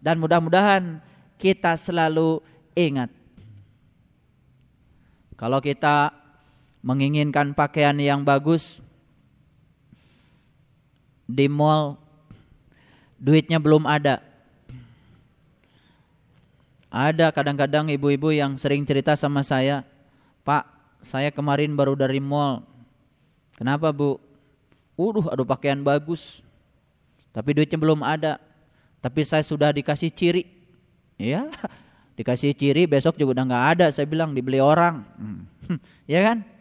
Dan 0.00 0.16
mudah-mudahan 0.16 0.96
kita 1.36 1.76
selalu 1.76 2.40
ingat. 2.72 3.12
Kalau 5.36 5.60
kita 5.60 6.15
menginginkan 6.86 7.50
pakaian 7.50 7.98
yang 7.98 8.22
bagus 8.22 8.78
di 11.26 11.50
mall 11.50 11.98
duitnya 13.18 13.58
belum 13.58 13.90
ada. 13.90 14.22
Ada 16.86 17.34
kadang-kadang 17.34 17.90
ibu-ibu 17.90 18.30
yang 18.30 18.54
sering 18.54 18.86
cerita 18.86 19.18
sama 19.18 19.42
saya, 19.42 19.82
Pak, 20.46 20.64
saya 21.02 21.34
kemarin 21.34 21.74
baru 21.74 21.98
dari 21.98 22.22
mall. 22.22 22.62
Kenapa 23.58 23.90
bu? 23.90 24.22
Uduh, 24.94 25.26
aduh 25.28 25.44
pakaian 25.44 25.82
bagus. 25.82 26.40
Tapi 27.34 27.52
duitnya 27.52 27.76
belum 27.76 28.00
ada. 28.00 28.40
Tapi 29.02 29.26
saya 29.26 29.44
sudah 29.44 29.74
dikasih 29.74 30.08
ciri. 30.14 30.46
Ya, 31.20 31.50
dikasih 32.16 32.54
ciri 32.56 32.88
besok 32.88 33.18
juga 33.20 33.42
udah 33.42 33.44
nggak 33.44 33.66
ada. 33.76 33.86
Saya 33.92 34.06
bilang 34.08 34.32
dibeli 34.32 34.62
orang. 34.62 35.04
Hmm. 35.18 35.42
ya 36.08 36.22
kan? 36.22 36.55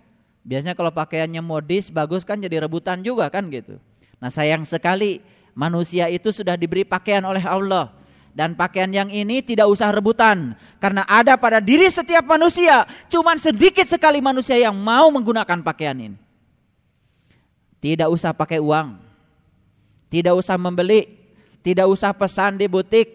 Biasanya 0.46 0.78
kalau 0.78 0.93
pakaiannya 0.93 1.41
modis, 1.41 1.89
bagus 1.89 2.22
kan 2.22 2.38
jadi 2.38 2.62
rebutan 2.62 3.02
juga 3.02 3.26
kan 3.34 3.50
gitu. 3.50 3.82
Nah 4.22 4.30
sayang 4.30 4.62
sekali 4.62 5.26
manusia 5.58 6.06
itu 6.06 6.30
sudah 6.30 6.54
diberi 6.54 6.86
pakaian 6.86 7.26
oleh 7.26 7.41
Allah. 7.41 7.89
Dan 8.36 8.52
pakaian 8.52 8.91
yang 8.91 9.08
ini 9.10 9.39
tidak 9.39 9.66
usah 9.66 9.96
rebutan. 9.96 10.60
Karena 10.78 11.08
ada 11.08 11.39
pada 11.39 11.64
diri 11.64 11.88
setiap 11.88 12.28
manusia. 12.28 12.84
Cuman 13.08 13.39
sedikit 13.39 13.88
sekali 13.88 14.20
manusia 14.20 14.60
yang 14.60 14.76
mau 14.76 15.08
menggunakan 15.08 15.64
pakaian 15.64 15.96
ini. 15.96 16.20
Tidak 17.80 18.12
usah 18.12 18.36
pakai 18.36 18.60
uang. 18.60 19.00
Tidak 20.12 20.36
usah 20.36 20.60
membeli. 20.60 21.08
Tidak 21.64 21.88
usah 21.88 22.12
pesan 22.12 22.60
di 22.60 22.68
butik. 22.68 23.08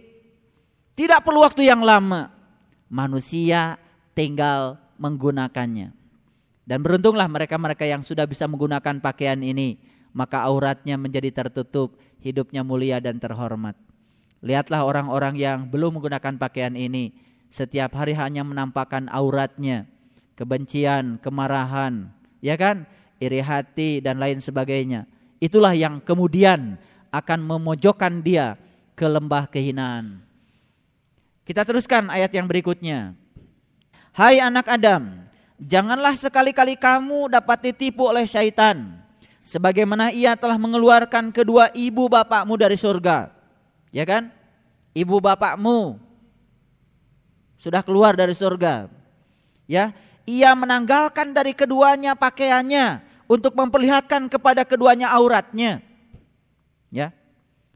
Tidak 0.96 1.20
perlu 1.20 1.44
waktu 1.44 1.68
yang 1.68 1.84
lama. 1.84 2.32
Manusia 2.88 3.76
tinggal 4.16 4.80
menggunakannya. 4.96 5.99
Dan 6.70 6.86
beruntunglah 6.86 7.26
mereka-mereka 7.26 7.82
yang 7.82 8.06
sudah 8.06 8.30
bisa 8.30 8.46
menggunakan 8.46 9.02
pakaian 9.02 9.42
ini. 9.42 9.82
Maka 10.14 10.46
auratnya 10.46 10.94
menjadi 10.94 11.42
tertutup. 11.42 11.98
Hidupnya 12.22 12.62
mulia 12.62 13.02
dan 13.02 13.18
terhormat. 13.18 13.74
Lihatlah 14.38 14.86
orang-orang 14.86 15.34
yang 15.34 15.66
belum 15.66 15.98
menggunakan 15.98 16.38
pakaian 16.38 16.78
ini. 16.78 17.10
Setiap 17.50 17.98
hari 17.98 18.14
hanya 18.14 18.46
menampakkan 18.46 19.10
auratnya. 19.10 19.90
Kebencian, 20.38 21.18
kemarahan, 21.18 22.08
ya 22.38 22.54
kan? 22.54 22.86
Iri 23.18 23.42
hati 23.42 24.00
dan 24.00 24.22
lain 24.22 24.38
sebagainya. 24.40 25.04
Itulah 25.42 25.76
yang 25.76 26.00
kemudian 26.00 26.80
akan 27.10 27.40
memojokkan 27.44 28.22
dia 28.24 28.56
ke 28.96 29.04
lembah 29.04 29.50
kehinaan. 29.50 30.22
Kita 31.44 31.66
teruskan 31.66 32.08
ayat 32.08 32.32
yang 32.32 32.46
berikutnya. 32.48 33.12
Hai 34.16 34.40
anak 34.40 34.64
Adam, 34.70 35.28
janganlah 35.60 36.16
sekali-kali 36.16 36.80
kamu 36.80 37.28
dapat 37.28 37.70
ditipu 37.70 38.08
oleh 38.08 38.24
syaitan. 38.24 38.98
Sebagaimana 39.44 40.12
ia 40.12 40.36
telah 40.36 40.56
mengeluarkan 40.56 41.32
kedua 41.32 41.72
ibu 41.72 42.06
bapakmu 42.08 42.60
dari 42.60 42.76
surga 42.76 43.40
Ya 43.90 44.06
kan? 44.06 44.30
Ibu 44.94 45.22
bapakmu 45.22 45.98
sudah 47.58 47.82
keluar 47.84 48.16
dari 48.16 48.34
surga. 48.34 48.88
Ya, 49.70 49.94
ia 50.26 50.50
menanggalkan 50.54 51.30
dari 51.34 51.54
keduanya 51.54 52.18
pakaiannya 52.18 53.02
untuk 53.30 53.54
memperlihatkan 53.54 54.26
kepada 54.26 54.66
keduanya 54.66 55.10
auratnya. 55.14 55.82
Ya. 56.90 57.14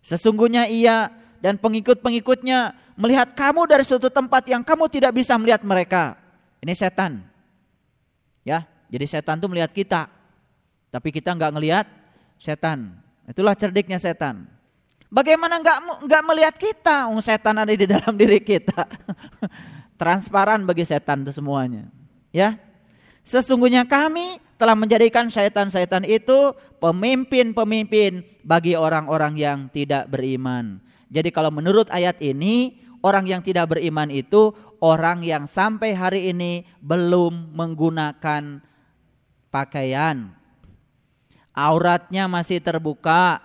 Sesungguhnya 0.03 0.67
ia 0.67 1.11
dan 1.39 1.59
pengikut-pengikutnya 1.59 2.75
melihat 2.99 3.35
kamu 3.35 3.67
dari 3.71 3.85
suatu 3.87 4.11
tempat 4.11 4.47
yang 4.51 4.63
kamu 4.67 4.91
tidak 4.91 5.15
bisa 5.15 5.39
melihat 5.39 5.63
mereka. 5.63 6.19
Ini 6.63 6.75
setan. 6.75 7.34
Ya, 8.45 8.69
jadi 8.93 9.09
setan 9.09 9.41
tuh 9.41 9.49
melihat 9.49 9.73
kita. 9.73 10.07
Tapi 10.93 11.11
kita 11.11 11.35
nggak 11.35 11.53
ngelihat 11.59 11.87
setan. 12.39 12.95
Itulah 13.27 13.57
cerdiknya 13.57 13.99
setan. 13.99 14.47
Bagaimana 15.09 15.59
nggak 15.59 16.07
nggak 16.07 16.23
melihat 16.29 16.55
kita? 16.55 17.09
Oh, 17.11 17.19
setan 17.19 17.57
ada 17.59 17.73
di 17.73 17.89
dalam 17.89 18.15
diri 18.21 18.39
kita. 18.39 18.87
Transparan 19.99 20.63
bagi 20.69 20.85
setan 20.85 21.25
itu 21.25 21.33
semuanya. 21.35 21.89
Ya. 22.31 22.61
Sesungguhnya 23.25 23.89
kami 23.89 24.37
telah 24.61 24.77
menjadikan 24.77 25.33
setan-setan 25.33 26.05
itu 26.05 26.53
pemimpin-pemimpin 26.77 28.21
bagi 28.45 28.77
orang-orang 28.77 29.35
yang 29.41 29.59
tidak 29.73 30.07
beriman. 30.13 30.77
Jadi 31.09 31.33
kalau 31.33 31.49
menurut 31.49 31.89
ayat 31.89 32.21
ini, 32.21 32.85
orang 33.01 33.25
yang 33.25 33.41
tidak 33.41 33.73
beriman 33.73 34.13
itu 34.13 34.53
orang 34.85 35.25
yang 35.25 35.49
sampai 35.49 35.97
hari 35.97 36.29
ini 36.29 36.69
belum 36.85 37.57
menggunakan 37.57 38.61
pakaian. 39.49 40.37
Auratnya 41.57 42.29
masih 42.29 42.61
terbuka 42.61 43.41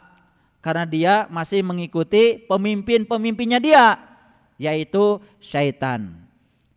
karena 0.59 0.83
dia 0.83 1.15
masih 1.31 1.63
mengikuti 1.63 2.43
pemimpin-pemimpinnya 2.43 3.63
dia, 3.63 3.95
yaitu 4.59 5.23
syaitan. 5.39 6.27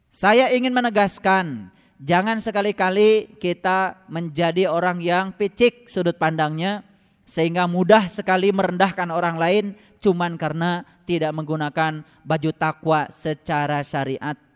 Saya 0.06 0.54
ingin 0.54 0.70
menegaskan, 0.70 1.74
jangan 1.98 2.38
sekali-kali 2.38 3.34
kita 3.42 4.06
menjadi 4.06 4.70
orang 4.70 5.02
yang 5.02 5.34
picik 5.34 5.90
sudut 5.90 6.14
pandangnya 6.14 6.86
sehingga 7.26 7.64
mudah 7.66 8.06
sekali 8.06 8.52
merendahkan 8.52 9.08
orang 9.08 9.40
lain 9.40 9.64
cuman 10.04 10.36
karena 10.36 10.84
tidak 11.08 11.32
menggunakan 11.32 12.04
baju 12.22 12.50
takwa 12.52 13.08
secara 13.08 13.80
syariat. 13.80 14.51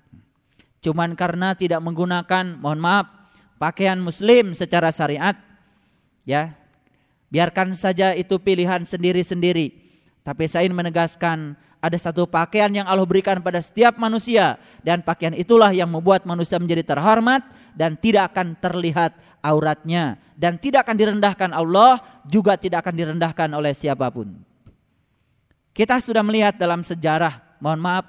Cuman 0.84 1.16
karena 1.18 1.56
tidak 1.56 1.80
menggunakan, 1.82 2.60
mohon 2.60 2.80
maaf, 2.80 3.06
pakaian 3.56 3.98
muslim 3.98 4.52
secara 4.52 4.92
syariat. 4.92 5.34
Ya. 6.28 6.54
Biarkan 7.32 7.74
saja 7.74 8.14
itu 8.14 8.38
pilihan 8.38 8.86
sendiri-sendiri. 8.86 9.74
Tapi 10.22 10.46
saya 10.50 10.66
ingin 10.66 10.78
menegaskan 10.78 11.58
ada 11.86 11.98
satu 12.00 12.26
pakaian 12.26 12.72
yang 12.72 12.86
Allah 12.90 13.06
berikan 13.06 13.38
pada 13.38 13.62
setiap 13.62 13.94
manusia 13.94 14.58
dan 14.82 15.06
pakaian 15.06 15.36
itulah 15.38 15.70
yang 15.70 15.86
membuat 15.86 16.26
manusia 16.26 16.58
menjadi 16.58 16.96
terhormat 16.96 17.46
dan 17.78 17.94
tidak 17.94 18.34
akan 18.34 18.58
terlihat 18.58 19.14
auratnya 19.38 20.18
dan 20.34 20.58
tidak 20.58 20.82
akan 20.88 20.96
direndahkan 20.98 21.50
Allah 21.54 22.02
juga 22.26 22.58
tidak 22.58 22.82
akan 22.82 22.94
direndahkan 22.96 23.48
oleh 23.54 23.70
siapa 23.70 24.10
pun. 24.10 24.34
Kita 25.76 26.00
sudah 26.00 26.24
melihat 26.24 26.56
dalam 26.56 26.80
sejarah, 26.80 27.60
mohon 27.60 27.78
maaf, 27.84 28.08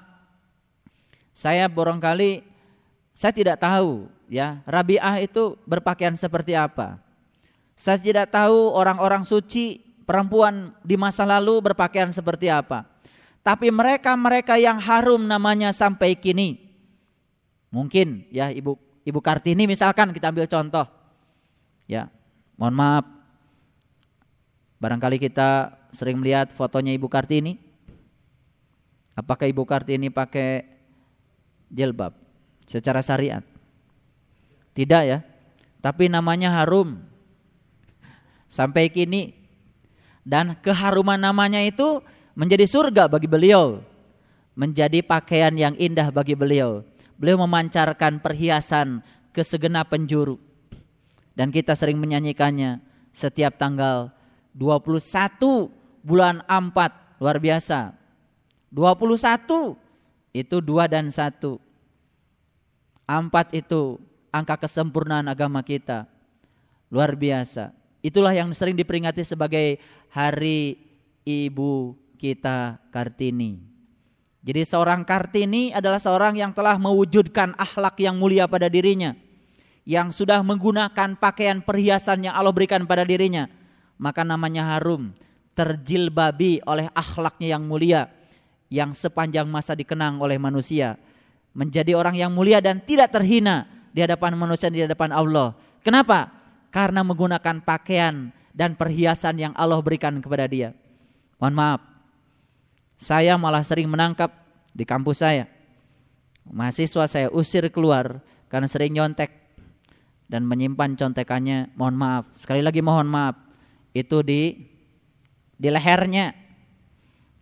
saya 1.36 1.68
barangkali 1.68 2.47
saya 3.18 3.34
tidak 3.34 3.58
tahu 3.58 4.06
ya 4.30 4.62
Rabi'ah 4.62 5.18
itu 5.18 5.58
berpakaian 5.66 6.14
seperti 6.14 6.54
apa. 6.54 7.02
Saya 7.74 7.98
tidak 7.98 8.30
tahu 8.30 8.70
orang-orang 8.70 9.26
suci 9.26 9.82
perempuan 10.06 10.70
di 10.86 10.94
masa 10.94 11.26
lalu 11.26 11.58
berpakaian 11.58 12.14
seperti 12.14 12.46
apa. 12.46 12.86
Tapi 13.42 13.74
mereka-mereka 13.74 14.54
yang 14.62 14.78
harum 14.78 15.26
namanya 15.26 15.74
sampai 15.74 16.14
kini. 16.14 16.62
Mungkin 17.74 18.30
ya 18.30 18.54
Ibu 18.54 18.78
Ibu 19.02 19.18
Kartini 19.18 19.66
misalkan 19.66 20.14
kita 20.14 20.30
ambil 20.30 20.46
contoh. 20.46 20.86
Ya, 21.90 22.14
mohon 22.54 22.78
maaf. 22.78 23.02
Barangkali 24.78 25.18
kita 25.18 25.74
sering 25.90 26.22
melihat 26.22 26.54
fotonya 26.54 26.94
Ibu 26.94 27.10
Kartini. 27.10 27.58
Apakah 29.18 29.50
Ibu 29.50 29.66
Kartini 29.66 30.06
pakai 30.06 30.62
jilbab 31.66 32.27
secara 32.68 33.00
syariat? 33.00 33.40
Tidak 34.76 35.02
ya. 35.08 35.24
Tapi 35.80 36.12
namanya 36.12 36.52
harum. 36.60 37.00
Sampai 38.48 38.92
kini 38.92 39.32
dan 40.28 40.52
keharuman 40.60 41.16
namanya 41.16 41.64
itu 41.64 42.04
menjadi 42.36 42.68
surga 42.68 43.08
bagi 43.08 43.24
beliau, 43.24 43.80
menjadi 44.52 45.00
pakaian 45.00 45.56
yang 45.56 45.72
indah 45.80 46.12
bagi 46.12 46.36
beliau. 46.36 46.84
Beliau 47.16 47.40
memancarkan 47.42 48.20
perhiasan 48.20 49.00
ke 49.32 49.40
segenap 49.40 49.90
penjuru. 49.90 50.38
Dan 51.32 51.48
kita 51.48 51.72
sering 51.74 51.98
menyanyikannya 51.98 52.78
setiap 53.10 53.56
tanggal 53.58 54.12
21 54.54 55.70
bulan 56.04 56.44
4, 56.46 57.18
luar 57.18 57.36
biasa. 57.40 57.96
21 58.70 59.74
itu 60.36 60.56
dua 60.60 60.84
dan 60.86 61.08
satu. 61.08 61.56
Empat 63.08 63.56
itu 63.56 63.96
angka 64.28 64.68
kesempurnaan 64.68 65.32
agama 65.32 65.64
kita. 65.64 66.04
Luar 66.92 67.16
biasa. 67.16 67.72
Itulah 68.04 68.36
yang 68.36 68.52
sering 68.52 68.76
diperingati 68.76 69.24
sebagai 69.24 69.80
hari 70.12 70.76
ibu 71.24 71.96
kita 72.20 72.76
Kartini. 72.92 73.64
Jadi 74.44 74.60
seorang 74.60 75.08
Kartini 75.08 75.72
adalah 75.72 75.96
seorang 75.96 76.36
yang 76.36 76.52
telah 76.52 76.76
mewujudkan 76.76 77.56
akhlak 77.56 77.96
yang 77.96 78.20
mulia 78.20 78.44
pada 78.44 78.68
dirinya. 78.68 79.16
Yang 79.88 80.20
sudah 80.20 80.44
menggunakan 80.44 81.16
pakaian 81.16 81.64
perhiasan 81.64 82.28
yang 82.28 82.36
Allah 82.36 82.52
berikan 82.52 82.84
pada 82.84 83.08
dirinya. 83.08 83.48
Maka 83.96 84.20
namanya 84.20 84.76
harum. 84.76 85.16
Terjilbabi 85.56 86.60
oleh 86.68 86.92
akhlaknya 86.92 87.56
yang 87.56 87.64
mulia. 87.64 88.12
Yang 88.68 89.00
sepanjang 89.00 89.48
masa 89.48 89.72
dikenang 89.72 90.20
oleh 90.20 90.36
manusia. 90.36 91.00
Menjadi 91.58 91.98
orang 91.98 92.14
yang 92.14 92.30
mulia 92.30 92.62
dan 92.62 92.78
tidak 92.78 93.10
terhina 93.10 93.66
di 93.90 93.98
hadapan 93.98 94.38
manusia 94.38 94.70
di 94.70 94.86
hadapan 94.86 95.10
Allah. 95.10 95.58
Kenapa? 95.82 96.30
Karena 96.70 97.02
menggunakan 97.02 97.66
pakaian 97.66 98.30
dan 98.54 98.78
perhiasan 98.78 99.42
yang 99.42 99.52
Allah 99.58 99.82
berikan 99.82 100.22
kepada 100.22 100.46
dia. 100.46 100.70
Mohon 101.42 101.54
maaf, 101.58 101.80
saya 102.98 103.34
malah 103.34 103.62
sering 103.66 103.90
menangkap 103.90 104.30
di 104.74 104.82
kampus 104.86 105.22
saya. 105.22 105.46
Mahasiswa 106.46 107.06
saya 107.06 107.28
usir 107.30 107.66
keluar 107.70 108.22
karena 108.50 108.66
sering 108.66 108.94
nyontek 108.94 109.30
dan 110.26 110.42
menyimpan 110.42 110.98
contekannya. 110.98 111.70
Mohon 111.78 111.96
maaf, 111.98 112.24
sekali 112.34 112.62
lagi 112.62 112.82
mohon 112.82 113.06
maaf. 113.06 113.38
Itu 113.94 114.26
di 114.26 114.66
di 115.54 115.68
lehernya. 115.70 116.34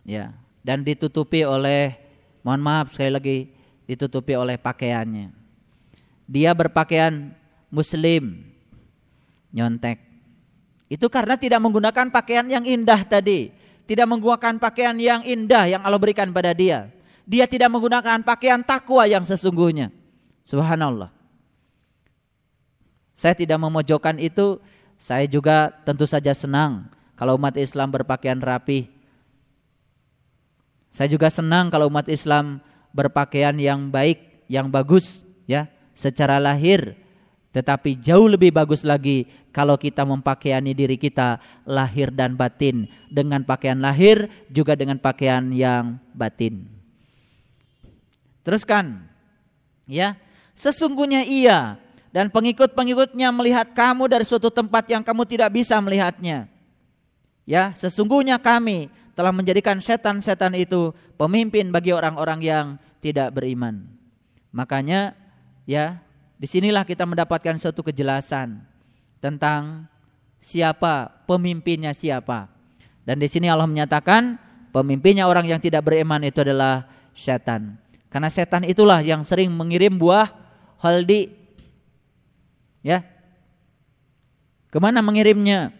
Ya, 0.07 0.31
dan 0.63 0.85
ditutupi 0.85 1.43
oleh 1.43 1.97
mohon 2.45 2.63
maaf 2.63 2.93
sekali 2.95 3.11
lagi 3.11 3.37
ditutupi 3.87 4.35
oleh 4.35 4.59
pakaiannya. 4.59 5.31
Dia 6.27 6.51
berpakaian 6.51 7.31
muslim 7.71 8.43
nyontek. 9.55 10.03
Itu 10.91 11.07
karena 11.07 11.39
tidak 11.39 11.63
menggunakan 11.63 12.11
pakaian 12.11 12.47
yang 12.51 12.67
indah 12.67 13.01
tadi 13.07 13.51
tidak 13.87 14.05
menggunakan 14.11 14.59
pakaian 14.59 14.99
yang 14.99 15.23
indah 15.23 15.63
yang 15.71 15.81
Allah 15.81 15.97
berikan 15.97 16.27
pada 16.35 16.51
dia. 16.51 16.91
Dia 17.23 17.47
tidak 17.47 17.71
menggunakan 17.71 18.19
pakaian 18.21 18.59
takwa 18.59 19.07
yang 19.07 19.23
sesungguhnya. 19.23 19.95
Subhanallah. 20.43 21.07
Saya 23.15 23.33
tidak 23.33 23.57
memojokkan 23.57 24.19
itu, 24.19 24.59
saya 24.99 25.25
juga 25.25 25.71
tentu 25.87 26.03
saja 26.05 26.35
senang 26.35 26.91
kalau 27.15 27.39
umat 27.39 27.55
Islam 27.57 27.89
berpakaian 27.89 28.37
rapi. 28.37 28.91
Saya 30.91 31.07
juga 31.07 31.31
senang 31.31 31.71
kalau 31.71 31.87
umat 31.87 32.11
Islam 32.11 32.59
berpakaian 32.95 33.55
yang 33.57 33.87
baik, 33.91 34.47
yang 34.51 34.67
bagus 34.71 35.23
ya, 35.45 35.67
secara 35.95 36.37
lahir 36.37 36.95
tetapi 37.57 37.97
jauh 37.97 38.29
lebih 38.29 38.53
bagus 38.53 38.85
lagi 38.85 39.25
kalau 39.49 39.81
kita 39.81 40.05
mempakaiani 40.05 40.77
diri 40.77 40.93
kita 40.93 41.41
lahir 41.65 42.13
dan 42.13 42.37
batin 42.37 42.85
dengan 43.09 43.41
pakaian 43.41 43.81
lahir 43.81 44.29
juga 44.45 44.77
dengan 44.77 45.01
pakaian 45.01 45.49
yang 45.49 45.97
batin. 46.13 46.69
Teruskan. 48.45 49.09
Ya. 49.89 50.21
Sesungguhnya 50.53 51.25
ia 51.25 51.81
dan 52.13 52.29
pengikut-pengikutnya 52.29 53.33
melihat 53.33 53.73
kamu 53.73 54.05
dari 54.05 54.25
suatu 54.25 54.53
tempat 54.53 54.85
yang 54.93 55.01
kamu 55.01 55.25
tidak 55.25 55.49
bisa 55.49 55.81
melihatnya. 55.81 56.45
Ya, 57.47 57.73
sesungguhnya 57.73 58.37
kami 58.37 58.89
telah 59.17 59.33
menjadikan 59.33 59.81
setan-setan 59.81 60.53
itu 60.53 60.93
pemimpin 61.17 61.73
bagi 61.73 61.89
orang-orang 61.89 62.39
yang 62.45 62.65
tidak 63.01 63.33
beriman. 63.33 63.89
Makanya 64.53 65.17
ya 65.65 65.97
Di 66.37 66.45
sinilah 66.45 66.85
kita 66.85 67.01
mendapatkan 67.01 67.57
suatu 67.57 67.81
kejelasan 67.81 68.61
tentang 69.17 69.89
siapa 70.37 71.09
pemimpinnya 71.25 71.97
siapa. 71.97 72.45
Dan 73.01 73.17
di 73.17 73.25
sini 73.25 73.49
Allah 73.49 73.65
menyatakan 73.65 74.37
pemimpinnya 74.69 75.25
orang 75.25 75.49
yang 75.49 75.57
tidak 75.57 75.89
beriman 75.89 76.21
itu 76.21 76.45
adalah 76.45 76.85
setan. 77.17 77.81
Karena 78.13 78.29
setan 78.29 78.69
itulah 78.69 79.01
yang 79.01 79.25
sering 79.25 79.49
mengirim 79.49 79.97
buah 79.97 80.29
holdi. 80.77 81.33
Ya. 82.85 83.01
Ke 84.69 84.77
mana 84.77 85.01
mengirimnya? 85.01 85.73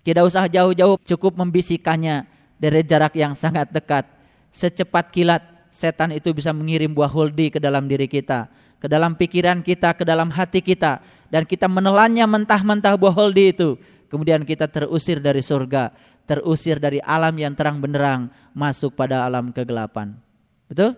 Tidak 0.00 0.24
usah 0.24 0.48
jauh-jauh 0.48 0.96
cukup 1.04 1.36
membisikannya 1.36 2.37
dari 2.58 2.82
jarak 2.84 3.14
yang 3.14 3.32
sangat 3.32 3.70
dekat. 3.70 4.04
Secepat 4.50 5.14
kilat 5.14 5.42
setan 5.70 6.12
itu 6.12 6.34
bisa 6.34 6.50
mengirim 6.50 6.90
buah 6.92 7.08
holdi 7.08 7.54
ke 7.54 7.62
dalam 7.62 7.86
diri 7.86 8.10
kita, 8.10 8.50
ke 8.82 8.86
dalam 8.90 9.14
pikiran 9.14 9.62
kita, 9.62 9.94
ke 9.94 10.02
dalam 10.02 10.28
hati 10.28 10.60
kita 10.60 11.00
dan 11.30 11.46
kita 11.46 11.70
menelannya 11.70 12.24
mentah-mentah 12.26 12.98
buah 12.98 13.14
holdi 13.14 13.54
itu. 13.54 13.78
Kemudian 14.08 14.42
kita 14.42 14.66
terusir 14.66 15.20
dari 15.20 15.44
surga, 15.44 15.92
terusir 16.24 16.80
dari 16.80 16.98
alam 17.04 17.36
yang 17.36 17.52
terang 17.52 17.76
benderang 17.78 18.32
masuk 18.56 18.96
pada 18.96 19.28
alam 19.28 19.52
kegelapan. 19.52 20.16
Betul? 20.64 20.96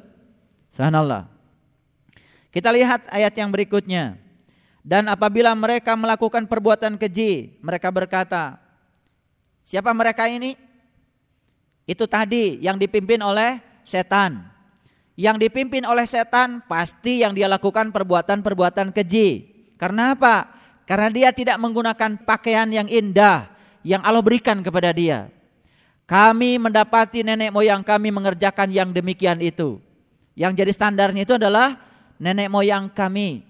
Subhanallah. 0.71 1.27
Kita 2.55 2.71
lihat 2.71 3.11
ayat 3.11 3.35
yang 3.35 3.51
berikutnya. 3.51 4.19
Dan 4.81 5.11
apabila 5.13 5.53
mereka 5.53 5.93
melakukan 5.93 6.49
perbuatan 6.49 6.97
keji, 6.97 7.61
mereka 7.61 7.93
berkata, 7.93 8.57
siapa 9.67 9.93
mereka 9.93 10.25
ini? 10.31 10.57
Itu 11.91 12.07
tadi 12.07 12.63
yang 12.63 12.79
dipimpin 12.79 13.19
oleh 13.19 13.59
setan. 13.83 14.47
Yang 15.19 15.51
dipimpin 15.51 15.83
oleh 15.83 16.07
setan 16.07 16.63
pasti 16.71 17.27
yang 17.27 17.35
dia 17.35 17.51
lakukan 17.51 17.91
perbuatan-perbuatan 17.91 18.95
keji. 18.95 19.51
Karena 19.75 20.15
apa? 20.15 20.47
Karena 20.87 21.11
dia 21.11 21.35
tidak 21.35 21.59
menggunakan 21.59 22.23
pakaian 22.23 22.71
yang 22.71 22.87
indah 22.87 23.51
yang 23.83 24.07
Allah 24.07 24.23
berikan 24.23 24.63
kepada 24.63 24.95
dia. 24.95 25.35
Kami 26.07 26.63
mendapati 26.63 27.27
nenek 27.27 27.51
moyang 27.51 27.83
kami 27.83 28.15
mengerjakan 28.15 28.71
yang 28.71 28.95
demikian 28.95 29.43
itu. 29.43 29.83
Yang 30.39 30.63
jadi 30.63 30.73
standarnya 30.75 31.23
itu 31.27 31.35
adalah 31.35 31.75
nenek 32.23 32.47
moyang 32.47 32.87
kami. 32.87 33.43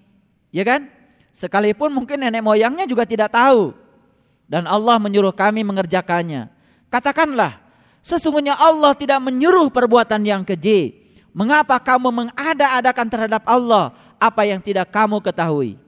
Ya 0.49 0.65
kan? 0.65 0.89
Sekalipun 1.29 1.93
mungkin 1.93 2.25
nenek 2.25 2.41
moyangnya 2.41 2.89
juga 2.89 3.05
tidak 3.05 3.33
tahu. 3.33 3.73
Dan 4.49 4.65
Allah 4.65 4.97
menyuruh 4.97 5.31
kami 5.31 5.63
mengerjakannya. 5.63 6.51
Katakanlah, 6.91 7.60
Sesungguhnya 8.01 8.57
Allah 8.57 8.97
tidak 8.97 9.21
menyuruh 9.21 9.69
perbuatan 9.69 10.25
yang 10.25 10.41
keji. 10.41 10.97
Mengapa 11.31 11.79
kamu 11.79 12.11
mengada-adakan 12.11 13.07
terhadap 13.07 13.43
Allah 13.47 13.95
apa 14.19 14.43
yang 14.43 14.59
tidak 14.59 14.91
kamu 14.91 15.23
ketahui? 15.23 15.79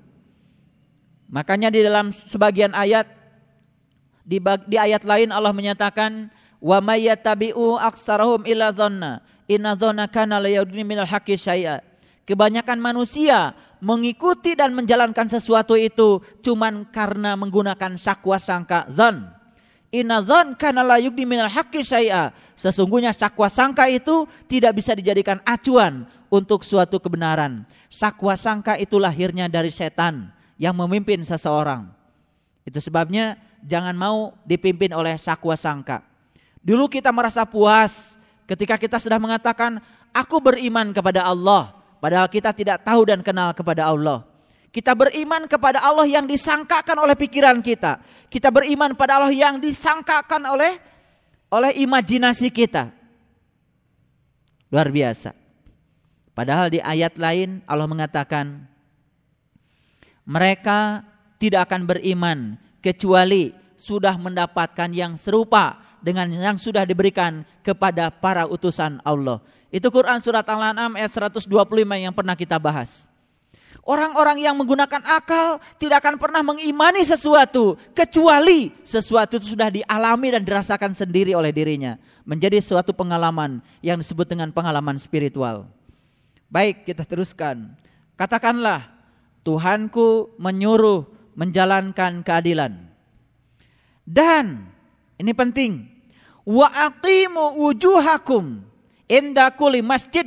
Makanya 1.27 1.73
di 1.73 1.83
dalam 1.83 2.13
sebagian 2.13 2.71
ayat 2.71 3.09
di, 4.23 4.39
di 4.69 4.77
ayat 4.79 5.03
lain 5.03 5.35
Allah 5.35 5.51
menyatakan 5.51 6.31
wa 6.63 6.79
may 6.79 7.11
yattabi'u 7.11 7.75
aktsarahum 7.75 8.47
illa 8.47 8.71
dhanna 8.71 9.19
inna 9.51 9.75
dhanna 9.75 10.07
kana 10.07 10.39
la 10.39 10.63
minal 10.63 11.09
haqqi. 11.09 11.35
Kebanyakan 12.23 12.79
manusia 12.79 13.51
mengikuti 13.83 14.55
dan 14.55 14.71
menjalankan 14.71 15.27
sesuatu 15.27 15.75
itu 15.75 16.23
cuman 16.39 16.87
karena 16.87 17.35
menggunakan 17.35 17.99
sakwa 17.99 18.39
sangka 18.39 18.87
zon. 18.87 19.27
Inna 19.93 20.25
zon 20.25 20.57
kana 20.57 20.81
la 20.81 20.97
yugdi 20.97 21.21
minal 21.21 21.53
haqqi 21.53 21.85
syai'a. 21.85 22.33
Sesungguhnya 22.57 23.13
sakwa 23.13 23.45
sangka 23.45 23.85
itu 23.85 24.25
tidak 24.49 24.81
bisa 24.81 24.97
dijadikan 24.97 25.37
acuan 25.45 26.09
untuk 26.33 26.65
suatu 26.65 26.97
kebenaran. 26.97 27.61
Sakwa 27.93 28.33
sangka 28.33 28.73
itu 28.81 28.97
lahirnya 28.97 29.45
dari 29.45 29.69
setan 29.69 30.33
yang 30.57 30.73
memimpin 30.73 31.21
seseorang. 31.21 31.85
Itu 32.65 32.81
sebabnya 32.81 33.37
jangan 33.61 33.93
mau 33.93 34.33
dipimpin 34.49 34.89
oleh 34.97 35.13
sakwa 35.13 35.53
sangka. 35.53 36.01
Dulu 36.65 36.89
kita 36.89 37.13
merasa 37.13 37.45
puas 37.45 38.17
ketika 38.49 38.81
kita 38.81 38.97
sudah 38.97 39.21
mengatakan 39.21 39.77
aku 40.09 40.41
beriman 40.41 40.89
kepada 40.89 41.21
Allah 41.21 41.69
padahal 42.01 42.25
kita 42.33 42.49
tidak 42.49 42.81
tahu 42.81 43.05
dan 43.05 43.21
kenal 43.21 43.53
kepada 43.53 43.93
Allah. 43.93 44.25
Kita 44.73 44.97
beriman 44.97 45.45
kepada 45.45 45.85
Allah 45.85 46.09
yang 46.09 46.25
disangkakan 46.25 46.97
oleh 46.97 47.13
pikiran 47.13 47.61
kita. 47.61 48.01
Kita 48.25 48.49
beriman 48.49 48.97
pada 48.97 49.21
Allah 49.21 49.29
yang 49.29 49.61
disangkakan 49.61 50.49
oleh 50.49 50.81
oleh 51.53 51.77
imajinasi 51.85 52.49
kita. 52.49 52.89
Luar 54.73 54.89
biasa. 54.89 55.37
Padahal 56.33 56.73
di 56.73 56.81
ayat 56.81 57.13
lain 57.21 57.61
Allah 57.69 57.85
mengatakan 57.85 58.65
mereka 60.25 61.05
tidak 61.37 61.69
akan 61.69 61.85
beriman 61.85 62.57
kecuali 62.81 63.53
sudah 63.77 64.17
mendapatkan 64.17 64.89
yang 64.89 65.13
serupa 65.13 65.77
dengan 66.01 66.33
yang 66.33 66.57
sudah 66.57 66.81
diberikan 66.81 67.45
kepada 67.61 68.09
para 68.09 68.49
utusan 68.49 68.97
Allah. 69.05 69.37
Itu 69.69 69.93
Quran 69.93 70.17
surat 70.17 70.49
Al-An'am 70.49 70.97
ayat 70.97 71.13
125 71.13 71.45
yang 71.93 72.13
pernah 72.17 72.33
kita 72.33 72.57
bahas. 72.57 73.12
Orang-orang 73.83 74.39
yang 74.39 74.55
menggunakan 74.55 75.03
akal 75.03 75.59
tidak 75.75 76.07
akan 76.07 76.15
pernah 76.15 76.39
mengimani 76.39 77.03
sesuatu 77.03 77.75
kecuali 77.91 78.71
sesuatu 78.87 79.35
itu 79.35 79.59
sudah 79.59 79.67
dialami 79.67 80.31
dan 80.31 80.47
dirasakan 80.47 80.95
sendiri 80.95 81.35
oleh 81.35 81.51
dirinya, 81.51 81.99
menjadi 82.23 82.63
suatu 82.63 82.95
pengalaman 82.95 83.59
yang 83.83 83.99
disebut 83.99 84.23
dengan 84.23 84.55
pengalaman 84.55 84.95
spiritual. 84.95 85.67
Baik, 86.47 86.87
kita 86.87 87.03
teruskan. 87.03 87.75
Katakanlah, 88.15 88.87
Tuhanku 89.43 90.39
menyuruh 90.39 91.03
menjalankan 91.35 92.23
keadilan. 92.23 92.87
Dan 94.07 94.71
ini 95.19 95.35
penting, 95.35 95.91
wa 96.47 96.71
aqimu 96.71 97.59
wujuhakum 97.59 98.63
inda 99.11 99.51
kulli 99.51 99.83
masjid 99.83 100.23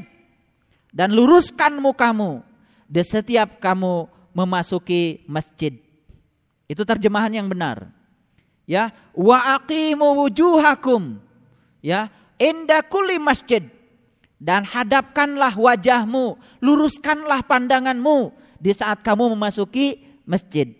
dan 0.92 1.16
luruskan 1.16 1.80
mukamu 1.80 2.44
di 2.86 3.02
setiap 3.02 3.58
kamu 3.58 4.06
memasuki 4.30 5.26
masjid. 5.26 5.74
Itu 6.66 6.82
terjemahan 6.82 7.30
yang 7.30 7.46
benar. 7.50 7.90
Ya, 8.66 8.90
wa 9.14 9.58
aqimu 9.58 10.26
wujuhakum. 10.26 11.22
Ya, 11.82 12.10
inda 12.34 12.82
kulli 12.82 13.18
masjid 13.22 13.62
dan 14.36 14.66
hadapkanlah 14.66 15.54
wajahmu, 15.54 16.36
luruskanlah 16.58 17.46
pandanganmu 17.46 18.34
di 18.58 18.74
saat 18.74 19.00
kamu 19.00 19.38
memasuki 19.38 20.02
masjid. 20.26 20.74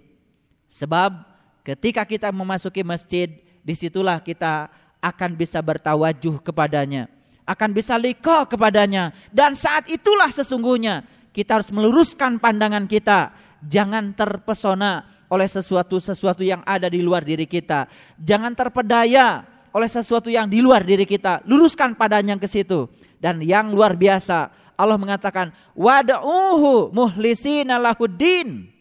Sebab 0.66 1.14
ketika 1.62 2.02
kita 2.02 2.28
memasuki 2.34 2.82
masjid, 2.82 3.30
di 3.62 3.74
situlah 3.74 4.18
kita 4.18 4.68
akan 4.98 5.38
bisa 5.38 5.62
bertawajuh 5.62 6.42
kepadanya, 6.42 7.06
akan 7.46 7.70
bisa 7.70 7.94
liko 7.94 8.44
kepadanya, 8.50 9.14
dan 9.30 9.54
saat 9.54 9.86
itulah 9.86 10.28
sesungguhnya 10.28 11.06
kita 11.36 11.60
harus 11.60 11.68
meluruskan 11.68 12.40
pandangan 12.40 12.88
kita. 12.88 13.36
Jangan 13.60 14.16
terpesona 14.16 15.04
oleh 15.28 15.44
sesuatu-sesuatu 15.44 16.40
yang 16.40 16.64
ada 16.64 16.88
di 16.88 17.04
luar 17.04 17.20
diri 17.20 17.44
kita. 17.44 17.84
Jangan 18.16 18.56
terpedaya 18.56 19.44
oleh 19.76 19.90
sesuatu 19.92 20.32
yang 20.32 20.48
di 20.48 20.64
luar 20.64 20.80
diri 20.80 21.04
kita. 21.04 21.44
Luruskan 21.44 21.92
padanya 21.92 22.40
ke 22.40 22.48
situ. 22.48 22.88
Dan 23.20 23.44
yang 23.44 23.68
luar 23.68 23.92
biasa, 23.92 24.48
Allah 24.80 24.96
mengatakan, 24.96 25.52
"Wad'uhu 25.76 26.96
muhlisina 26.96 27.76
lahuddin." 27.76 28.72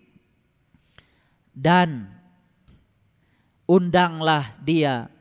Dan 1.51 2.07
undanglah 3.67 4.55
dia 4.63 5.11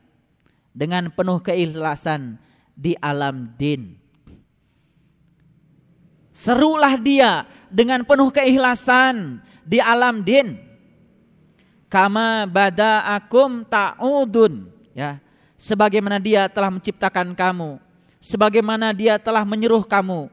dengan 0.70 1.10
penuh 1.10 1.42
keikhlasan 1.42 2.38
di 2.78 2.94
alam 2.98 3.54
din. 3.58 4.03
Serulah 6.34 6.98
dia 6.98 7.46
dengan 7.70 8.02
penuh 8.02 8.26
keikhlasan 8.34 9.38
di 9.62 9.78
alam 9.78 10.18
din. 10.26 10.58
Kama 11.86 12.50
bada 12.50 13.06
akum 13.06 13.62
ta'udun. 13.62 14.66
Ya, 14.98 15.22
sebagaimana 15.54 16.18
dia 16.18 16.50
telah 16.50 16.74
menciptakan 16.74 17.38
kamu. 17.38 17.78
Sebagaimana 18.18 18.90
dia 18.90 19.14
telah 19.14 19.46
menyuruh 19.46 19.86
kamu. 19.86 20.26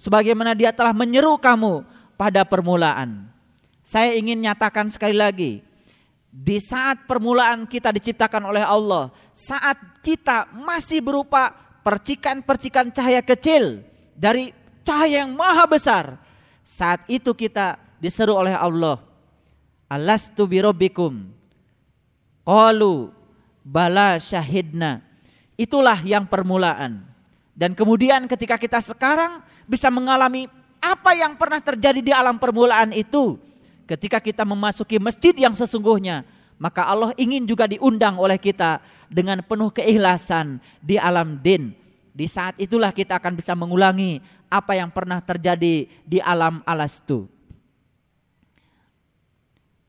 Sebagaimana 0.00 0.56
dia 0.56 0.72
telah 0.72 0.96
menyeru 0.96 1.36
kamu 1.36 1.84
pada 2.16 2.48
permulaan. 2.48 3.28
Saya 3.84 4.16
ingin 4.16 4.40
nyatakan 4.40 4.88
sekali 4.88 5.12
lagi. 5.12 5.60
Di 6.32 6.56
saat 6.64 7.04
permulaan 7.04 7.68
kita 7.68 7.92
diciptakan 7.92 8.48
oleh 8.48 8.64
Allah. 8.64 9.12
Saat 9.36 10.00
kita 10.00 10.48
masih 10.54 11.04
berupa 11.04 11.52
percikan-percikan 11.84 12.88
cahaya 12.88 13.20
kecil. 13.20 13.84
Dari 14.16 14.61
cahaya 14.82 15.24
yang 15.24 15.32
maha 15.34 15.64
besar. 15.66 16.18
Saat 16.62 17.06
itu 17.10 17.34
kita 17.34 17.78
diseru 17.98 18.38
oleh 18.38 18.54
Allah. 18.54 19.02
Alastu 19.90 20.46
birobbikum. 20.46 21.26
Qalu 22.46 23.10
bala 23.62 24.18
syahidna. 24.18 25.02
Itulah 25.58 25.98
yang 26.02 26.26
permulaan. 26.26 27.02
Dan 27.52 27.76
kemudian 27.76 28.24
ketika 28.30 28.56
kita 28.56 28.80
sekarang 28.80 29.42
bisa 29.68 29.92
mengalami 29.92 30.48
apa 30.82 31.14
yang 31.14 31.38
pernah 31.38 31.62
terjadi 31.62 32.00
di 32.02 32.12
alam 32.14 32.38
permulaan 32.38 32.90
itu. 32.94 33.38
Ketika 33.86 34.22
kita 34.22 34.46
memasuki 34.46 34.96
masjid 35.02 35.34
yang 35.34 35.54
sesungguhnya. 35.54 36.24
Maka 36.62 36.86
Allah 36.86 37.10
ingin 37.18 37.42
juga 37.42 37.66
diundang 37.66 38.22
oleh 38.22 38.38
kita 38.38 38.78
dengan 39.10 39.42
penuh 39.42 39.74
keikhlasan 39.74 40.62
di 40.78 40.94
alam 40.94 41.34
din 41.42 41.81
di 42.12 42.28
saat 42.28 42.60
itulah 42.60 42.92
kita 42.92 43.16
akan 43.16 43.32
bisa 43.40 43.56
mengulangi 43.56 44.20
apa 44.52 44.76
yang 44.76 44.92
pernah 44.92 45.24
terjadi 45.24 45.88
di 45.88 46.18
alam 46.20 46.60
alastu. 46.68 47.24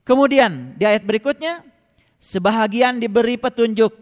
Kemudian 0.04 0.76
di 0.76 0.84
ayat 0.84 1.04
berikutnya, 1.04 1.64
sebahagian 2.20 2.96
diberi 3.00 3.36
petunjuk 3.36 3.92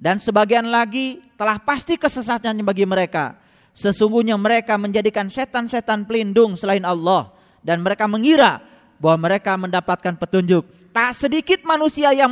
dan 0.00 0.16
sebagian 0.20 0.68
lagi 0.68 1.20
telah 1.36 1.60
pasti 1.60 2.00
kesesatan 2.00 2.60
bagi 2.64 2.88
mereka. 2.88 3.36
Sesungguhnya 3.76 4.36
mereka 4.40 4.80
menjadikan 4.80 5.28
setan-setan 5.28 6.08
pelindung 6.08 6.56
selain 6.56 6.84
Allah 6.84 7.32
dan 7.60 7.84
mereka 7.84 8.08
mengira 8.08 8.64
bahwa 8.96 9.28
mereka 9.28 9.56
mendapatkan 9.56 10.14
petunjuk. 10.16 10.64
Tak 10.94 11.12
sedikit 11.16 11.60
manusia 11.66 12.14
yang 12.14 12.30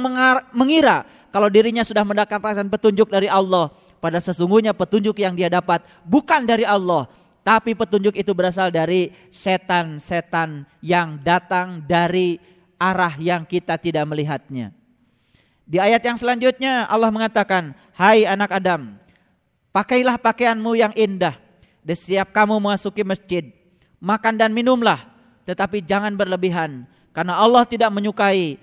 mengira 0.55 1.03
kalau 1.35 1.51
dirinya 1.51 1.83
sudah 1.83 2.07
mendapatkan 2.07 2.69
petunjuk 2.71 3.11
dari 3.11 3.27
Allah. 3.27 3.75
Pada 4.03 4.19
sesungguhnya 4.19 4.75
petunjuk 4.75 5.15
yang 5.23 5.39
dia 5.39 5.47
dapat 5.47 5.87
bukan 6.03 6.43
dari 6.43 6.67
Allah, 6.67 7.07
tapi 7.47 7.79
petunjuk 7.79 8.19
itu 8.19 8.35
berasal 8.35 8.75
dari 8.75 9.15
setan-setan 9.31 10.67
yang 10.83 11.23
datang 11.23 11.79
dari 11.87 12.43
arah 12.83 13.15
yang 13.23 13.47
kita 13.47 13.79
tidak 13.79 14.03
melihatnya. 14.11 14.75
Di 15.63 15.79
ayat 15.79 16.03
yang 16.03 16.19
selanjutnya 16.19 16.91
Allah 16.91 17.15
mengatakan, 17.15 17.79
"Hai 17.95 18.27
anak 18.27 18.51
Adam, 18.51 18.99
Pakailah 19.73 20.21
pakaianmu 20.21 20.77
yang 20.77 20.93
indah. 20.93 21.41
Dan 21.83 21.97
setiap 21.99 22.31
kamu 22.31 22.63
memasuki 22.63 23.03
masjid, 23.03 23.51
makan 23.99 24.39
dan 24.39 24.55
minumlah, 24.55 25.03
tetapi 25.43 25.83
jangan 25.83 26.15
berlebihan, 26.15 26.87
karena 27.11 27.35
Allah 27.35 27.67
tidak 27.67 27.91
menyukai 27.91 28.55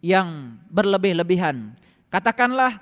yang 0.00 0.56
berlebih-lebihan. 0.72 1.76
Katakanlah, 2.08 2.80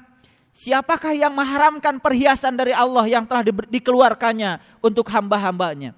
siapakah 0.51 1.15
yang 1.15 1.33
mengharamkan 1.35 1.99
perhiasan 1.99 2.55
dari 2.59 2.75
Allah 2.75 3.07
yang 3.07 3.25
telah 3.27 3.47
dikeluarkannya 3.47 4.61
untuk 4.83 5.07
hamba-hambanya? 5.11 5.95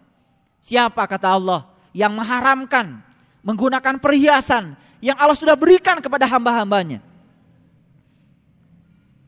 Siapa 0.63 1.03
kata 1.09 1.35
Allah 1.35 1.67
yang 1.91 2.15
mengharamkan 2.15 3.03
menggunakan 3.43 3.99
perhiasan 3.99 4.79
yang 5.03 5.19
Allah 5.19 5.35
sudah 5.35 5.59
berikan 5.59 5.99
kepada 5.99 6.25
hamba-hambanya? 6.29 7.03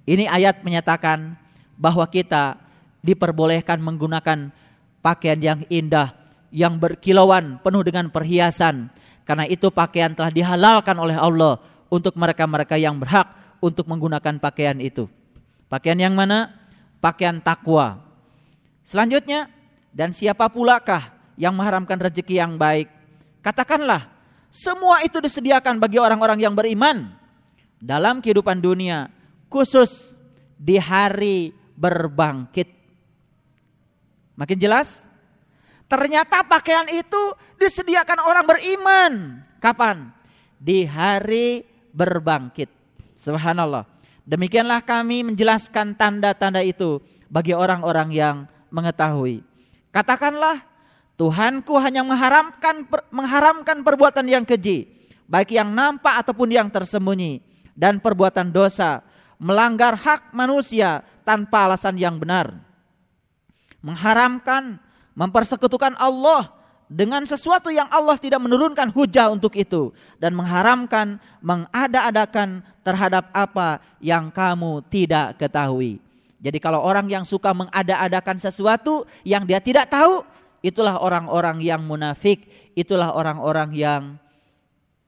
Ini 0.05 0.29
ayat 0.29 0.61
menyatakan 0.61 1.35
bahwa 1.81 2.05
kita 2.05 2.61
diperbolehkan 3.01 3.81
menggunakan 3.81 4.53
pakaian 5.01 5.41
yang 5.41 5.61
indah, 5.73 6.13
yang 6.49 6.77
berkilauan, 6.81 7.61
penuh 7.61 7.83
dengan 7.85 8.09
perhiasan. 8.09 8.93
Karena 9.25 9.49
itu 9.49 9.73
pakaian 9.73 10.13
telah 10.13 10.29
dihalalkan 10.29 10.97
oleh 11.01 11.17
Allah 11.17 11.57
untuk 11.89 12.13
mereka-mereka 12.17 12.77
yang 12.77 13.01
berhak 13.01 13.33
untuk 13.65 13.89
menggunakan 13.89 14.37
pakaian 14.37 14.77
itu. 14.77 15.09
Pakaian 15.73 15.97
yang 15.97 16.13
mana? 16.13 16.53
Pakaian 17.01 17.41
takwa. 17.41 18.05
Selanjutnya, 18.85 19.49
dan 19.97 20.13
siapa 20.13 20.53
pulakah 20.53 21.09
yang 21.41 21.57
mengharamkan 21.57 21.97
rezeki 21.97 22.45
yang 22.45 22.61
baik? 22.61 22.93
Katakanlah, 23.41 24.13
semua 24.53 25.01
itu 25.01 25.17
disediakan 25.25 25.81
bagi 25.81 25.97
orang-orang 25.97 26.45
yang 26.45 26.53
beriman 26.53 27.17
dalam 27.81 28.21
kehidupan 28.21 28.61
dunia, 28.61 29.09
khusus 29.49 30.13
di 30.61 30.77
hari 30.77 31.57
berbangkit. 31.73 32.69
Makin 34.37 34.59
jelas? 34.61 35.09
Ternyata 35.89 36.45
pakaian 36.45 36.89
itu 36.93 37.23
disediakan 37.57 38.21
orang 38.25 38.45
beriman. 38.45 39.13
Kapan? 39.63 40.13
Di 40.61 40.85
hari 40.85 41.63
berbangkit. 41.95 42.84
Subhanallah. 43.25 43.89
Demikianlah 44.29 44.85
kami 44.85 45.25
menjelaskan 45.25 45.97
tanda-tanda 45.97 46.61
itu 46.61 47.01
bagi 47.33 47.57
orang-orang 47.57 48.13
yang 48.13 48.37
mengetahui. 48.69 49.41
Katakanlah, 49.89 50.61
Tuhanku 51.17 51.73
hanya 51.81 52.05
mengharamkan 52.05 52.85
mengharamkan 53.09 53.81
perbuatan 53.81 54.29
yang 54.29 54.45
keji, 54.45 55.09
baik 55.25 55.57
yang 55.57 55.73
nampak 55.73 56.21
ataupun 56.21 56.53
yang 56.53 56.69
tersembunyi, 56.69 57.41
dan 57.73 57.97
perbuatan 58.03 58.53
dosa, 58.53 59.01
melanggar 59.41 59.97
hak 59.97 60.37
manusia 60.37 61.01
tanpa 61.25 61.71
alasan 61.71 61.97
yang 61.97 62.21
benar. 62.21 62.53
Mengharamkan, 63.81 64.81
mempersekutukan 65.17 65.97
Allah 65.97 66.64
dengan 66.95 67.27
sesuatu 67.27 67.75
yang 67.75 67.91
Allah 67.91 68.15
tidak 68.15 68.39
menurunkan 68.39 68.95
hujah 68.95 69.27
untuk 69.35 69.59
itu 69.59 69.91
dan 70.23 70.31
mengharamkan 70.31 71.19
mengada-adakan 71.43 72.63
terhadap 72.87 73.35
apa 73.35 73.83
yang 73.99 74.31
kamu 74.31 74.79
tidak 74.87 75.35
ketahui. 75.43 75.99
Jadi 76.39 76.63
kalau 76.63 76.79
orang 76.79 77.11
yang 77.11 77.27
suka 77.27 77.51
mengada-adakan 77.51 78.39
sesuatu 78.39 79.11
yang 79.27 79.43
dia 79.43 79.59
tidak 79.59 79.91
tahu, 79.91 80.23
itulah 80.63 81.03
orang-orang 81.03 81.59
yang 81.67 81.83
munafik, 81.83 82.47
itulah 82.79 83.11
orang-orang 83.11 83.75
yang 83.75 84.03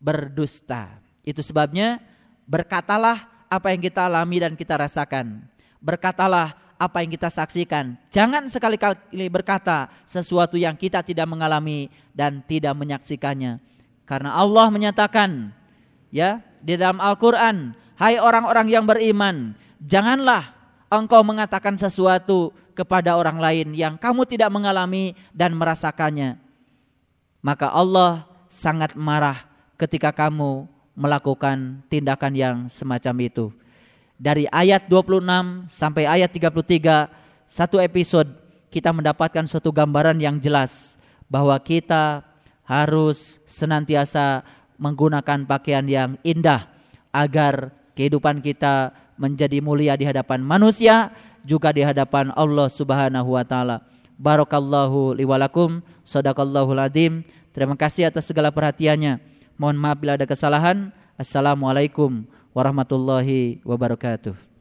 berdusta. 0.03 0.91
Itu 1.23 1.39
sebabnya 1.39 2.03
berkatalah 2.51 3.47
apa 3.47 3.71
yang 3.71 3.79
kita 3.79 4.11
alami 4.11 4.43
dan 4.43 4.59
kita 4.59 4.75
rasakan. 4.75 5.39
Berkatalah 5.79 6.66
apa 6.77 7.01
yang 7.03 7.11
kita 7.13 7.33
saksikan. 7.33 7.97
Jangan 8.13 8.49
sekali-kali 8.53 9.27
berkata 9.33 9.89
sesuatu 10.05 10.61
yang 10.61 10.77
kita 10.77 11.01
tidak 11.01 11.25
mengalami 11.29 11.89
dan 12.13 12.45
tidak 12.45 12.77
menyaksikannya. 12.77 13.59
Karena 14.07 14.37
Allah 14.37 14.71
menyatakan 14.71 15.51
ya 16.13 16.45
di 16.63 16.77
dalam 16.79 17.01
Al-Qur'an, 17.03 17.75
"Hai 17.99 18.21
orang-orang 18.21 18.71
yang 18.71 18.85
beriman, 18.85 19.57
janganlah 19.83 20.55
engkau 20.93 21.25
mengatakan 21.27 21.75
sesuatu 21.75 22.55
kepada 22.77 23.17
orang 23.17 23.41
lain 23.41 23.67
yang 23.75 23.97
kamu 23.97 24.29
tidak 24.29 24.53
mengalami 24.53 25.17
dan 25.33 25.57
merasakannya." 25.57 26.39
Maka 27.41 27.73
Allah 27.73 28.29
sangat 28.53 28.95
marah 28.95 29.49
ketika 29.81 30.13
kamu 30.13 30.69
melakukan 30.97 31.85
tindakan 31.93 32.33
yang 32.33 32.57
semacam 32.73 33.15
itu 33.21 33.53
dari 34.17 34.49
ayat 34.49 34.89
26 34.89 35.69
sampai 35.69 36.09
ayat 36.09 36.33
33 36.33 37.47
satu 37.47 37.77
episode 37.79 38.33
kita 38.73 38.91
mendapatkan 38.91 39.45
suatu 39.45 39.71
gambaran 39.71 40.19
yang 40.19 40.41
jelas 40.41 40.97
bahwa 41.29 41.55
kita 41.61 42.25
harus 42.67 43.39
senantiasa 43.47 44.43
menggunakan 44.77 45.47
pakaian 45.47 45.87
yang 45.87 46.11
indah 46.27 46.69
agar 47.15 47.73
kehidupan 47.97 48.45
kita 48.45 48.93
menjadi 49.17 49.63
mulia 49.65 49.97
di 49.97 50.05
hadapan 50.05 50.45
manusia 50.45 51.15
juga 51.47 51.73
di 51.73 51.81
hadapan 51.81 52.35
Allah 52.37 52.69
Subhanahu 52.69 53.39
wa 53.39 53.45
taala. 53.47 53.81
Barakallahu 54.17 55.17
liwalakum, 55.17 55.81
sadaqallahul 56.05 56.81
azim. 56.81 57.25
Terima 57.53 57.77
kasih 57.79 58.13
atas 58.13 58.29
segala 58.29 58.53
perhatiannya. 58.53 59.21
Mohon 59.57 59.77
maaf 59.81 59.97
bila 59.97 60.13
ada 60.21 60.29
kesalahan. 60.29 60.93
Assalamualaikum 61.17 62.29
warahmatullahi 62.57 63.61
wabarakatuh. 63.69 64.56